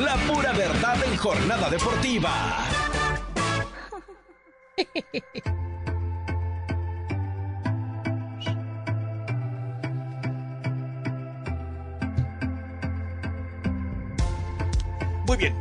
La 0.00 0.16
pura 0.26 0.52
verdad 0.52 0.96
en 1.04 1.16
jornada 1.16 1.70
deportiva. 1.70 2.66
Muy 15.26 15.36
bien. 15.36 15.54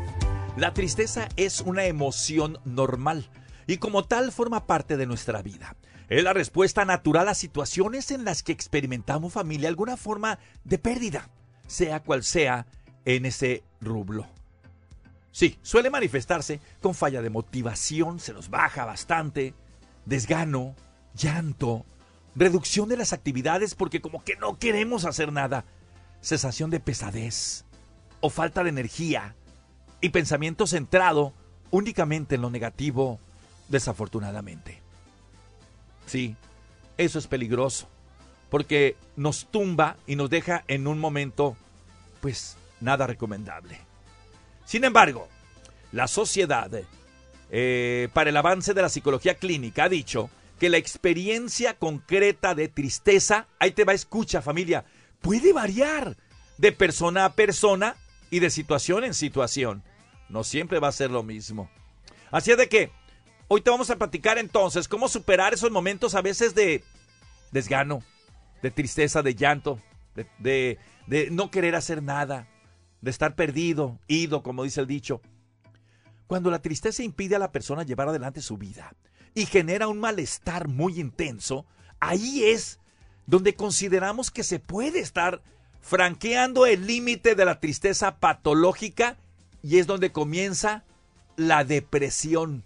La 0.58 0.74
tristeza 0.74 1.28
es 1.36 1.62
una 1.62 1.86
emoción 1.86 2.60
normal 2.64 3.30
y 3.68 3.78
como 3.78 4.06
tal 4.06 4.32
forma 4.32 4.68
parte 4.68 4.96
de 4.96 5.06
nuestra 5.06 5.42
vida. 5.42 5.76
Es 6.08 6.24
la 6.24 6.34
respuesta 6.34 6.86
natural 6.86 7.28
a 7.28 7.34
situaciones 7.34 8.12
en 8.12 8.26
las 8.26 8.44
que 8.44 8.52
experimentamos 8.52 9.34
familia 9.34 9.70
alguna 9.70 9.98
forma 9.98 10.40
de 10.64 10.78
pérdida, 10.78 11.30
sea 11.68 12.02
cual 12.02 12.24
sea 12.24 12.68
en 13.06 13.26
ese 13.26 13.64
rublo. 13.82 14.28
Sí, 15.32 15.58
suele 15.64 15.90
manifestarse 15.90 16.62
con 16.82 16.94
falla 16.94 17.22
de 17.22 17.30
motivación, 17.30 18.20
se 18.20 18.34
nos 18.34 18.50
baja 18.50 18.86
bastante, 18.86 19.54
desgano, 20.06 20.76
llanto, 21.16 21.86
reducción 22.36 22.88
de 22.88 22.98
las 22.98 23.12
actividades 23.12 23.76
porque 23.76 24.00
como 24.00 24.24
que 24.24 24.36
no 24.36 24.60
queremos 24.60 25.06
hacer 25.06 25.34
nada, 25.34 25.66
sensación 26.22 26.70
de 26.70 26.80
pesadez 26.80 27.66
o 28.22 28.30
falta 28.30 28.64
de 28.64 28.70
energía 28.70 29.36
y 30.02 30.10
pensamiento 30.10 30.68
centrado 30.68 31.34
únicamente 31.72 32.36
en 32.36 32.42
lo 32.42 32.50
negativo, 32.50 33.20
desafortunadamente. 33.70 34.85
Sí, 36.06 36.36
eso 36.98 37.20
es 37.20 37.28
peligroso, 37.28 37.88
porque 38.50 38.96
nos 39.16 39.48
tumba 39.52 39.98
y 40.08 40.16
nos 40.16 40.30
deja 40.30 40.64
en 40.68 40.88
un 40.88 41.00
momento, 41.00 41.58
pues, 42.22 42.58
nada 42.80 43.08
recomendable. 43.08 43.80
Sin 44.66 44.84
embargo, 44.84 45.28
la 45.92 46.08
sociedad, 46.08 46.72
eh, 47.52 48.10
para 48.14 48.30
el 48.30 48.38
avance 48.38 48.74
de 48.74 48.82
la 48.82 48.90
psicología 48.90 49.36
clínica, 49.36 49.86
ha 49.86 49.90
dicho 49.90 50.30
que 50.60 50.70
la 50.70 50.78
experiencia 50.78 51.78
concreta 51.78 52.56
de 52.56 52.68
tristeza, 52.68 53.48
ahí 53.60 53.72
te 53.72 53.84
va, 53.84 53.94
escucha 53.94 54.42
familia, 54.42 54.86
puede 55.22 55.54
variar 55.54 56.16
de 56.58 56.72
persona 56.72 57.26
a 57.26 57.34
persona 57.34 57.96
y 58.30 58.40
de 58.40 58.50
situación 58.50 59.04
en 59.04 59.14
situación. 59.14 59.84
No 60.30 60.44
siempre 60.44 60.80
va 60.80 60.88
a 60.88 60.94
ser 60.94 61.12
lo 61.12 61.24
mismo. 61.24 61.70
Así 62.32 62.52
es 62.52 62.58
de 62.58 62.70
que 62.70 62.92
hoy 63.48 63.62
te 63.62 63.70
vamos 63.70 63.90
a 63.90 63.98
platicar 63.98 64.38
entonces 64.38 64.88
cómo 64.88 65.08
superar 65.08 65.54
esos 65.54 65.72
momentos 65.72 66.16
a 66.16 66.22
veces 66.22 66.56
de 66.56 66.84
desgano, 67.52 68.02
de 68.62 68.72
tristeza, 68.72 69.22
de 69.22 69.36
llanto, 69.36 69.80
de, 70.16 70.28
de- 70.40 70.78
de 71.08 71.30
no 71.30 71.52
querer 71.52 71.76
hacer 71.76 72.02
nada, 72.02 72.48
de 73.02 73.12
estar 73.12 73.36
perdido, 73.36 74.00
ido, 74.08 74.42
como 74.42 74.64
dice 74.64 74.82
el 74.82 74.88
dicho. 74.88 75.22
Cuando 76.26 76.50
la 76.50 76.60
tristeza 76.64 77.04
impide 77.04 77.36
a 77.36 77.40
la 77.40 77.52
persona 77.52 77.84
llevar 77.84 78.10
adelante 78.10 78.42
su 78.42 78.58
vida 78.58 78.96
y 79.36 79.46
genera 79.46 79.88
un 79.88 80.00
malestar 80.00 80.68
muy 80.68 81.00
intenso, 81.00 81.68
ahí 82.00 82.44
es 82.46 82.80
donde 83.28 83.56
consideramos 83.56 84.32
que 84.32 84.44
se 84.44 84.60
puede 84.60 85.00
estar 85.00 85.44
franqueando 85.82 86.66
el 86.66 86.88
límite 86.88 87.36
de 87.36 87.46
la 87.46 87.60
tristeza 87.60 88.18
patológica 88.18 89.18
y 89.62 89.78
es 89.78 89.86
donde 89.86 90.12
comienza 90.12 90.84
la 91.38 91.64
depresión. 91.64 92.64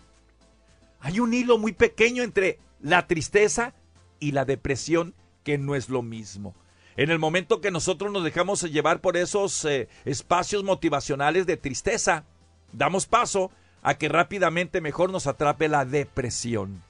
Hay 1.00 1.20
un 1.20 1.34
hilo 1.34 1.58
muy 1.58 1.72
pequeño 1.72 2.24
entre 2.24 2.60
la 2.82 3.08
tristeza 3.08 3.74
y 4.20 4.32
la 4.32 4.46
depresión 4.46 5.16
que 5.44 5.58
no 5.58 5.76
es 5.76 5.90
lo 5.90 6.02
mismo. 6.02 6.56
En 6.98 7.12
el 7.12 7.20
momento 7.20 7.62
que 7.62 7.72
nosotros 7.72 8.12
nos 8.12 8.24
dejamos 8.24 8.62
llevar 8.64 9.00
por 9.00 9.16
esos 9.16 9.64
eh, 9.64 9.88
espacios 10.04 10.64
motivacionales 10.64 11.46
de 11.46 11.56
tristeza, 11.56 12.26
damos 12.74 13.06
paso 13.06 13.52
a 13.82 13.98
que 13.98 14.10
rápidamente 14.10 14.82
mejor 14.82 15.10
nos 15.10 15.26
atrape 15.26 15.70
la 15.70 15.86
depresión. 15.86 16.84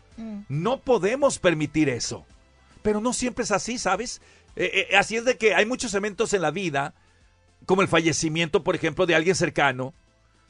No 0.49 0.81
podemos 0.81 1.39
permitir 1.39 1.87
eso. 1.87 2.25
Pero 2.81 2.99
no 2.99 3.13
siempre 3.13 3.43
es 3.43 3.51
así, 3.51 3.77
¿sabes? 3.77 4.21
Eh, 4.57 4.87
eh, 4.91 4.97
así 4.97 5.15
es 5.15 5.23
de 5.23 5.37
que 5.37 5.55
hay 5.55 5.65
muchos 5.65 5.93
eventos 5.93 6.33
en 6.33 6.41
la 6.41 6.51
vida, 6.51 6.93
como 7.65 7.83
el 7.83 7.87
fallecimiento, 7.87 8.63
por 8.63 8.75
ejemplo, 8.75 9.05
de 9.05 9.15
alguien 9.15 9.35
cercano, 9.35 9.93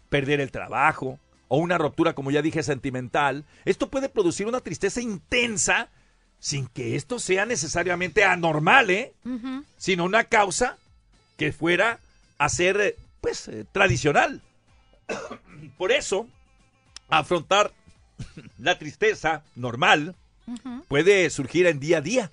perder 0.10 0.39
el 0.41 0.51
trabajo 0.51 1.20
o 1.50 1.58
una 1.58 1.78
ruptura, 1.78 2.14
como 2.14 2.32
ya 2.32 2.41
dije, 2.41 2.64
sentimental. 2.64 3.43
Esto 3.66 3.89
puede 3.89 4.08
producir 4.08 4.47
una 4.47 4.62
tristeza 4.62 5.02
intensa 5.02 5.89
sin 6.39 6.68
que 6.68 6.95
esto 6.95 7.20
sea 7.20 7.45
necesariamente 7.45 8.24
anormal, 8.24 8.89
¿eh? 8.89 9.14
Sino 9.78 10.06
una 10.06 10.24
causa 10.24 10.78
que 11.36 11.52
fuera 11.52 12.00
a 12.38 12.47
ser, 12.47 12.80
eh, 12.80 12.95
pues, 13.20 13.50
eh, 13.50 13.66
tradicional. 13.72 14.41
Por 15.78 15.91
eso, 15.91 16.28
afrontar 17.10 17.74
la 18.58 18.78
tristeza 18.78 19.43
normal 19.56 20.16
puede 20.88 21.30
surgir 21.30 21.68
en 21.68 21.80
día 21.80 21.97
a 21.97 22.02
día. 22.02 22.32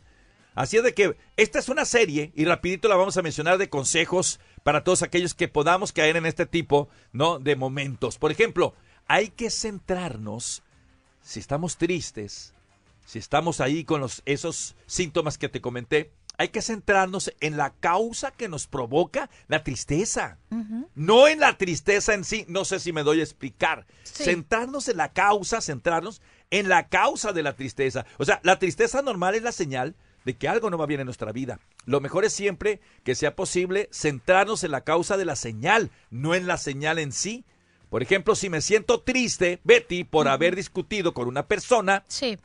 Así 0.54 0.78
es 0.78 0.82
de 0.82 0.94
que 0.94 1.16
esta 1.36 1.58
es 1.58 1.68
una 1.68 1.84
serie 1.84 2.32
y 2.34 2.46
rapidito 2.46 2.88
la 2.88 2.96
vamos 2.96 3.16
a 3.16 3.22
mencionar 3.22 3.58
de 3.58 3.68
consejos 3.68 4.40
para 4.62 4.84
todos 4.84 5.02
aquellos 5.02 5.34
que 5.34 5.48
podamos 5.48 5.92
caer 5.92 6.16
en 6.16 6.24
este 6.24 6.46
tipo, 6.46 6.88
¿no? 7.12 7.38
de 7.38 7.56
momentos. 7.56 8.16
Por 8.16 8.32
ejemplo, 8.32 8.74
hay 9.06 9.28
que 9.28 9.50
centrarnos 9.50 10.62
si 11.22 11.40
estamos 11.40 11.76
tristes, 11.76 12.54
si 13.04 13.18
estamos 13.18 13.60
ahí 13.60 13.84
con 13.84 14.00
los, 14.00 14.22
esos 14.26 14.76
síntomas 14.86 15.38
que 15.38 15.48
te 15.48 15.60
comenté, 15.60 16.12
hay 16.38 16.48
que 16.48 16.62
centrarnos 16.62 17.32
en 17.40 17.56
la 17.56 17.70
causa 17.70 18.30
que 18.30 18.48
nos 18.48 18.66
provoca 18.66 19.30
la 19.48 19.64
tristeza. 19.64 20.38
No 20.94 21.28
en 21.28 21.40
la 21.40 21.56
tristeza 21.56 22.14
en 22.14 22.24
sí, 22.24 22.44
no 22.48 22.64
sé 22.64 22.78
si 22.78 22.92
me 22.92 23.02
doy 23.02 23.20
a 23.20 23.24
explicar. 23.24 23.86
Sí. 24.02 24.24
Centrarnos 24.24 24.88
en 24.88 24.98
la 24.98 25.12
causa, 25.12 25.60
centrarnos 25.60 26.20
en 26.50 26.68
la 26.68 26.88
causa 26.88 27.32
de 27.32 27.42
la 27.42 27.54
tristeza. 27.54 28.04
O 28.18 28.24
sea, 28.24 28.40
la 28.42 28.58
tristeza 28.58 29.02
normal 29.02 29.34
es 29.34 29.42
la 29.42 29.52
señal 29.52 29.96
de 30.24 30.36
que 30.36 30.48
algo 30.48 30.70
no 30.70 30.78
va 30.78 30.86
bien 30.86 31.00
en 31.00 31.06
nuestra 31.06 31.32
vida. 31.32 31.60
Lo 31.86 32.00
mejor 32.00 32.24
es 32.24 32.32
siempre 32.32 32.80
que 33.04 33.14
sea 33.14 33.36
posible 33.36 33.88
centrarnos 33.92 34.64
en 34.64 34.72
la 34.72 34.82
causa 34.82 35.16
de 35.16 35.24
la 35.24 35.36
señal, 35.36 35.90
no 36.10 36.34
en 36.34 36.46
la 36.46 36.58
señal 36.58 36.98
en 36.98 37.12
sí. 37.12 37.44
Por 37.96 38.02
ejemplo, 38.02 38.34
si 38.34 38.50
me 38.50 38.60
siento 38.60 39.00
triste, 39.00 39.58
Betty, 39.64 40.04
por 40.04 40.28
haber 40.28 40.54
discutido 40.54 41.14
con 41.14 41.28
una 41.28 41.46
persona, 41.46 42.04
Sí. 42.08 42.36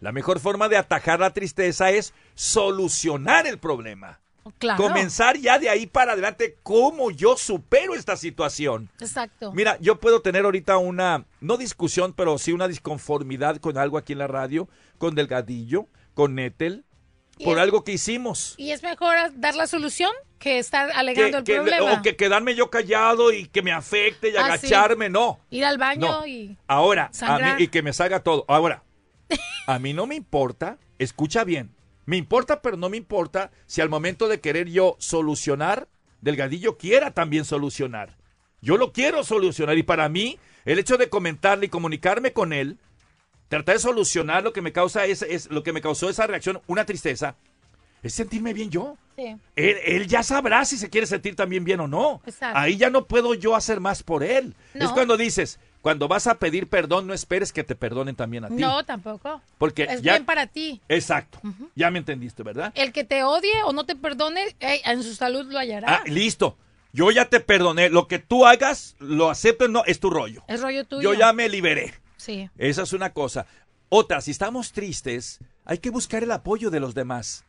la 0.00 0.10
mejor 0.10 0.40
forma 0.40 0.70
de 0.70 0.78
atajar 0.78 1.20
la 1.20 1.34
tristeza 1.34 1.90
es 1.90 2.14
solucionar 2.34 3.46
el 3.46 3.58
problema. 3.58 4.20
Claro. 4.56 4.82
Comenzar 4.82 5.36
ya 5.36 5.58
de 5.58 5.68
ahí 5.68 5.86
para 5.86 6.12
adelante 6.12 6.56
cómo 6.62 7.10
yo 7.10 7.36
supero 7.36 7.94
esta 7.94 8.16
situación. 8.16 8.88
Exacto. 8.98 9.52
Mira, 9.52 9.76
yo 9.82 10.00
puedo 10.00 10.22
tener 10.22 10.46
ahorita 10.46 10.78
una, 10.78 11.26
no 11.42 11.58
discusión, 11.58 12.14
pero 12.14 12.38
sí 12.38 12.52
una 12.52 12.66
disconformidad 12.66 13.58
con 13.58 13.76
algo 13.76 13.98
aquí 13.98 14.14
en 14.14 14.20
la 14.20 14.28
radio, 14.28 14.66
con 14.96 15.14
Delgadillo, 15.14 15.88
con 16.14 16.36
Netel, 16.36 16.85
Y 16.85 16.85
por 17.44 17.56
es- 17.58 17.62
algo 17.62 17.84
que 17.84 17.92
hicimos. 17.92 18.54
Y 18.56 18.70
es 18.70 18.82
mejor 18.82 19.16
dar 19.34 19.54
la 19.54 19.66
solución 19.66 20.10
que 20.38 20.58
estar 20.58 20.88
Que- 20.90 20.94
alegando 20.96 21.38
el 21.38 21.44
que- 21.44 21.54
problema. 21.54 21.92
o 21.94 22.02
que 22.02 22.16
quedarme 22.16 22.54
yo 22.54 22.70
callado 22.70 23.32
y 23.32 23.46
que 23.46 23.62
me 23.62 23.72
afecte 23.72 24.30
y 24.30 24.36
Ah, 24.36 24.44
agacharme, 24.46 25.08
no. 25.08 25.40
Ir 25.50 25.64
al 25.64 25.78
baño 25.78 26.06
No. 26.20 26.26
y... 26.26 26.56
Ahora, 26.66 27.04
a 27.06 27.12
Sangrar. 27.12 27.56
mí, 27.56 27.64
y 27.64 27.68
que 27.68 27.82
me 27.82 27.92
salga 27.92 28.20
todo. 28.20 28.44
Ahora, 28.48 28.82
a 29.66 29.78
mí 29.78 29.92
no 29.92 30.06
me 30.06 30.14
importa, 30.14 30.78
escucha 30.98 31.44
bien, 31.44 31.74
me 32.04 32.16
importa, 32.16 32.62
pero 32.62 32.76
no 32.76 32.88
me 32.88 32.96
importa 32.96 33.50
si 33.66 33.80
al 33.80 33.88
momento 33.88 34.28
de 34.28 34.40
querer 34.40 34.68
yo 34.68 34.96
solucionar, 34.98 35.88
Delgadillo 36.20 36.76
quiera 36.78 37.12
también 37.12 37.44
solucionar. 37.44 38.16
Yo 38.60 38.76
lo 38.78 38.92
quiero 38.92 39.22
solucionar 39.24 39.76
y 39.78 39.82
para 39.82 40.08
mí, 40.08 40.38
el 40.64 40.78
hecho 40.78 40.96
de 40.96 41.08
comentarle 41.08 41.66
y 41.66 41.68
comunicarme 41.68 42.32
con 42.32 42.52
él, 42.52 42.78
tratar 43.48 43.76
de 43.76 43.80
solucionar 43.80 44.42
lo 44.42 44.52
que 44.52 44.62
me 44.62 44.72
causa 44.72 45.04
es, 45.06 45.22
es 45.22 45.50
lo 45.50 45.62
que 45.62 45.72
me 45.72 45.80
causó 45.80 46.08
esa 46.10 46.26
reacción, 46.26 46.60
una 46.66 46.84
tristeza, 46.84 47.36
es 48.02 48.14
sentirme 48.14 48.52
bien 48.52 48.70
yo. 48.70 48.96
Sí. 49.16 49.36
Él, 49.56 49.76
él 49.84 50.06
ya 50.06 50.22
sabrá 50.22 50.64
si 50.64 50.76
se 50.76 50.90
quiere 50.90 51.06
sentir 51.06 51.34
también 51.36 51.64
bien 51.64 51.80
o 51.80 51.88
no. 51.88 52.20
Exacto. 52.26 52.58
Ahí 52.58 52.76
ya 52.76 52.90
no 52.90 53.06
puedo 53.06 53.34
yo 53.34 53.56
hacer 53.56 53.80
más 53.80 54.02
por 54.02 54.22
él. 54.22 54.54
No. 54.74 54.84
Es 54.84 54.90
cuando 54.92 55.16
dices, 55.16 55.58
cuando 55.80 56.06
vas 56.06 56.26
a 56.26 56.38
pedir 56.38 56.68
perdón, 56.68 57.06
no 57.06 57.14
esperes 57.14 57.52
que 57.52 57.64
te 57.64 57.74
perdonen 57.74 58.14
también 58.14 58.44
a 58.44 58.48
ti. 58.48 58.54
No, 58.56 58.84
tampoco. 58.84 59.40
Porque 59.56 59.84
es 59.84 60.02
ya- 60.02 60.12
bien 60.12 60.26
para 60.26 60.46
ti. 60.46 60.82
Exacto. 60.88 61.40
Ya 61.74 61.90
me 61.90 61.98
entendiste, 61.98 62.42
¿verdad? 62.42 62.72
El 62.76 62.92
que 62.92 63.04
te 63.04 63.24
odie 63.24 63.62
o 63.64 63.72
no 63.72 63.86
te 63.86 63.96
perdone, 63.96 64.54
en 64.60 65.02
su 65.02 65.14
salud 65.14 65.46
lo 65.50 65.58
hallará. 65.58 65.86
Ah, 65.88 66.02
listo. 66.06 66.58
Yo 66.92 67.10
ya 67.10 67.28
te 67.28 67.40
perdoné. 67.40 67.88
Lo 67.88 68.08
que 68.08 68.18
tú 68.18 68.46
hagas, 68.46 68.96
lo 68.98 69.30
acepto, 69.30 69.68
no, 69.68 69.84
es 69.86 69.98
tu 70.00 70.10
rollo. 70.10 70.42
es 70.48 70.60
rollo 70.60 70.84
tuyo. 70.84 71.12
Yo 71.12 71.18
ya 71.18 71.32
me 71.32 71.48
liberé. 71.48 71.94
Sí. 72.26 72.50
Esa 72.58 72.82
es 72.82 72.92
una 72.92 73.12
cosa. 73.12 73.46
Otra, 73.88 74.20
si 74.20 74.32
estamos 74.32 74.72
tristes, 74.72 75.38
hay 75.64 75.78
que 75.78 75.90
buscar 75.90 76.24
el 76.24 76.32
apoyo 76.32 76.70
de 76.70 76.80
los 76.80 76.92
demás. 76.94 77.44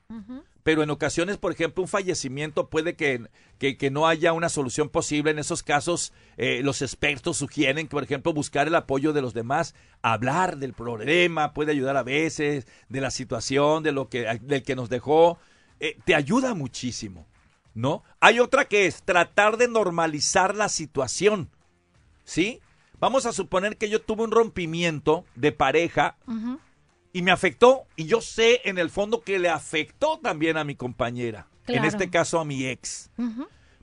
Pero 0.61 0.83
en 0.83 0.91
ocasiones, 0.91 1.37
por 1.37 1.51
ejemplo, 1.51 1.81
un 1.81 1.89
fallecimiento 1.89 2.69
puede 2.69 2.95
que, 2.95 3.25
que, 3.57 3.75
que 3.75 3.89
no 3.89 4.07
haya 4.07 4.33
una 4.33 4.49
solución 4.49 4.89
posible. 4.89 5.31
En 5.31 5.39
esos 5.39 5.63
casos, 5.63 6.13
eh, 6.35 6.61
los 6.63 6.83
expertos 6.83 7.37
sugieren 7.37 7.87
que, 7.87 7.91
por 7.91 8.03
ejemplo, 8.03 8.33
buscar 8.33 8.67
el 8.67 8.75
apoyo 8.75 9.13
de 9.13 9.21
los 9.21 9.33
demás, 9.33 9.73
hablar 10.03 10.57
del 10.57 10.73
problema, 10.73 11.53
puede 11.53 11.71
ayudar 11.71 11.97
a 11.97 12.03
veces, 12.03 12.67
de 12.87 13.01
la 13.01 13.09
situación, 13.09 13.81
de 13.81 13.93
lo 13.93 14.09
que, 14.09 14.25
del 14.43 14.61
que 14.61 14.75
nos 14.75 14.89
dejó, 14.89 15.39
eh, 15.79 15.97
te 16.05 16.13
ayuda 16.13 16.53
muchísimo, 16.53 17.25
¿no? 17.73 18.03
Hay 18.19 18.39
otra 18.39 18.65
que 18.65 18.85
es 18.85 19.01
tratar 19.01 19.57
de 19.57 19.67
normalizar 19.67 20.55
la 20.55 20.69
situación, 20.69 21.49
¿sí? 22.25 22.61
Vamos 22.99 23.25
a 23.25 23.33
suponer 23.33 23.77
que 23.77 23.89
yo 23.89 24.01
tuve 24.01 24.23
un 24.23 24.31
rompimiento 24.31 25.25
de 25.35 25.51
pareja 25.51 26.17
y 27.13 27.21
me 27.21 27.31
afectó 27.31 27.85
y 27.95 28.05
yo 28.05 28.21
sé 28.21 28.61
en 28.65 28.77
el 28.77 28.89
fondo 28.89 29.21
que 29.21 29.39
le 29.39 29.49
afectó 29.49 30.19
también 30.19 30.57
a 30.57 30.63
mi 30.63 30.75
compañera, 30.75 31.47
en 31.67 31.85
este 31.85 32.09
caso 32.09 32.39
a 32.39 32.45
mi 32.45 32.65
ex. 32.65 33.11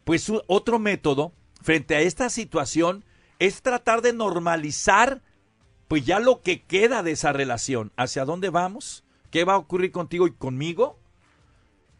Pues 0.04 0.30
otro 0.46 0.78
método 0.78 1.32
frente 1.62 1.96
a 1.96 2.00
esta 2.00 2.28
situación 2.28 3.04
es 3.38 3.62
tratar 3.62 4.02
de 4.02 4.12
normalizar 4.12 5.22
pues 5.88 6.04
ya 6.04 6.18
lo 6.18 6.40
que 6.40 6.62
queda 6.62 7.02
de 7.02 7.12
esa 7.12 7.32
relación, 7.32 7.92
hacia 7.96 8.24
dónde 8.24 8.50
vamos, 8.50 9.04
qué 9.30 9.44
va 9.44 9.54
a 9.54 9.58
ocurrir 9.58 9.92
contigo 9.92 10.26
y 10.26 10.32
conmigo, 10.32 10.98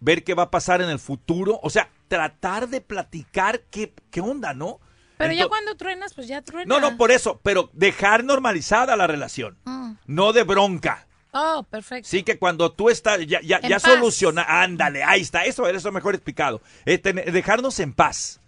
ver 0.01 0.25
qué 0.25 0.35
va 0.35 0.45
a 0.45 0.51
pasar 0.51 0.83
en 0.83 0.89
el 0.89 0.99
futuro, 0.99 1.61
o 1.63 1.71
sea, 1.71 1.91
tratar 2.09 2.69
de 2.69 2.81
platicar 2.81 3.61
qué, 3.71 3.95
qué 4.11 4.21
onda, 4.21 4.55
¿no? 4.55 4.81
Pero 5.17 5.33
ya 5.33 5.47
cuando 5.49 5.77
truenas, 5.77 6.13
pues 6.15 6.27
ya 6.29 6.43
truena. 6.43 6.67
no, 6.67 6.81
no, 6.81 6.97
por 6.97 7.11
eso, 7.13 7.41
pero 7.43 7.71
dejar 7.73 8.25
normalizada 8.25 8.97
la 8.97 9.07
relación, 9.07 9.57
Mm. 9.65 9.93
no 10.07 10.33
de 10.33 10.43
bronca. 10.43 11.07
Oh, 11.33 11.65
perfecto. 11.69 12.09
Sí, 12.09 12.23
que 12.23 12.39
cuando 12.39 12.71
tú 12.73 12.91
estás, 12.91 13.25
ya, 13.27 13.41
ya, 13.41 13.61
ya 13.61 13.81
soluciona, 13.81 14.45
ándale, 14.63 15.03
ahí 15.03 15.21
está, 15.21 15.45
eso, 15.45 15.67
eso 15.69 15.91
mejor 15.93 16.15
explicado. 16.15 16.63
Eh, 16.87 16.99
dejarnos 16.99 17.81
en 17.81 17.93
paz. 17.93 18.41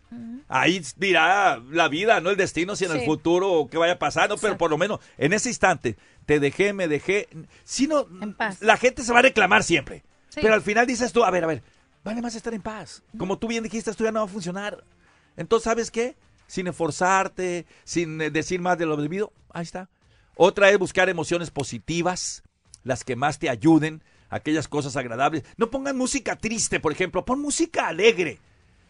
Ahí 0.48 0.80
dirá 0.96 1.60
la 1.70 1.88
vida, 1.88 2.20
no 2.20 2.30
el 2.30 2.36
destino, 2.36 2.76
si 2.76 2.84
en 2.84 2.92
el 2.92 3.04
futuro 3.04 3.50
o 3.52 3.68
qué 3.68 3.76
vaya 3.76 3.94
a 3.94 3.98
pasar, 3.98 4.28
no, 4.28 4.36
pero 4.36 4.56
por 4.56 4.70
lo 4.70 4.78
menos 4.78 5.00
en 5.18 5.32
ese 5.32 5.48
instante, 5.48 5.96
te 6.26 6.38
dejé, 6.38 6.72
me 6.72 6.86
dejé. 6.86 7.28
Si 7.64 7.88
no, 7.88 8.06
la 8.60 8.76
gente 8.76 9.02
se 9.02 9.12
va 9.12 9.18
a 9.18 9.22
reclamar 9.22 9.64
siempre. 9.64 10.04
Sí. 10.28 10.38
Pero 10.40 10.54
al 10.54 10.62
final 10.62 10.86
dices 10.86 11.12
tú, 11.12 11.24
a 11.24 11.30
ver, 11.32 11.42
a 11.42 11.48
ver, 11.48 11.62
vale 12.04 12.22
más 12.22 12.36
estar 12.36 12.54
en 12.54 12.62
paz. 12.62 13.02
Como 13.18 13.36
tú 13.38 13.48
bien 13.48 13.64
dijiste, 13.64 13.90
esto 13.90 14.04
ya 14.04 14.12
no 14.12 14.20
va 14.20 14.26
a 14.26 14.28
funcionar. 14.28 14.84
Entonces, 15.36 15.64
¿sabes 15.64 15.90
qué? 15.90 16.14
Sin 16.46 16.66
esforzarte, 16.66 17.66
sin 17.84 18.20
eh, 18.20 18.30
decir 18.30 18.60
más 18.60 18.78
de 18.78 18.86
lo 18.86 18.96
debido, 18.96 19.32
ahí 19.52 19.62
está. 19.62 19.88
Otra 20.36 20.70
es 20.70 20.78
buscar 20.78 21.08
emociones 21.08 21.50
positivas, 21.50 22.42
las 22.84 23.04
que 23.04 23.16
más 23.16 23.38
te 23.38 23.48
ayuden, 23.48 24.02
aquellas 24.28 24.68
cosas 24.68 24.96
agradables. 24.96 25.44
No 25.56 25.70
pongan 25.70 25.96
música 25.96 26.36
triste, 26.36 26.80
por 26.80 26.92
ejemplo, 26.92 27.24
pon 27.24 27.40
música 27.40 27.88
alegre. 27.88 28.38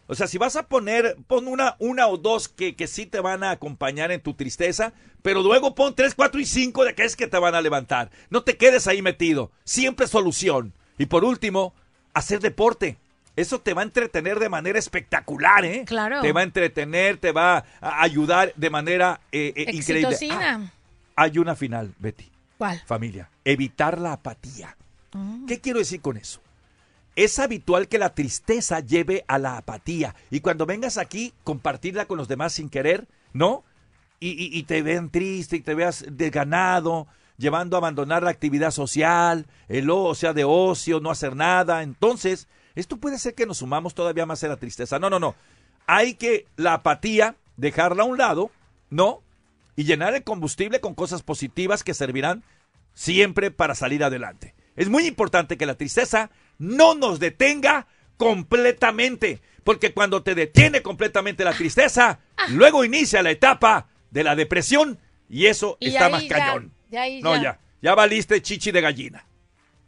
O 0.09 0.15
sea, 0.15 0.29
si 0.29 0.39
vas 0.39 0.55
a 0.57 0.69
poner, 0.69 1.17
pon 1.27 1.49
una, 1.49 1.77
una 1.79 2.07
o 2.07 2.17
dos 2.17 2.49
que, 2.49 2.77
que 2.77 2.87
sí 2.87 3.07
te 3.07 3.21
van 3.21 3.43
a 3.43 3.51
acompañar 3.51 4.13
en 4.13 4.21
tu 4.21 4.35
tristeza, 4.35 4.93
pero 5.23 5.43
luego 5.43 5.75
pon 5.75 5.95
tres, 5.95 6.15
cuatro 6.15 6.41
y 6.41 6.47
cinco 6.47 6.85
de 6.85 6.95
que 6.95 7.05
es 7.05 7.17
que 7.17 7.27
te 7.27 7.39
van 7.39 7.55
a 7.57 7.61
levantar. 7.61 8.11
No 8.31 8.45
te 8.45 8.57
quedes 8.57 8.87
ahí 8.87 9.03
metido. 9.03 9.51
Siempre 9.65 10.07
solución. 10.07 10.73
Y 10.99 11.07
por 11.07 11.25
último, 11.25 11.75
hacer 12.15 12.41
deporte. 12.41 12.99
Eso 13.37 13.61
te 13.61 13.75
va 13.75 13.83
a 13.83 13.85
entretener 13.85 14.39
de 14.39 14.49
manera 14.49 14.79
espectacular, 14.79 15.65
¿eh? 15.65 15.85
Claro. 15.87 16.23
Te 16.23 16.33
va 16.33 16.41
a 16.41 16.45
entretener, 16.45 17.19
te 17.19 17.33
va 17.33 17.65
a 17.81 18.03
ayudar 18.03 18.53
de 18.57 18.71
manera 18.71 19.21
eh, 19.31 19.53
eh, 19.55 19.67
increíble. 19.73 20.17
Ah, 20.33 20.61
hay 21.17 21.39
una 21.39 21.55
final, 21.55 21.95
Betty. 21.99 22.31
¿Cuál? 22.59 22.81
Familia. 22.87 23.29
Evitar 23.45 24.01
la 24.01 24.13
apatía. 24.15 24.77
Mm. 25.13 25.45
¿Qué 25.47 25.61
quiero 25.61 25.79
decir 25.79 26.01
con 26.01 26.17
eso? 26.17 26.41
Es 27.15 27.39
habitual 27.39 27.89
que 27.89 27.99
la 27.99 28.15
tristeza 28.15 28.81
lleve 28.81 29.25
a 29.29 29.39
la 29.39 29.59
apatía. 29.59 30.15
Y 30.31 30.41
cuando 30.41 30.67
vengas 30.67 30.97
aquí, 30.99 31.33
compartirla 31.45 32.07
con 32.07 32.19
los 32.19 32.29
demás 32.29 32.55
sin 32.55 32.69
querer, 32.71 33.07
¿no? 33.33 33.65
Y, 34.21 34.31
y- 34.31 34.59
y 34.59 34.63
te 34.63 34.81
vean 34.83 35.11
triste 35.11 35.57
y 35.57 35.61
te 35.61 35.75
veas 35.75 36.05
desganado, 36.11 37.07
llevando 37.39 37.77
a 37.77 37.79
abandonar 37.79 38.23
la 38.23 38.31
actividad 38.31 38.71
social, 38.71 39.47
el 39.69 39.89
o 39.91 40.15
sea, 40.15 40.33
de 40.33 40.45
ocio, 40.45 41.01
no 41.01 41.11
hacer 41.11 41.37
nada. 41.37 41.83
Entonces, 41.83 42.49
esto 42.77 42.97
puede 42.99 43.19
ser 43.19 43.35
que 43.35 43.47
nos 43.47 43.59
sumamos 43.59 43.95
todavía 43.95 44.27
más 44.27 44.45
a 44.45 44.49
la 44.49 44.57
tristeza. 44.57 44.99
No, 45.01 45.11
no, 45.11 45.19
no. 45.19 45.35
Hay 45.87 46.15
que 46.15 46.47
la 46.57 46.75
apatía, 46.75 47.35
dejarla 47.57 48.03
a 48.05 48.07
un 48.07 48.19
lado, 48.19 48.51
¿no? 48.91 49.23
Y 49.75 49.85
llenar 49.85 50.15
el 50.15 50.23
combustible 50.25 50.81
con 50.81 50.95
cosas 50.95 51.23
positivas 51.23 51.83
que 51.85 51.95
servirán 51.95 52.43
siempre 52.95 53.51
para 53.51 53.75
salir 53.75 54.03
adelante. 54.05 54.55
Es 54.77 54.89
muy 54.89 55.07
importante 55.07 55.57
que 55.57 55.67
la 55.67 55.75
tristeza 55.75 56.31
no 56.59 56.95
nos 56.95 57.19
detenga 57.19 57.87
completamente, 58.17 59.41
porque 59.65 59.93
cuando 59.93 60.23
te 60.23 60.35
detiene 60.35 60.83
completamente 60.83 61.45
la 61.45 61.53
tristeza, 61.53 62.21
luego 62.51 62.85
inicia 62.85 63.23
la 63.23 63.31
etapa 63.31 63.89
de 64.11 64.25
la 64.25 64.37
depresión 64.37 64.99
y 65.29 65.47
eso 65.47 65.77
Y 65.81 65.89
está 65.89 66.09
más 66.09 66.23
ya- 66.27 66.37
cañón. 66.39 66.73
ya 66.91 67.03
ahí 67.03 67.21
no, 67.23 67.35
ya. 67.37 67.43
ya, 67.43 67.61
ya 67.83 67.95
valiste 67.95 68.41
chichi 68.43 68.71
de 68.71 68.81
gallina. 68.81 69.27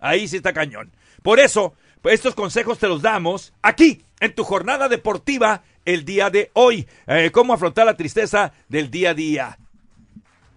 Ahí 0.01 0.29
sí 0.29 0.37
está 0.37 0.53
cañón. 0.53 0.93
Por 1.23 1.41
eso, 1.41 1.75
pues, 2.03 2.15
estos 2.15 2.35
consejos 2.35 2.79
te 2.79 2.89
los 2.89 3.03
damos 3.03 3.53
aquí, 3.63 4.03
en 4.21 4.35
tu 4.35 4.45
jornada 4.45 4.89
deportiva, 4.89 5.63
el 5.85 6.05
día 6.05 6.31
de 6.31 6.51
hoy. 6.55 6.87
Eh, 7.07 7.31
cómo 7.33 7.55
afrontar 7.55 7.87
la 7.87 7.97
tristeza 7.97 8.53
del 8.69 8.91
día 8.91 9.11
a 9.11 9.15
día. 9.15 9.59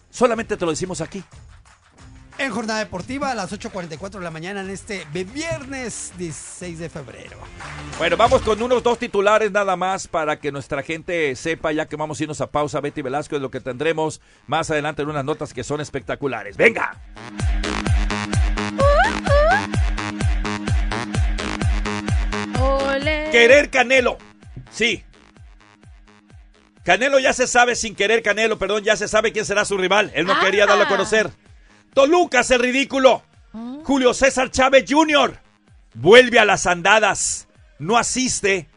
Solamente 0.09 0.57
te 0.57 0.65
lo 0.65 0.71
decimos 0.71 1.01
aquí. 1.01 1.23
En 2.37 2.51
jornada 2.51 2.79
deportiva 2.79 3.29
a 3.29 3.35
las 3.35 3.51
8.44 3.51 4.13
de 4.13 4.21
la 4.21 4.31
mañana 4.31 4.61
en 4.61 4.69
este 4.71 5.05
viernes 5.11 6.11
16 6.17 6.79
de 6.79 6.89
febrero. 6.89 7.37
Bueno, 7.99 8.17
vamos 8.17 8.41
con 8.41 8.59
unos 8.61 8.81
dos 8.81 8.97
titulares 8.97 9.51
nada 9.51 9.75
más 9.75 10.07
para 10.07 10.39
que 10.39 10.51
nuestra 10.51 10.81
gente 10.81 11.35
sepa, 11.35 11.71
ya 11.71 11.85
que 11.87 11.97
vamos 11.97 12.19
a 12.19 12.23
irnos 12.23 12.41
a 12.41 12.49
pausa, 12.49 12.81
Betty 12.81 13.03
Velasco, 13.03 13.35
de 13.35 13.41
lo 13.41 13.51
que 13.51 13.59
tendremos 13.59 14.21
más 14.47 14.71
adelante 14.71 15.03
en 15.03 15.09
unas 15.09 15.23
notas 15.23 15.53
que 15.53 15.63
son 15.63 15.81
espectaculares. 15.81 16.57
¡Venga! 16.57 16.97
Querer 23.31 23.69
Canelo. 23.69 24.17
Sí. 24.71 25.03
Canelo 26.83 27.19
ya 27.19 27.33
se 27.33 27.47
sabe 27.47 27.75
sin 27.75 27.95
querer 27.95 28.23
Canelo, 28.23 28.57
perdón, 28.57 28.83
ya 28.83 28.95
se 28.95 29.07
sabe 29.07 29.31
quién 29.31 29.45
será 29.45 29.65
su 29.65 29.77
rival. 29.77 30.11
Él 30.15 30.25
no 30.25 30.39
quería 30.39 30.65
darlo 30.65 30.83
a 30.83 30.87
conocer. 30.87 31.29
Toluca 31.93 32.41
es 32.41 32.51
el 32.51 32.59
ridículo. 32.59 33.23
Julio 33.83 34.13
César 34.13 34.49
Chávez 34.49 34.85
Jr. 34.89 35.37
vuelve 35.93 36.39
a 36.39 36.45
las 36.45 36.65
andadas. 36.65 37.47
No 37.79 37.97
asiste. 37.97 38.69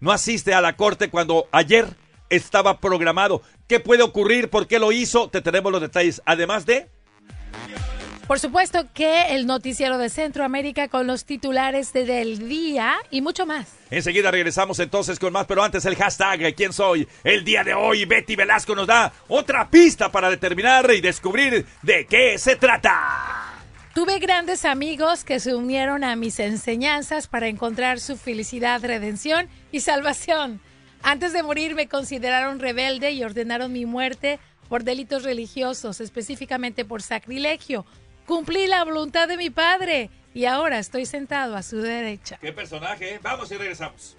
No 0.00 0.12
asiste 0.12 0.54
a 0.54 0.60
la 0.60 0.76
corte 0.76 1.10
cuando 1.10 1.48
ayer 1.52 1.86
estaba 2.30 2.80
programado. 2.80 3.42
¿Qué 3.66 3.80
puede 3.80 4.02
ocurrir? 4.02 4.50
¿Por 4.50 4.66
qué 4.66 4.78
lo 4.78 4.92
hizo? 4.92 5.30
Te 5.30 5.40
tenemos 5.40 5.72
los 5.72 5.80
detalles. 5.80 6.22
Además 6.24 6.66
de... 6.66 6.88
Por 8.28 8.38
supuesto 8.38 8.86
que 8.92 9.34
el 9.34 9.46
noticiero 9.46 9.96
de 9.96 10.10
Centroamérica 10.10 10.88
con 10.88 11.06
los 11.06 11.24
titulares 11.24 11.94
de- 11.94 12.04
del 12.04 12.46
día 12.46 12.96
y 13.10 13.22
mucho 13.22 13.46
más. 13.46 13.68
Enseguida 13.90 14.30
regresamos 14.30 14.78
entonces 14.80 15.18
con 15.18 15.32
más, 15.32 15.46
pero 15.46 15.62
antes 15.62 15.86
el 15.86 15.96
hashtag 15.96 16.54
¿Quién 16.54 16.74
soy? 16.74 17.08
El 17.24 17.42
día 17.42 17.64
de 17.64 17.72
hoy 17.72 18.04
Betty 18.04 18.36
Velasco 18.36 18.74
nos 18.74 18.86
da 18.86 19.10
otra 19.28 19.70
pista 19.70 20.12
para 20.12 20.28
determinar 20.28 20.90
y 20.94 21.00
descubrir 21.00 21.64
de 21.82 22.04
qué 22.06 22.36
se 22.36 22.56
trata. 22.56 23.54
Tuve 23.94 24.18
grandes 24.18 24.66
amigos 24.66 25.24
que 25.24 25.40
se 25.40 25.54
unieron 25.54 26.04
a 26.04 26.14
mis 26.14 26.38
enseñanzas 26.38 27.28
para 27.28 27.48
encontrar 27.48 27.98
su 27.98 28.18
felicidad, 28.18 28.82
redención 28.84 29.48
y 29.72 29.80
salvación. 29.80 30.60
Antes 31.02 31.32
de 31.32 31.42
morir 31.42 31.74
me 31.74 31.88
consideraron 31.88 32.58
rebelde 32.60 33.10
y 33.12 33.24
ordenaron 33.24 33.72
mi 33.72 33.86
muerte 33.86 34.38
por 34.68 34.84
delitos 34.84 35.22
religiosos, 35.22 36.02
específicamente 36.02 36.84
por 36.84 37.00
sacrilegio. 37.00 37.86
Cumplí 38.28 38.66
la 38.66 38.84
voluntad 38.84 39.26
de 39.26 39.38
mi 39.38 39.48
padre 39.48 40.10
y 40.34 40.44
ahora 40.44 40.78
estoy 40.78 41.06
sentado 41.06 41.56
a 41.56 41.62
su 41.62 41.78
derecha. 41.78 42.36
¿Qué 42.42 42.52
personaje? 42.52 43.18
Vamos 43.22 43.50
y 43.50 43.56
regresamos. 43.56 44.18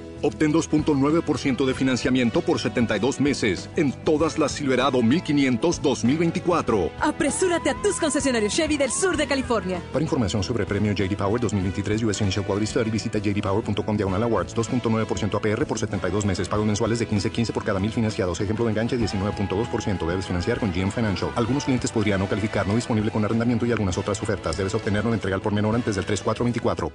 Obtén 0.21 0.53
2.9% 0.53 1.65
de 1.65 1.73
financiamiento 1.73 2.41
por 2.41 2.59
72 2.59 3.19
meses 3.19 3.69
en 3.75 3.91
todas 3.91 4.37
las 4.37 4.51
Silverado 4.51 5.01
1500 5.01 5.81
2024. 5.81 6.91
Apresúrate 6.99 7.69
a 7.71 7.81
tus 7.81 7.97
concesionarios 7.97 8.53
Chevy 8.53 8.77
del 8.77 8.91
sur 8.91 9.17
de 9.17 9.27
California. 9.27 9.81
Para 9.91 10.03
información 10.03 10.43
sobre 10.43 10.65
premio 10.65 10.91
JD 10.93 11.15
Power 11.15 11.41
2023 11.41 12.03
US 12.03 12.21
Initial 12.21 12.45
Quality 12.45 12.67
Study, 12.67 12.89
visita 12.89 13.17
jdpower.com 13.17 13.97
diagonal 13.97 14.23
awards 14.23 14.55
2.9% 14.55 15.35
APR 15.35 15.65
por 15.65 15.79
72 15.79 16.25
meses. 16.25 16.47
Pagos 16.47 16.65
mensuales 16.65 16.99
de 16.99 17.07
15.15 17.07 17.51
por 17.51 17.63
cada 17.63 17.79
mil 17.79 17.91
financiados. 17.91 18.39
Ejemplo 18.41 18.65
de 18.65 18.71
enganche 18.71 18.97
19.2%. 18.97 20.05
Debes 20.05 20.25
financiar 20.25 20.59
con 20.59 20.71
GM 20.71 20.91
Financial. 20.91 21.31
Algunos 21.35 21.65
clientes 21.65 21.91
podrían 21.91 22.19
no 22.19 22.27
calificar, 22.27 22.67
no 22.67 22.75
disponible 22.75 23.11
con 23.11 23.25
arrendamiento 23.25 23.65
y 23.65 23.71
algunas 23.71 23.97
otras 23.97 24.21
ofertas. 24.21 24.57
Debes 24.57 24.75
obtenerlo 24.75 25.09
en 25.09 25.15
entrega 25.15 25.35
al 25.35 25.41
por 25.41 25.53
menor 25.53 25.75
antes 25.75 25.95
del 25.95 26.05
3424. 26.05 26.91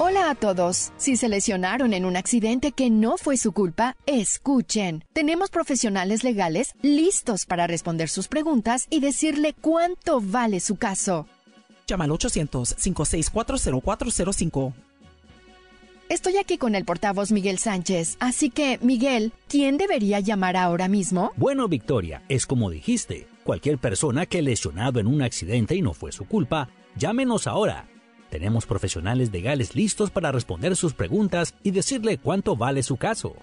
Hola 0.00 0.30
a 0.30 0.36
todos. 0.36 0.92
Si 0.96 1.16
se 1.16 1.28
lesionaron 1.28 1.92
en 1.92 2.04
un 2.04 2.16
accidente 2.16 2.70
que 2.70 2.88
no 2.88 3.16
fue 3.16 3.36
su 3.36 3.50
culpa, 3.50 3.96
escuchen. 4.06 5.02
Tenemos 5.12 5.50
profesionales 5.50 6.22
legales 6.22 6.76
listos 6.82 7.46
para 7.46 7.66
responder 7.66 8.08
sus 8.08 8.28
preguntas 8.28 8.86
y 8.90 9.00
decirle 9.00 9.56
cuánto 9.60 10.20
vale 10.20 10.60
su 10.60 10.76
caso. 10.76 11.26
Llama 11.88 12.04
al 12.04 12.10
800-564-0405. 12.10 14.72
Estoy 16.08 16.36
aquí 16.36 16.58
con 16.58 16.76
el 16.76 16.84
portavoz 16.84 17.32
Miguel 17.32 17.58
Sánchez, 17.58 18.18
así 18.20 18.50
que, 18.50 18.78
Miguel, 18.80 19.32
¿quién 19.48 19.78
debería 19.78 20.20
llamar 20.20 20.56
ahora 20.56 20.86
mismo? 20.86 21.32
Bueno, 21.34 21.66
Victoria, 21.66 22.22
es 22.28 22.46
como 22.46 22.70
dijiste. 22.70 23.26
Cualquier 23.42 23.78
persona 23.78 24.26
que 24.26 24.42
lesionado 24.42 25.00
en 25.00 25.08
un 25.08 25.22
accidente 25.22 25.74
y 25.74 25.82
no 25.82 25.92
fue 25.92 26.12
su 26.12 26.24
culpa, 26.24 26.68
llámenos 26.94 27.48
ahora. 27.48 27.88
Tenemos 28.30 28.66
profesionales 28.66 29.32
legales 29.32 29.74
listos 29.74 30.10
para 30.10 30.32
responder 30.32 30.76
sus 30.76 30.92
preguntas 30.92 31.54
y 31.62 31.70
decirle 31.70 32.18
cuánto 32.18 32.56
vale 32.56 32.82
su 32.82 32.96
caso. 32.96 33.36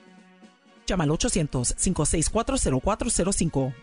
Llama 0.85 1.05
al 1.05 1.09
800-564-0405. 1.11 3.73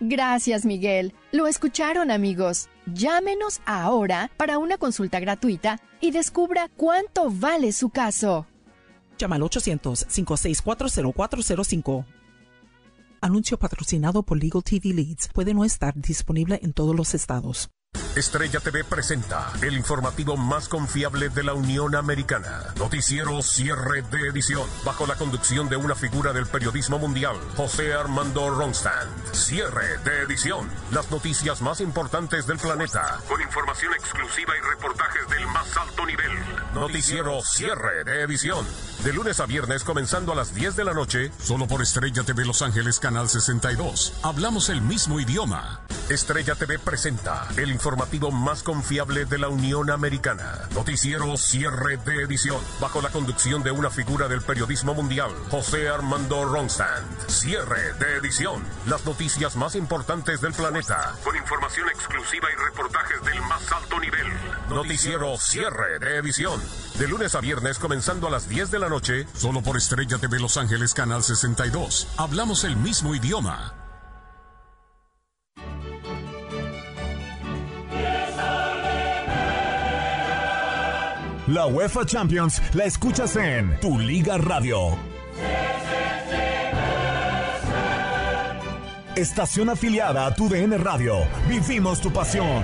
Gracias, 0.00 0.64
Miguel. 0.64 1.12
Lo 1.32 1.46
escucharon, 1.46 2.10
amigos. 2.10 2.68
Llámenos 2.86 3.60
ahora 3.64 4.30
para 4.36 4.58
una 4.58 4.76
consulta 4.76 5.20
gratuita 5.20 5.80
y 6.00 6.10
descubra 6.10 6.68
cuánto 6.76 7.30
vale 7.30 7.72
su 7.72 7.90
caso. 7.90 8.46
Llama 9.18 9.36
al 9.36 9.42
800-564-0405. 9.42 12.04
Anuncio 13.20 13.58
patrocinado 13.58 14.22
por 14.22 14.42
Legal 14.42 14.62
TV 14.62 14.92
Leads. 14.92 15.28
Puede 15.32 15.54
no 15.54 15.64
estar 15.64 15.94
disponible 15.94 16.60
en 16.62 16.72
todos 16.72 16.94
los 16.94 17.14
estados. 17.14 17.70
Estrella 18.16 18.60
TV 18.60 18.84
presenta 18.84 19.52
el 19.60 19.74
informativo 19.74 20.36
más 20.36 20.68
confiable 20.68 21.30
de 21.30 21.42
la 21.42 21.52
Unión 21.52 21.96
Americana. 21.96 22.72
Noticiero 22.78 23.42
cierre 23.42 24.02
de 24.02 24.28
edición, 24.28 24.68
bajo 24.84 25.04
la 25.04 25.16
conducción 25.16 25.68
de 25.68 25.76
una 25.76 25.96
figura 25.96 26.32
del 26.32 26.46
periodismo 26.46 27.00
mundial, 27.00 27.34
José 27.56 27.92
Armando 27.92 28.50
Ronstand. 28.50 29.10
Cierre 29.32 29.98
de 30.04 30.22
edición, 30.22 30.70
las 30.92 31.10
noticias 31.10 31.60
más 31.60 31.80
importantes 31.80 32.46
del 32.46 32.58
planeta, 32.58 33.18
con 33.28 33.40
información 33.40 33.92
exclusiva 33.94 34.52
y 34.56 34.60
reportajes 34.60 35.28
del 35.30 35.46
más 35.48 35.76
alto 35.76 36.06
nivel. 36.06 36.32
Noticiero 36.72 37.42
cierre 37.42 38.04
de 38.04 38.22
edición, 38.22 38.64
de 39.04 39.12
lunes 39.12 39.38
a 39.38 39.44
viernes 39.44 39.84
comenzando 39.84 40.32
a 40.32 40.34
las 40.34 40.54
10 40.54 40.76
de 40.76 40.84
la 40.84 40.94
noche, 40.94 41.30
solo 41.38 41.66
por 41.66 41.82
Estrella 41.82 42.22
TV 42.22 42.46
Los 42.46 42.62
Ángeles 42.62 42.98
Canal 42.98 43.28
62. 43.28 44.14
Hablamos 44.22 44.70
el 44.70 44.80
mismo 44.80 45.20
idioma. 45.20 45.80
Estrella 46.08 46.54
TV 46.54 46.78
presenta 46.78 47.46
el 47.58 47.70
informativo 47.70 48.30
más 48.30 48.62
confiable 48.62 49.26
de 49.26 49.38
la 49.38 49.48
Unión 49.48 49.90
Americana. 49.90 50.68
Noticiero 50.74 51.36
cierre 51.36 51.98
de 51.98 52.22
edición, 52.22 52.60
bajo 52.80 53.02
la 53.02 53.10
conducción 53.10 53.62
de 53.62 53.72
una 53.72 53.90
figura 53.90 54.26
del 54.26 54.40
periodismo 54.40 54.94
mundial, 54.94 55.30
José 55.50 55.88
Armando 55.88 56.44
Ronstand. 56.46 57.28
Cierre 57.28 57.92
de 57.98 58.16
edición, 58.16 58.62
las 58.86 59.04
noticias 59.04 59.54
más 59.56 59.74
importantes 59.74 60.40
del 60.40 60.54
planeta, 60.54 61.14
con 61.22 61.36
información 61.36 61.88
exclusiva 61.88 62.48
y 62.50 62.70
reportajes 62.70 63.22
del 63.22 63.40
más 63.42 63.70
alto 63.70 64.00
nivel. 64.00 64.26
Noticiero 64.70 65.36
cierre 65.38 65.98
de 65.98 66.16
edición, 66.16 66.60
de 66.98 67.08
lunes 67.08 67.34
a 67.34 67.40
viernes 67.40 67.78
comenzando 67.78 68.28
a 68.28 68.30
las 68.30 68.48
10 68.48 68.70
de 68.70 68.78
la 68.78 68.88
noche, 68.88 68.93
solo 69.34 69.60
por 69.60 69.76
Estrella 69.76 70.18
TV 70.18 70.38
Los 70.38 70.56
Ángeles 70.56 70.94
Canal 70.94 71.24
62. 71.24 72.06
Hablamos 72.16 72.62
el 72.62 72.76
mismo 72.76 73.14
idioma. 73.14 73.74
La 81.48 81.66
UEFA 81.66 82.06
Champions 82.06 82.62
la 82.72 82.84
escuchas 82.84 83.34
en 83.34 83.78
Tu 83.80 83.98
Liga 83.98 84.38
Radio. 84.38 84.96
Estación 89.16 89.70
afiliada 89.70 90.26
a 90.26 90.34
Tu 90.34 90.48
DN 90.48 90.78
Radio. 90.78 91.16
Vivimos 91.48 92.00
tu 92.00 92.12
pasión. 92.12 92.62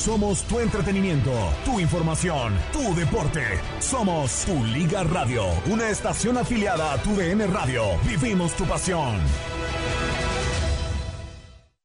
Somos 0.00 0.44
tu 0.44 0.58
entretenimiento, 0.60 1.30
tu 1.62 1.78
información, 1.78 2.56
tu 2.72 2.94
deporte. 2.94 3.42
Somos 3.80 4.46
Tu 4.46 4.64
Liga 4.64 5.04
Radio, 5.04 5.44
una 5.66 5.90
estación 5.90 6.38
afiliada 6.38 6.94
a 6.94 7.02
Tu 7.02 7.14
DN 7.14 7.46
Radio. 7.48 7.82
Vivimos 8.08 8.54
tu 8.54 8.64
pasión. 8.64 9.20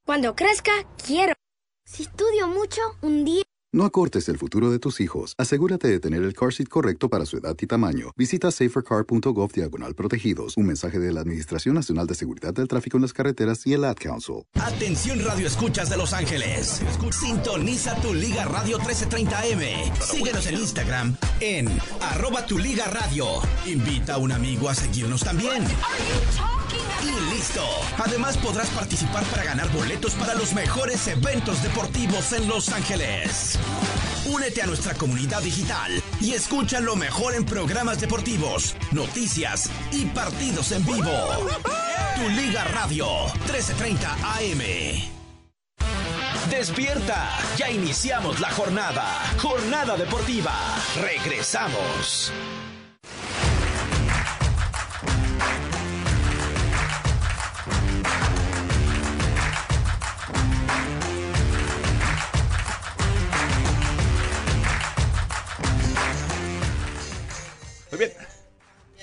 Cuando 0.06 0.34
crezca, 0.34 0.72
quiero. 1.06 1.34
Si 1.86 2.04
estudio 2.04 2.48
mucho, 2.48 2.80
un 3.02 3.26
día... 3.26 3.45
No 3.76 3.84
acortes 3.84 4.30
el 4.30 4.38
futuro 4.38 4.72
de 4.72 4.80
tus 4.80 5.02
hijos. 5.02 5.36
Asegúrate 5.38 5.90
de 5.90 6.00
tener 6.00 6.24
el 6.24 6.34
car 6.34 6.54
seat 6.54 6.70
correcto 6.70 7.10
para 7.10 7.26
su 7.26 7.36
edad 7.36 7.58
y 7.60 7.68
tamaño. 7.68 8.14
Visita 8.16 8.50
safercar.gov 8.50 9.52
diagonal 9.52 9.96
protegidos. 9.96 10.56
Un 10.56 10.68
mensaje 10.68 10.98
de 10.98 11.12
la 11.12 11.20
Administración 11.20 11.76
Nacional 11.76 12.08
de 12.08 12.16
Seguridad 12.16 12.54
del 12.54 12.70
Tráfico 12.70 12.96
en 12.96 13.02
las 13.02 13.12
Carreteras 13.12 13.68
y 13.68 13.74
el 13.74 13.84
Ad 13.84 13.98
Council. 13.98 14.46
Atención 14.54 15.20
Radio 15.26 15.46
Escuchas 15.46 15.90
de 15.90 15.98
Los 15.98 16.14
Ángeles. 16.14 16.82
Sintoniza 17.12 18.00
tu 18.00 18.14
Liga 18.14 18.46
Radio 18.46 18.80
1330M. 18.80 19.94
Síguenos 20.00 20.48
en 20.48 20.56
Instagram 20.56 21.18
en 21.42 21.68
arroba 22.00 22.46
tu 22.46 22.58
Liga 22.58 22.86
Radio. 22.86 23.26
Invita 23.66 24.14
a 24.14 24.20
un 24.20 24.32
amigo 24.32 24.70
a 24.70 24.74
seguirnos 24.74 25.22
también. 25.22 25.66
Y 27.04 27.34
listo. 27.34 27.66
Además 27.98 28.38
podrás 28.38 28.70
participar 28.70 29.24
para 29.26 29.44
ganar 29.44 29.70
boletos 29.72 30.14
para 30.14 30.34
los 30.34 30.54
mejores 30.54 31.08
eventos 31.08 31.62
deportivos 31.62 32.34
en 32.34 32.48
Los 32.48 32.70
Ángeles. 32.70 33.58
Únete 34.26 34.62
a 34.62 34.66
nuestra 34.66 34.94
comunidad 34.96 35.42
digital 35.42 36.02
y 36.20 36.34
escucha 36.34 36.80
lo 36.80 36.96
mejor 36.96 37.36
en 37.36 37.46
programas 37.46 38.00
deportivos, 38.00 38.76
noticias 38.92 39.70
y 39.92 40.06
partidos 40.06 40.72
en 40.72 40.86
vivo. 40.86 41.12
Tu 42.16 42.30
Liga 42.30 42.64
Radio, 42.64 43.08
1330 43.46 44.14
AM. 44.38 45.16
Despierta, 46.50 47.30
ya 47.58 47.70
iniciamos 47.70 48.40
la 48.40 48.52
jornada. 48.52 49.04
Jornada 49.38 49.98
deportiva. 49.98 50.54
Regresamos. 51.02 52.32
Bien. 67.98 68.12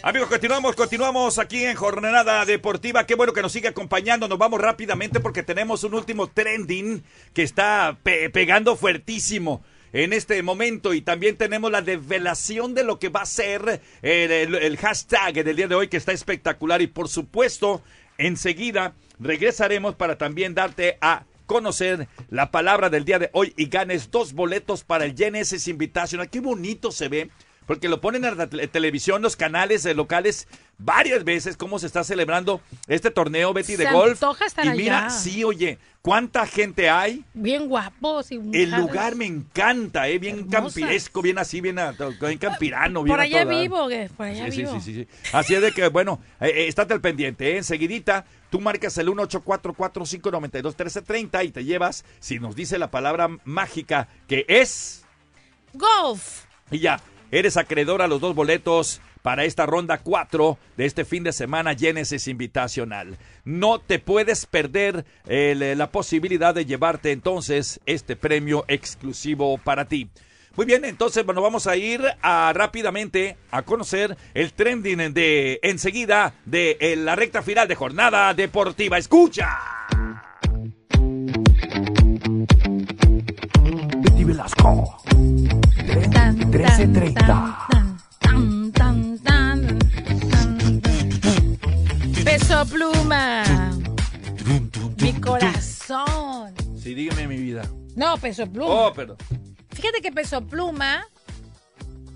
Amigos, 0.03 0.29
continuamos, 0.29 0.75
continuamos 0.75 1.39
aquí 1.39 1.65
en 1.65 1.77
Jornada 1.77 2.45
Deportiva. 2.45 3.07
Qué 3.07 3.15
bueno 3.15 3.33
que 3.33 3.43
nos 3.43 3.53
sigue 3.53 3.69
acompañando. 3.69 4.27
Nos 4.27 4.39
vamos 4.39 4.61
rápidamente 4.61 5.21
porque 5.21 5.43
tenemos 5.43 5.85
un 5.85 5.95
último 5.95 6.27
trending 6.29 7.05
que 7.33 7.43
está 7.43 7.97
pe- 8.03 8.29
pegando 8.31 8.75
fuertísimo 8.77 9.63
en 9.93 10.13
este 10.13 10.43
momento 10.43 10.93
y 10.95 11.03
también 11.03 11.37
tenemos 11.37 11.71
la 11.71 11.83
develación 11.83 12.75
de 12.75 12.83
lo 12.83 12.99
que 12.99 13.11
va 13.11 13.21
a 13.23 13.27
ser 13.27 13.81
el, 14.03 14.33
el- 14.33 14.55
el 14.57 14.77
hashtag 14.79 15.45
del 15.45 15.57
día 15.57 15.69
de 15.69 15.75
hoy 15.77 15.89
que 15.89 15.99
está 15.99 16.13
espectacular 16.13 16.83
y 16.83 16.87
por 16.89 17.09
supuesto 17.09 17.83
enseguida 18.19 18.95
regresaremos 19.21 19.95
para 19.95 20.19
también 20.19 20.55
darte 20.55 20.99
a 21.01 21.25
conocer 21.47 22.09
la 22.31 22.51
palabra 22.51 22.89
del 22.91 23.05
día 23.05 23.19
de 23.19 23.31
hoy 23.35 23.53
y 23.57 23.67
ganes 23.67 24.11
dos 24.11 24.33
boletos 24.33 24.83
para 24.85 25.05
el 25.05 25.15
Genesis 25.15 25.69
Invitational. 25.69 26.29
Qué 26.31 26.41
bonito 26.41 26.91
se 26.91 27.09
ve. 27.09 27.31
Porque 27.67 27.89
lo 27.89 28.01
ponen 28.01 28.25
en 28.25 28.37
la 28.37 28.47
tele- 28.49 28.67
televisión, 28.69 29.23
los 29.23 29.37
canales 29.37 29.85
eh, 29.87 29.95
locales, 29.95 30.47
varias 30.79 31.25
veces, 31.25 31.57
cómo 31.57 31.79
se 31.79 31.87
está 31.87 32.03
celebrando 32.05 32.61
este 32.89 33.11
torneo, 33.11 33.53
Betty, 33.53 33.77
de 33.77 33.91
golf. 33.91 34.21
estar 34.45 34.67
y 34.67 34.71
mira, 34.71 35.07
allá. 35.07 35.11
sí, 35.11 35.45
oye, 35.45 35.79
cuánta 36.03 36.45
gente 36.47 36.91
hay. 36.91 37.25
Bien 37.35 37.69
guapos 37.69 38.33
y 38.33 38.41
El 38.53 38.71
lugar 38.73 39.15
me 39.15 39.27
encanta, 39.27 40.09
¿eh? 40.09 40.19
bien 40.19 40.39
Hermosas. 40.51 40.75
campiresco, 40.75 41.23
bien 41.23 41.39
así, 41.39 41.61
bien, 41.61 41.79
a- 41.79 41.93
bien 42.21 42.39
campirano. 42.39 43.05
Por 43.05 43.21
allá 43.21 43.43
toda. 43.45 43.61
vivo, 43.61 43.89
que 43.89 44.11
por 44.17 44.27
allá 44.27 44.47
Sí, 44.47 44.53
sí, 44.53 44.57
vivo. 44.63 44.73
sí, 44.75 44.81
sí, 44.81 44.95
sí. 44.95 45.07
Así 45.33 45.55
es 45.55 45.63
de 45.63 45.71
que, 45.73 45.87
bueno, 45.89 46.21
eh, 46.41 46.49
eh, 46.55 46.67
estate 46.69 46.95
al 46.95 47.01
pendiente, 47.01 47.53
¿eh? 47.53 47.59
enseguidita 47.59 48.25
tú 48.51 48.61
marcas 48.61 48.99
el 48.99 49.07
1844-592-1330 49.09 51.45
y 51.45 51.51
te 51.53 51.65
llevas, 51.65 52.05
si 52.21 52.39
nos 52.39 52.55
dice 52.57 52.79
la 52.79 52.91
palabra 52.91 53.29
mágica 53.45 54.09
que 54.29 54.45
es, 54.49 55.05
Golf. 55.73 56.45
y 56.71 56.81
ya, 56.81 57.01
eres 57.33 57.57
acreedor 57.57 58.03
a 58.03 58.07
los 58.07 58.21
dos 58.21 58.37
boletos 58.37 59.01
para 59.23 59.45
esta 59.45 59.67
ronda 59.67 59.99
4 59.99 60.59
de 60.77 60.85
este 60.85 61.05
fin 61.05 61.25
de 61.25 61.33
semana 61.33 61.75
Genesis 61.75 62.29
Invitacional. 62.29 63.19
No 63.45 63.81
te 63.81 63.99
puedes 63.99 64.47
perder 64.47 65.05
eh, 65.27 65.75
la 65.77 65.91
posibilidad 65.91 66.55
de 66.55 66.67
llevarte 66.67 67.11
entonces 67.11 67.81
este 67.87 68.15
premio 68.15 68.65
exclusivo 68.69 69.59
para 69.59 69.89
ti. 69.89 70.09
Muy 70.55 70.67
bien, 70.67 70.85
entonces 70.85 71.25
bueno, 71.25 71.41
vamos 71.41 71.67
a 71.67 71.77
ir 71.77 72.03
rápidamente 72.23 73.39
a 73.51 73.63
conocer 73.63 74.19
el 74.35 74.53
trending 74.53 75.15
de 75.15 75.59
enseguida 75.63 76.35
de 76.45 76.77
eh, 76.79 76.95
la 76.97 77.17
recta 77.17 77.43
final 77.43 77.67
de 77.67 77.75
jornada 77.75 78.35
deportiva. 78.35 78.99
Escucha. 78.99 79.49
Betty 84.23 84.25
Velasco. 84.25 84.97
Tan, 86.13 86.37
1330. 86.51 87.27
tan, 87.71 87.99
tan, 88.21 88.73
tan, 88.73 89.19
tan, 89.23 89.79
tan, 90.31 90.81
tan. 90.81 92.25
Peso 92.25 92.65
pluma. 92.67 93.43
Mi 95.01 95.13
corazón. 95.15 96.55
Sí, 96.81 96.95
dígame 96.95 97.27
mi 97.27 97.37
vida. 97.37 97.63
No, 97.97 98.17
peso 98.19 98.47
pluma. 98.47 98.73
Oh, 98.73 98.93
perdón. 98.93 99.17
Fíjate 99.71 100.01
que 100.01 100.13
peso 100.13 100.47
pluma, 100.47 101.05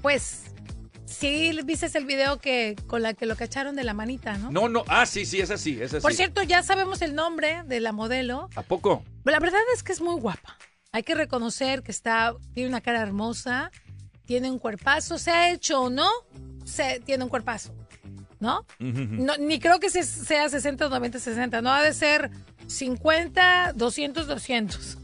pues, 0.03 0.45
sí 1.07 1.59
viste 1.65 1.87
el 1.99 2.05
video 2.05 2.39
que 2.39 2.77
con 2.87 3.03
la 3.03 3.15
que 3.15 3.27
lo 3.27 3.35
cacharon 3.35 3.75
de 3.75 3.83
la 3.83 3.95
manita, 3.95 4.37
¿no? 4.39 4.51
No, 4.51 4.69
no, 4.69 4.85
ah, 4.89 5.07
sí, 5.07 5.27
sí, 5.27 5.41
es 5.41 5.51
así, 5.51 5.81
es 5.81 5.95
así. 5.95 6.03
Por 6.03 6.13
cierto, 6.15 6.43
ya 6.43 6.63
sabemos 6.63 7.03
el 7.03 7.15
nombre 7.15 7.63
de 7.65 7.81
la 7.81 7.93
modelo. 7.93 8.49
¿A 8.55 8.63
poco? 8.63 9.03
La 9.25 9.41
verdad 9.41 9.61
es 9.75 9.83
que 9.83 9.93
es 9.93 10.01
muy 10.01 10.21
guapa. 10.21 10.57
Hay 10.97 11.03
que 11.03 11.15
reconocer 11.15 11.83
que 11.83 11.91
está, 11.93 12.35
tiene 12.55 12.71
una 12.71 12.81
cara 12.81 13.03
hermosa, 13.03 13.71
tiene 14.25 14.51
un 14.51 14.59
cuerpazo, 14.59 15.19
se 15.19 15.31
ha 15.31 15.51
hecho 15.51 15.83
o 15.83 15.91
no, 15.91 16.09
se, 16.65 17.01
tiene 17.01 17.23
un 17.23 17.29
cuerpazo, 17.29 17.75
¿no? 18.41 18.65
No, 18.79 19.37
ni 19.37 19.59
creo 19.59 19.79
que 19.79 19.91
se- 19.91 20.05
sea 20.05 20.49
60 20.49 20.87
o 20.87 20.89
90, 20.89 21.19
60. 21.19 21.61
No 21.61 21.71
ha 21.71 21.83
de 21.83 21.93
ser 21.93 22.31
50, 22.67 23.75
200, 23.75 24.27
200. 24.27 24.97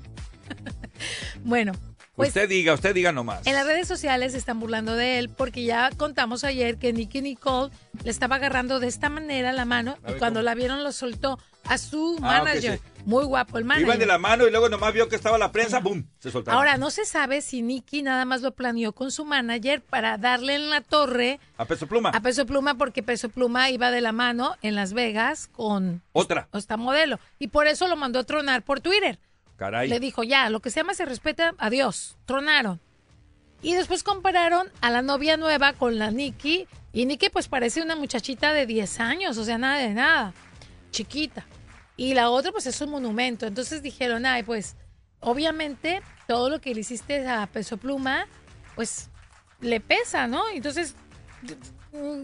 bueno, 1.44 1.72
pues 2.16 2.28
usted 2.28 2.48
diga, 2.48 2.72
usted 2.72 2.94
diga 2.94 3.12
nomás. 3.12 3.46
en 3.46 3.52
las 3.52 3.66
redes 3.66 3.86
sociales 3.86 4.32
se 4.32 4.38
están 4.38 4.60
burlando 4.60 4.94
de 4.96 5.18
él 5.18 5.28
porque 5.28 5.62
ya 5.64 5.90
contamos 5.96 6.42
ayer 6.42 6.78
que 6.78 6.94
Nicky 6.94 7.20
Nicole 7.20 7.70
le 8.02 8.10
estaba 8.10 8.36
agarrando 8.36 8.80
de 8.80 8.88
esta 8.88 9.10
manera 9.10 9.52
la 9.52 9.66
mano 9.66 9.98
y 10.08 10.12
cuando 10.14 10.40
¿cómo? 10.40 10.44
la 10.44 10.54
vieron 10.54 10.84
lo 10.84 10.92
soltó 10.92 11.38
a 11.64 11.76
su 11.76 12.16
Ah, 12.22 12.42
manager. 12.44 12.78
sí. 12.78 12.84
Muy 13.04 13.24
guapo 13.24 13.58
el 13.58 13.64
manager. 13.64 13.86
Iban 13.88 13.98
de 13.98 14.06
la 14.06 14.18
mano 14.18 14.46
y 14.46 14.50
luego 14.50 14.68
nomás 14.68 14.92
vio 14.94 15.08
que 15.08 15.16
estaba 15.16 15.36
la 15.36 15.50
prensa, 15.50 15.80
¡boom! 15.80 16.06
Se 16.20 16.30
soltaron. 16.30 16.56
Ahora, 16.58 16.76
no 16.78 16.90
se 16.90 17.04
sabe 17.04 17.40
si 17.42 17.60
Nicky 17.60 18.02
nada 18.02 18.24
más 18.24 18.42
lo 18.42 18.52
planeó 18.52 18.92
con 18.92 19.10
su 19.10 19.24
manager 19.24 19.80
para 19.82 20.18
darle 20.18 20.54
en 20.54 20.70
la 20.70 20.82
torre 20.82 21.40
A 21.56 21.64
peso 21.64 21.86
pluma. 21.88 22.10
a 22.10 22.20
Peso 22.20 22.46
Pluma 22.46 22.74
porque 22.74 23.02
Peso 23.02 23.28
Pluma 23.28 23.70
iba 23.70 23.90
de 23.90 24.00
la 24.00 24.12
mano 24.12 24.54
en 24.62 24.76
Las 24.76 24.92
Vegas 24.92 25.48
con 25.48 26.00
Otra. 26.12 26.48
esta 26.52 26.76
modelo. 26.76 27.18
Y 27.40 27.48
por 27.48 27.66
eso 27.66 27.88
lo 27.88 27.96
mandó 27.96 28.20
a 28.20 28.24
tronar 28.24 28.62
por 28.62 28.80
Twitter. 28.80 29.18
Caray. 29.56 29.88
Le 29.88 29.98
dijo, 30.00 30.22
ya, 30.22 30.48
lo 30.50 30.60
que 30.60 30.70
se 30.70 30.80
llama 30.80 30.94
se 30.94 31.04
respeta, 31.04 31.54
adiós. 31.58 32.16
Tronaron. 32.26 32.80
Y 33.62 33.74
después 33.74 34.02
compararon 34.02 34.68
a 34.80 34.90
la 34.90 35.02
novia 35.02 35.36
nueva 35.36 35.72
con 35.72 35.98
la 35.98 36.10
Nikki. 36.10 36.66
Y 36.92 37.06
Nikki 37.06 37.30
pues 37.30 37.48
parece 37.48 37.82
una 37.82 37.96
muchachita 37.96 38.52
de 38.52 38.66
10 38.66 39.00
años, 39.00 39.38
o 39.38 39.44
sea, 39.44 39.58
nada 39.58 39.78
de 39.78 39.90
nada. 39.90 40.32
Chiquita. 40.90 41.46
Y 42.02 42.14
la 42.14 42.30
otra 42.30 42.50
pues 42.50 42.66
es 42.66 42.80
un 42.80 42.90
monumento. 42.90 43.46
Entonces 43.46 43.80
dijeron, 43.80 44.26
ay, 44.26 44.42
pues 44.42 44.74
obviamente 45.20 46.02
todo 46.26 46.50
lo 46.50 46.60
que 46.60 46.74
le 46.74 46.80
hiciste 46.80 47.28
a 47.28 47.46
Peso 47.46 47.76
Pluma, 47.76 48.26
pues 48.74 49.08
le 49.60 49.78
pesa, 49.78 50.26
¿no? 50.26 50.42
Entonces, 50.52 50.96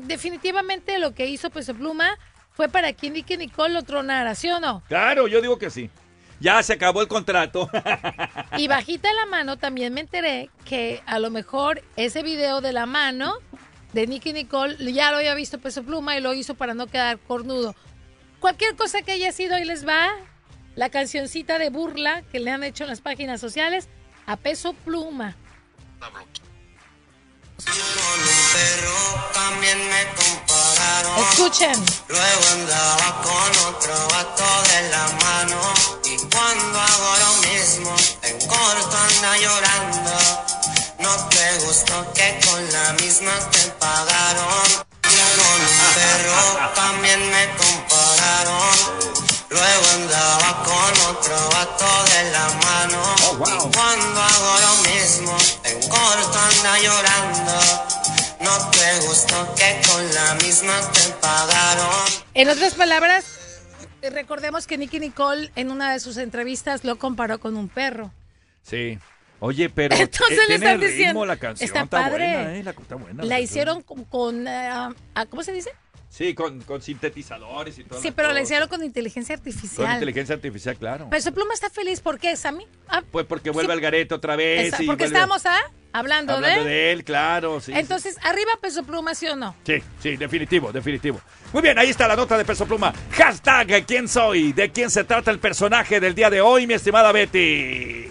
definitivamente 0.03 0.99
lo 0.99 1.15
que 1.15 1.29
hizo 1.29 1.51
Peso 1.51 1.77
Pluma 1.77 2.19
fue 2.51 2.69
para 2.69 2.93
que 2.93 3.09
Nicky 3.09 3.37
Nicole 3.37 3.73
lo 3.73 3.85
tronara, 3.85 4.35
¿sí 4.35 4.49
o 4.49 4.59
no? 4.59 4.83
Claro, 4.89 5.29
yo 5.29 5.41
digo 5.41 5.59
que 5.59 5.71
sí. 5.71 5.89
Ya 6.41 6.61
se 6.65 6.73
acabó 6.73 7.01
el 7.01 7.07
contrato. 7.07 7.71
Y 8.57 8.67
bajita 8.67 9.13
la 9.13 9.27
mano 9.27 9.59
también 9.59 9.95
me 9.95 10.01
enteré 10.01 10.51
que 10.65 11.05
a 11.07 11.21
lo 11.21 11.31
mejor 11.31 11.85
ese 11.95 12.25
video 12.25 12.61
de 12.61 12.73
la 12.73 12.87
mano 12.87 13.35
de 13.93 14.09
Nicky 14.09 14.33
Nicole 14.33 14.93
ya 14.93 15.13
lo 15.13 15.19
había 15.19 15.35
visto 15.35 15.61
Peso 15.61 15.85
Pluma 15.85 16.17
y 16.17 16.21
lo 16.21 16.35
hizo 16.35 16.57
para 16.57 16.75
no 16.75 16.89
quedar 16.89 17.21
cornudo. 17.21 17.77
Cualquier 18.41 18.77
cosa 18.77 19.03
que 19.03 19.13
haya 19.13 19.33
sido, 19.33 19.57
ahí 19.57 19.65
les 19.65 19.87
va 19.87 20.09
la 20.77 20.91
cancioncita 20.91 21.59
de 21.59 21.71
burla 21.71 22.23
que 22.31 22.39
le 22.39 22.51
han 22.51 22.63
hecho 22.63 22.85
en 22.85 22.91
las 22.91 23.01
páginas 23.01 23.41
sociales 23.41 23.89
a 24.27 24.37
Peso 24.37 24.75
Pluma. 24.75 25.37
Escuchen. 31.31 31.85
Luego 32.09 32.49
andaba 32.53 33.23
con 33.23 33.75
otro 33.75 34.09
vato 34.09 34.45
de 34.71 34.91
la 34.91 35.09
mano. 35.25 35.61
Y 36.05 36.17
cuando 36.17 36.81
hago 36.81 37.17
lo 37.19 37.51
mismo, 37.51 37.97
en 38.23 38.39
corto 38.47 38.97
anda 38.97 39.37
llorando. 39.37 40.13
No 41.01 41.29
te 41.29 41.59
gustó 41.65 42.13
que 42.13 42.39
con 42.47 42.73
la 42.73 42.93
misma 42.95 43.33
te 43.51 43.63
pagaron. 43.81 44.98
Con 45.39 45.61
un 45.61 45.95
perro 45.95 46.71
también 46.75 47.21
me 47.31 47.49
compararon. 47.57 48.77
Luego 49.51 49.87
andaba 49.95 50.63
con 50.65 51.17
otro 51.17 51.49
vato 51.51 52.05
de 52.13 52.31
la 52.33 52.49
mano. 52.67 53.03
Y 53.47 53.59
cuando 53.75 54.21
hago 54.21 54.53
lo 54.61 54.91
mismo, 54.91 55.37
en 55.65 55.89
corto 55.89 56.39
anda 56.39 56.79
llorando. 56.81 57.55
No 58.41 58.71
te 58.71 59.07
gustó 59.07 59.55
que 59.55 59.81
con 59.89 60.15
la 60.15 60.35
misma 60.35 60.75
te 60.93 61.03
pagaron. 61.21 62.05
En 62.35 62.49
otras 62.49 62.75
palabras, 62.75 63.25
recordemos 64.03 64.67
que 64.67 64.79
Nicky 64.79 65.01
Nicole 65.01 65.51
en 65.57 65.71
una 65.71 65.93
de 65.93 66.01
sus 66.01 66.17
entrevistas 66.17 66.85
lo 66.85 66.99
comparó 66.99 67.39
con 67.41 67.57
un 67.57 67.69
perro. 67.69 68.11
Sí. 68.63 68.99
Oye, 69.41 69.69
pero 69.71 69.95
Entonces 69.99 70.39
eh, 70.39 70.43
le 70.49 70.55
están 70.57 70.81
ritmo 70.81 70.87
diciendo, 70.89 71.27
la 71.27 71.37
canción. 71.37 71.67
está 71.67 71.83
Está, 71.83 71.99
padre. 72.03 72.11
buena, 72.35 72.57
¿eh? 72.57 72.63
La, 72.65 72.71
está 72.73 72.95
buena. 72.97 73.25
La 73.25 73.41
hicieron 73.41 73.83
con, 73.83 74.05
con, 74.05 74.47
eh, 74.49 74.71
ah, 75.15 75.27
¿cómo 75.31 75.43
se 75.43 75.53
dice? 75.53 75.71
Sí, 76.11 76.35
con, 76.35 76.63
con 76.63 76.81
sintetizadores 76.81 77.79
y 77.79 77.85
todo. 77.85 78.01
Sí, 78.01 78.11
pero 78.13 78.33
le 78.33 78.41
hicieron 78.43 78.67
con 78.69 78.83
inteligencia 78.83 79.35
artificial. 79.35 79.87
Con 79.87 79.95
inteligencia 79.95 80.35
artificial, 80.35 80.75
claro. 80.77 81.11
Peso 81.11 81.33
Pluma 81.33 81.53
está 81.53 81.69
feliz, 81.69 82.01
¿por 82.01 82.19
qué, 82.19 82.35
Sammy? 82.35 82.67
Ah, 82.89 83.03
Pues 83.13 83.27
porque 83.27 83.51
vuelve 83.51 83.75
al 83.75 83.81
garete 83.81 84.15
otra 84.15 84.35
vez. 84.35 84.73
esa- 84.73 84.83
y 84.83 84.87
porque 84.87 85.05
vuelve- 85.05 85.07
estábamos 85.07 85.45
¿ah? 85.45 85.59
hablando, 85.93 86.33
hablando 86.33 86.65
de... 86.65 86.71
de 86.71 86.93
él, 86.93 87.05
claro. 87.05 87.61
Sí, 87.61 87.73
Entonces, 87.75 88.17
arriba 88.23 88.51
Peso 88.61 88.85
Pluma, 88.85 89.15
¿sí 89.15 89.27
o 89.29 89.37
no? 89.37 89.55
Sí, 89.67 89.75
sí, 90.03 90.17
definitivo, 90.17 90.73
definitivo. 90.73 91.21
Muy 91.53 91.61
bien, 91.63 91.79
ahí 91.79 91.91
está 91.91 92.09
la 92.09 92.17
nota 92.17 92.39
de 92.39 92.45
Peso 92.47 92.65
Pluma. 92.67 92.93
Hashtag 93.13 93.85
¿Quién 93.87 94.09
soy? 94.09 94.53
¿De 94.55 94.71
quién 94.73 94.91
se 94.91 95.05
trata 95.05 95.31
el 95.31 95.39
personaje 95.39 96.01
del 96.01 96.15
día 96.15 96.31
de 96.31 96.41
hoy, 96.41 96.67
mi 96.67 96.73
estimada 96.75 97.13
Betty? 97.13 98.09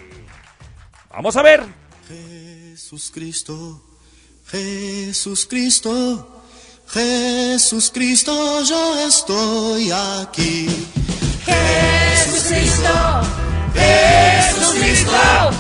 Vamos 1.18 1.36
a 1.36 1.41
ver. 1.41 1.63
Jesús 2.07 3.09
Cristo, 3.11 3.82
Jesús 4.51 5.47
Cristo, 5.47 6.43
Jesús 6.89 7.89
Cristo, 7.91 8.61
yo 8.61 9.07
estoy 9.07 9.89
aquí. 9.89 10.68
Jesús 11.43 12.43
Cristo, 12.47 13.22
Jesús 13.74 14.76
Cristo, 14.80 15.51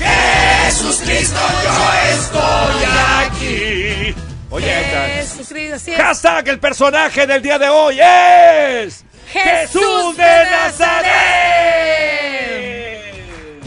Jesús 0.00 0.96
Cristo, 1.04 1.40
yo 1.62 1.92
estoy 2.18 2.84
aquí. 3.22 4.14
Oye, 4.50 4.84
Jesús 5.14 5.46
Cristo, 5.46 5.78
sí 5.78 5.92
es. 5.92 5.96
Hashtag 5.96 6.48
el 6.48 6.58
personaje 6.58 7.24
del 7.24 7.40
día 7.40 7.60
de 7.60 7.68
hoy 7.68 8.00
es... 8.00 9.04
Jesús 9.32 10.16
de 10.16 10.44
Nazaret. 10.50 11.53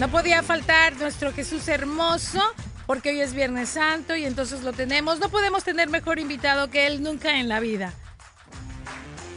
No 0.07 0.13
podía 0.13 0.41
faltar 0.41 0.95
nuestro 0.95 1.33
Jesús 1.33 1.67
hermoso, 1.67 2.39
porque 2.85 3.09
hoy 3.09 3.19
es 3.19 3.33
Viernes 3.33 3.67
Santo 3.67 4.15
y 4.15 4.23
entonces 4.23 4.63
lo 4.63 4.71
tenemos. 4.71 5.19
No 5.19 5.27
podemos 5.27 5.65
tener 5.65 5.89
mejor 5.89 6.17
invitado 6.17 6.69
que 6.69 6.87
él 6.87 7.03
nunca 7.03 7.41
en 7.41 7.49
la 7.49 7.59
vida. 7.59 7.91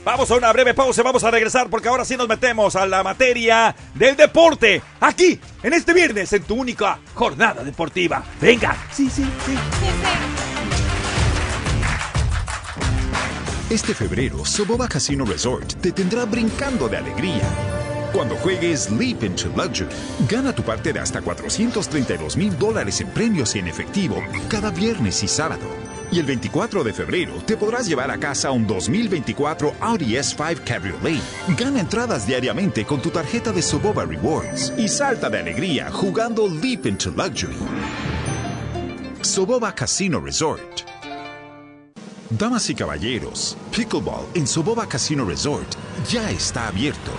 Vamos 0.05 0.31
a 0.31 0.37
una 0.37 0.53
breve 0.53 0.73
pausa, 0.73 1.03
vamos 1.03 1.25
a 1.25 1.31
regresar 1.33 1.69
porque 1.69 1.89
ahora 1.89 2.05
sí 2.05 2.17
nos 2.17 2.29
metemos 2.29 2.77
a 2.77 2.87
la 2.87 3.03
materia 3.03 3.75
del 3.97 4.15
deporte. 4.15 4.81
Aquí, 5.01 5.41
en 5.61 5.73
este 5.73 5.93
viernes, 5.93 6.33
en 6.35 6.45
tu 6.45 6.55
única 6.55 7.01
jornada 7.15 7.65
deportiva. 7.65 8.23
Venga. 8.41 8.77
Sí, 8.93 9.11
sí, 9.11 9.25
sí. 9.45 9.59
Este 13.71 13.93
febrero, 13.93 14.45
Soboba 14.45 14.87
Casino 14.87 15.25
Resort 15.25 15.81
te 15.81 15.91
tendrá 15.91 16.27
brincando 16.27 16.89
de 16.89 16.97
alegría. 16.97 17.90
Cuando 18.13 18.35
juegues 18.37 18.91
Leap 18.91 19.23
into 19.23 19.49
Luxury, 19.57 19.89
gana 20.29 20.53
tu 20.53 20.65
parte 20.65 20.93
de 20.93 20.99
hasta 20.99 21.23
432 21.23 22.37
mil 22.37 22.59
dólares 22.59 23.01
en 23.01 23.09
premios 23.09 23.55
y 23.55 23.61
en 23.61 23.69
efectivo 23.69 24.17
cada 24.49 24.71
viernes 24.71 25.23
y 25.23 25.29
sábado. 25.29 25.63
Y 26.11 26.19
el 26.19 26.27
24 26.27 26.83
de 26.83 26.93
febrero 26.93 27.35
te 27.47 27.57
podrás 27.57 27.87
llevar 27.87 28.11
a 28.11 28.19
casa 28.19 28.51
un 28.51 28.67
2024 28.67 29.75
Audi 29.81 30.15
S5 30.15 30.65
Cabriolet. 30.65 31.23
Gana 31.57 31.79
entradas 31.81 32.27
diariamente 32.27 32.85
con 32.85 33.01
tu 33.01 33.11
tarjeta 33.11 33.53
de 33.53 33.63
Soboba 33.63 34.05
Rewards 34.05 34.73
y 34.77 34.89
salta 34.89 35.31
de 35.31 35.39
alegría 35.39 35.89
jugando 35.93 36.49
Leap 36.49 36.87
into 36.87 37.11
Luxury. 37.13 37.57
Soboba 39.23 39.73
Casino 39.73 40.21
Resort. 40.21 40.81
Damas 42.31 42.71
y 42.71 42.75
caballeros, 42.75 43.57
Pickleball 43.71 44.25
en 44.35 44.49
Soboba 44.49 44.89
Casino 44.89 45.25
Resort 45.25 45.69
ya 46.09 46.29
está 46.31 46.67
abierto. 46.69 47.13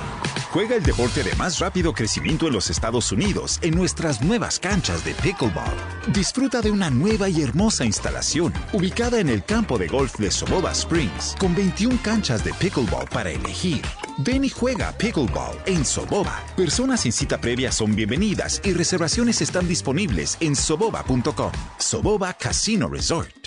Juega 0.52 0.76
el 0.76 0.84
deporte 0.84 1.24
de 1.24 1.34
más 1.36 1.60
rápido 1.60 1.93
crecimiento 1.93 2.45
en 2.45 2.52
los 2.52 2.70
Estados 2.70 3.14
Unidos 3.14 3.58
en 3.62 3.74
nuestras 3.74 4.22
nuevas 4.22 4.60
canchas 4.60 5.06
de 5.06 5.14
Pickleball. 5.14 5.78
Disfruta 6.08 6.62
de 6.62 6.70
una 6.70 6.89
nueva 6.89 7.30
y 7.30 7.41
hermosa 7.41 7.86
instalación 7.86 8.52
ubicada 8.74 9.22
en 9.22 9.30
el 9.30 9.45
campo 9.45 9.78
de 9.78 9.88
golf 9.88 10.20
de 10.20 10.30
Soboba 10.30 10.74
Springs 10.74 11.38
con 11.39 11.56
21 11.56 11.97
canchas 12.04 12.43
de 12.43 12.54
Pickleball 12.56 13.08
para 13.08 13.32
elegir. 13.32 13.82
Ven 14.18 14.43
y 14.43 14.49
juega 14.49 14.91
Pickleball 14.91 15.58
en 15.68 15.86
Soboba. 15.86 16.43
Personas 16.58 16.99
sin 16.99 17.14
cita 17.14 17.39
previa 17.39 17.72
son 17.72 17.95
bienvenidas 17.95 18.62
y 18.66 18.74
reservaciones 18.74 19.39
están 19.39 19.70
disponibles 19.70 20.36
en 20.41 20.58
soboba.com. 20.58 21.54
Soboba 21.78 22.34
Casino 22.34 22.89
Resort. 22.89 23.41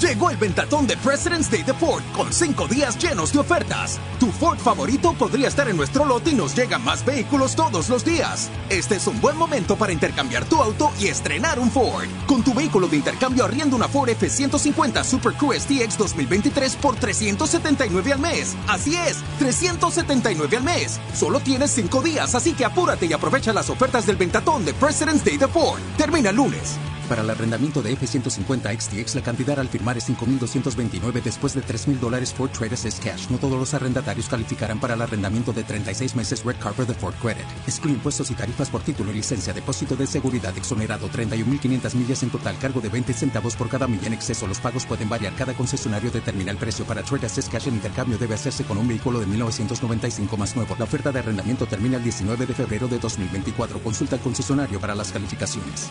Llegó 0.00 0.30
el 0.30 0.38
ventatón 0.38 0.86
de 0.86 0.96
President's 0.96 1.50
Day 1.50 1.62
de 1.64 1.74
Ford 1.74 2.02
con 2.16 2.32
cinco 2.32 2.66
días 2.66 2.96
llenos 2.96 3.30
de 3.30 3.40
ofertas. 3.40 4.00
Tu 4.18 4.26
Ford 4.32 4.58
favorito 4.58 5.12
podría 5.12 5.48
estar 5.48 5.68
en 5.68 5.76
nuestro 5.76 6.06
lote 6.06 6.30
y 6.30 6.34
nos 6.34 6.56
llegan 6.56 6.82
más 6.82 7.04
vehículos 7.04 7.54
todos 7.54 7.90
los 7.90 8.02
días. 8.02 8.50
Este 8.70 8.96
es 8.96 9.06
un 9.06 9.20
buen 9.20 9.36
momento 9.36 9.76
para 9.76 9.92
intercambiar 9.92 10.46
tu 10.46 10.56
auto 10.62 10.90
y 10.98 11.08
estrenar 11.08 11.58
un 11.58 11.70
Ford. 11.70 12.06
Con 12.26 12.42
tu 12.42 12.54
vehículo 12.54 12.88
de 12.88 12.96
intercambio 12.96 13.44
arriendo 13.44 13.76
una 13.76 13.86
Ford 13.86 14.08
F-150 14.08 15.04
Super 15.04 15.34
Crew 15.34 15.52
STX 15.52 15.98
2023 15.98 16.76
por 16.76 16.96
379 16.96 18.14
al 18.14 18.18
mes. 18.18 18.56
Así 18.68 18.96
es, 18.96 19.18
379 19.40 20.56
al 20.56 20.64
mes. 20.64 21.00
Solo 21.12 21.38
tienes 21.40 21.70
cinco 21.70 22.00
días, 22.00 22.34
así 22.34 22.54
que 22.54 22.64
apúrate 22.64 23.04
y 23.04 23.12
aprovecha 23.12 23.52
las 23.52 23.68
ofertas 23.68 24.06
del 24.06 24.16
ventatón 24.16 24.64
de 24.64 24.72
President's 24.72 25.22
Day 25.22 25.36
de 25.36 25.48
Ford. 25.48 25.80
Termina 25.98 26.30
el 26.30 26.36
lunes. 26.36 26.78
Para 27.08 27.22
el 27.22 27.30
arrendamiento 27.30 27.82
de 27.82 27.92
F-150 27.92 28.80
XTX, 28.80 29.16
la 29.16 29.22
cantidad 29.22 29.58
al 29.58 29.68
firmar 29.68 29.98
es 29.98 30.08
5.229 30.08 31.22
después 31.22 31.54
de 31.54 31.62
3.000 31.62 31.98
dólares 31.98 32.32
Ford 32.32 32.50
Traders 32.50 32.84
es 32.84 33.00
cash. 33.00 33.28
No 33.28 33.38
todos 33.38 33.58
los 33.58 33.74
arrendatarios 33.74 34.28
calificarán 34.28 34.80
para 34.80 34.94
el 34.94 35.02
arrendamiento 35.02 35.52
de 35.52 35.64
36 35.64 36.14
meses 36.16 36.44
Red 36.44 36.56
Carpet 36.62 36.88
de 36.88 36.94
Ford 36.94 37.14
Credit. 37.20 37.44
Excluye 37.66 37.94
impuestos 37.94 38.30
y 38.30 38.34
tarifas 38.34 38.70
por 38.70 38.82
título 38.82 39.10
y 39.10 39.16
licencia, 39.16 39.52
depósito 39.52 39.96
de 39.96 40.06
seguridad 40.06 40.56
exonerado, 40.56 41.08
31.500 41.10 41.94
millas 41.94 42.22
en 42.22 42.30
total, 42.30 42.56
cargo 42.58 42.80
de 42.80 42.88
20 42.88 43.12
centavos 43.12 43.56
por 43.56 43.68
cada 43.68 43.86
milla 43.86 44.06
en 44.06 44.14
exceso. 44.14 44.46
Los 44.46 44.60
pagos 44.60 44.86
pueden 44.86 45.08
variar. 45.08 45.34
Cada 45.34 45.54
concesionario 45.54 46.10
determina 46.10 46.50
el 46.50 46.56
precio. 46.56 46.84
Para 46.84 47.02
Traders 47.02 47.36
es 47.38 47.48
cash. 47.48 47.68
El 47.68 47.74
intercambio 47.74 48.16
debe 48.16 48.34
hacerse 48.34 48.64
con 48.64 48.78
un 48.78 48.88
vehículo 48.88 49.20
de 49.20 49.26
1995 49.26 50.36
más 50.36 50.56
nuevo. 50.56 50.76
La 50.78 50.84
oferta 50.84 51.12
de 51.12 51.18
arrendamiento 51.18 51.66
termina 51.66 51.98
el 51.98 52.04
19 52.04 52.46
de 52.46 52.54
febrero 52.54 52.88
de 52.88 52.98
2024. 52.98 53.82
Consulta 53.82 54.16
al 54.16 54.22
concesionario 54.22 54.80
para 54.80 54.94
las 54.94 55.12
calificaciones. 55.12 55.90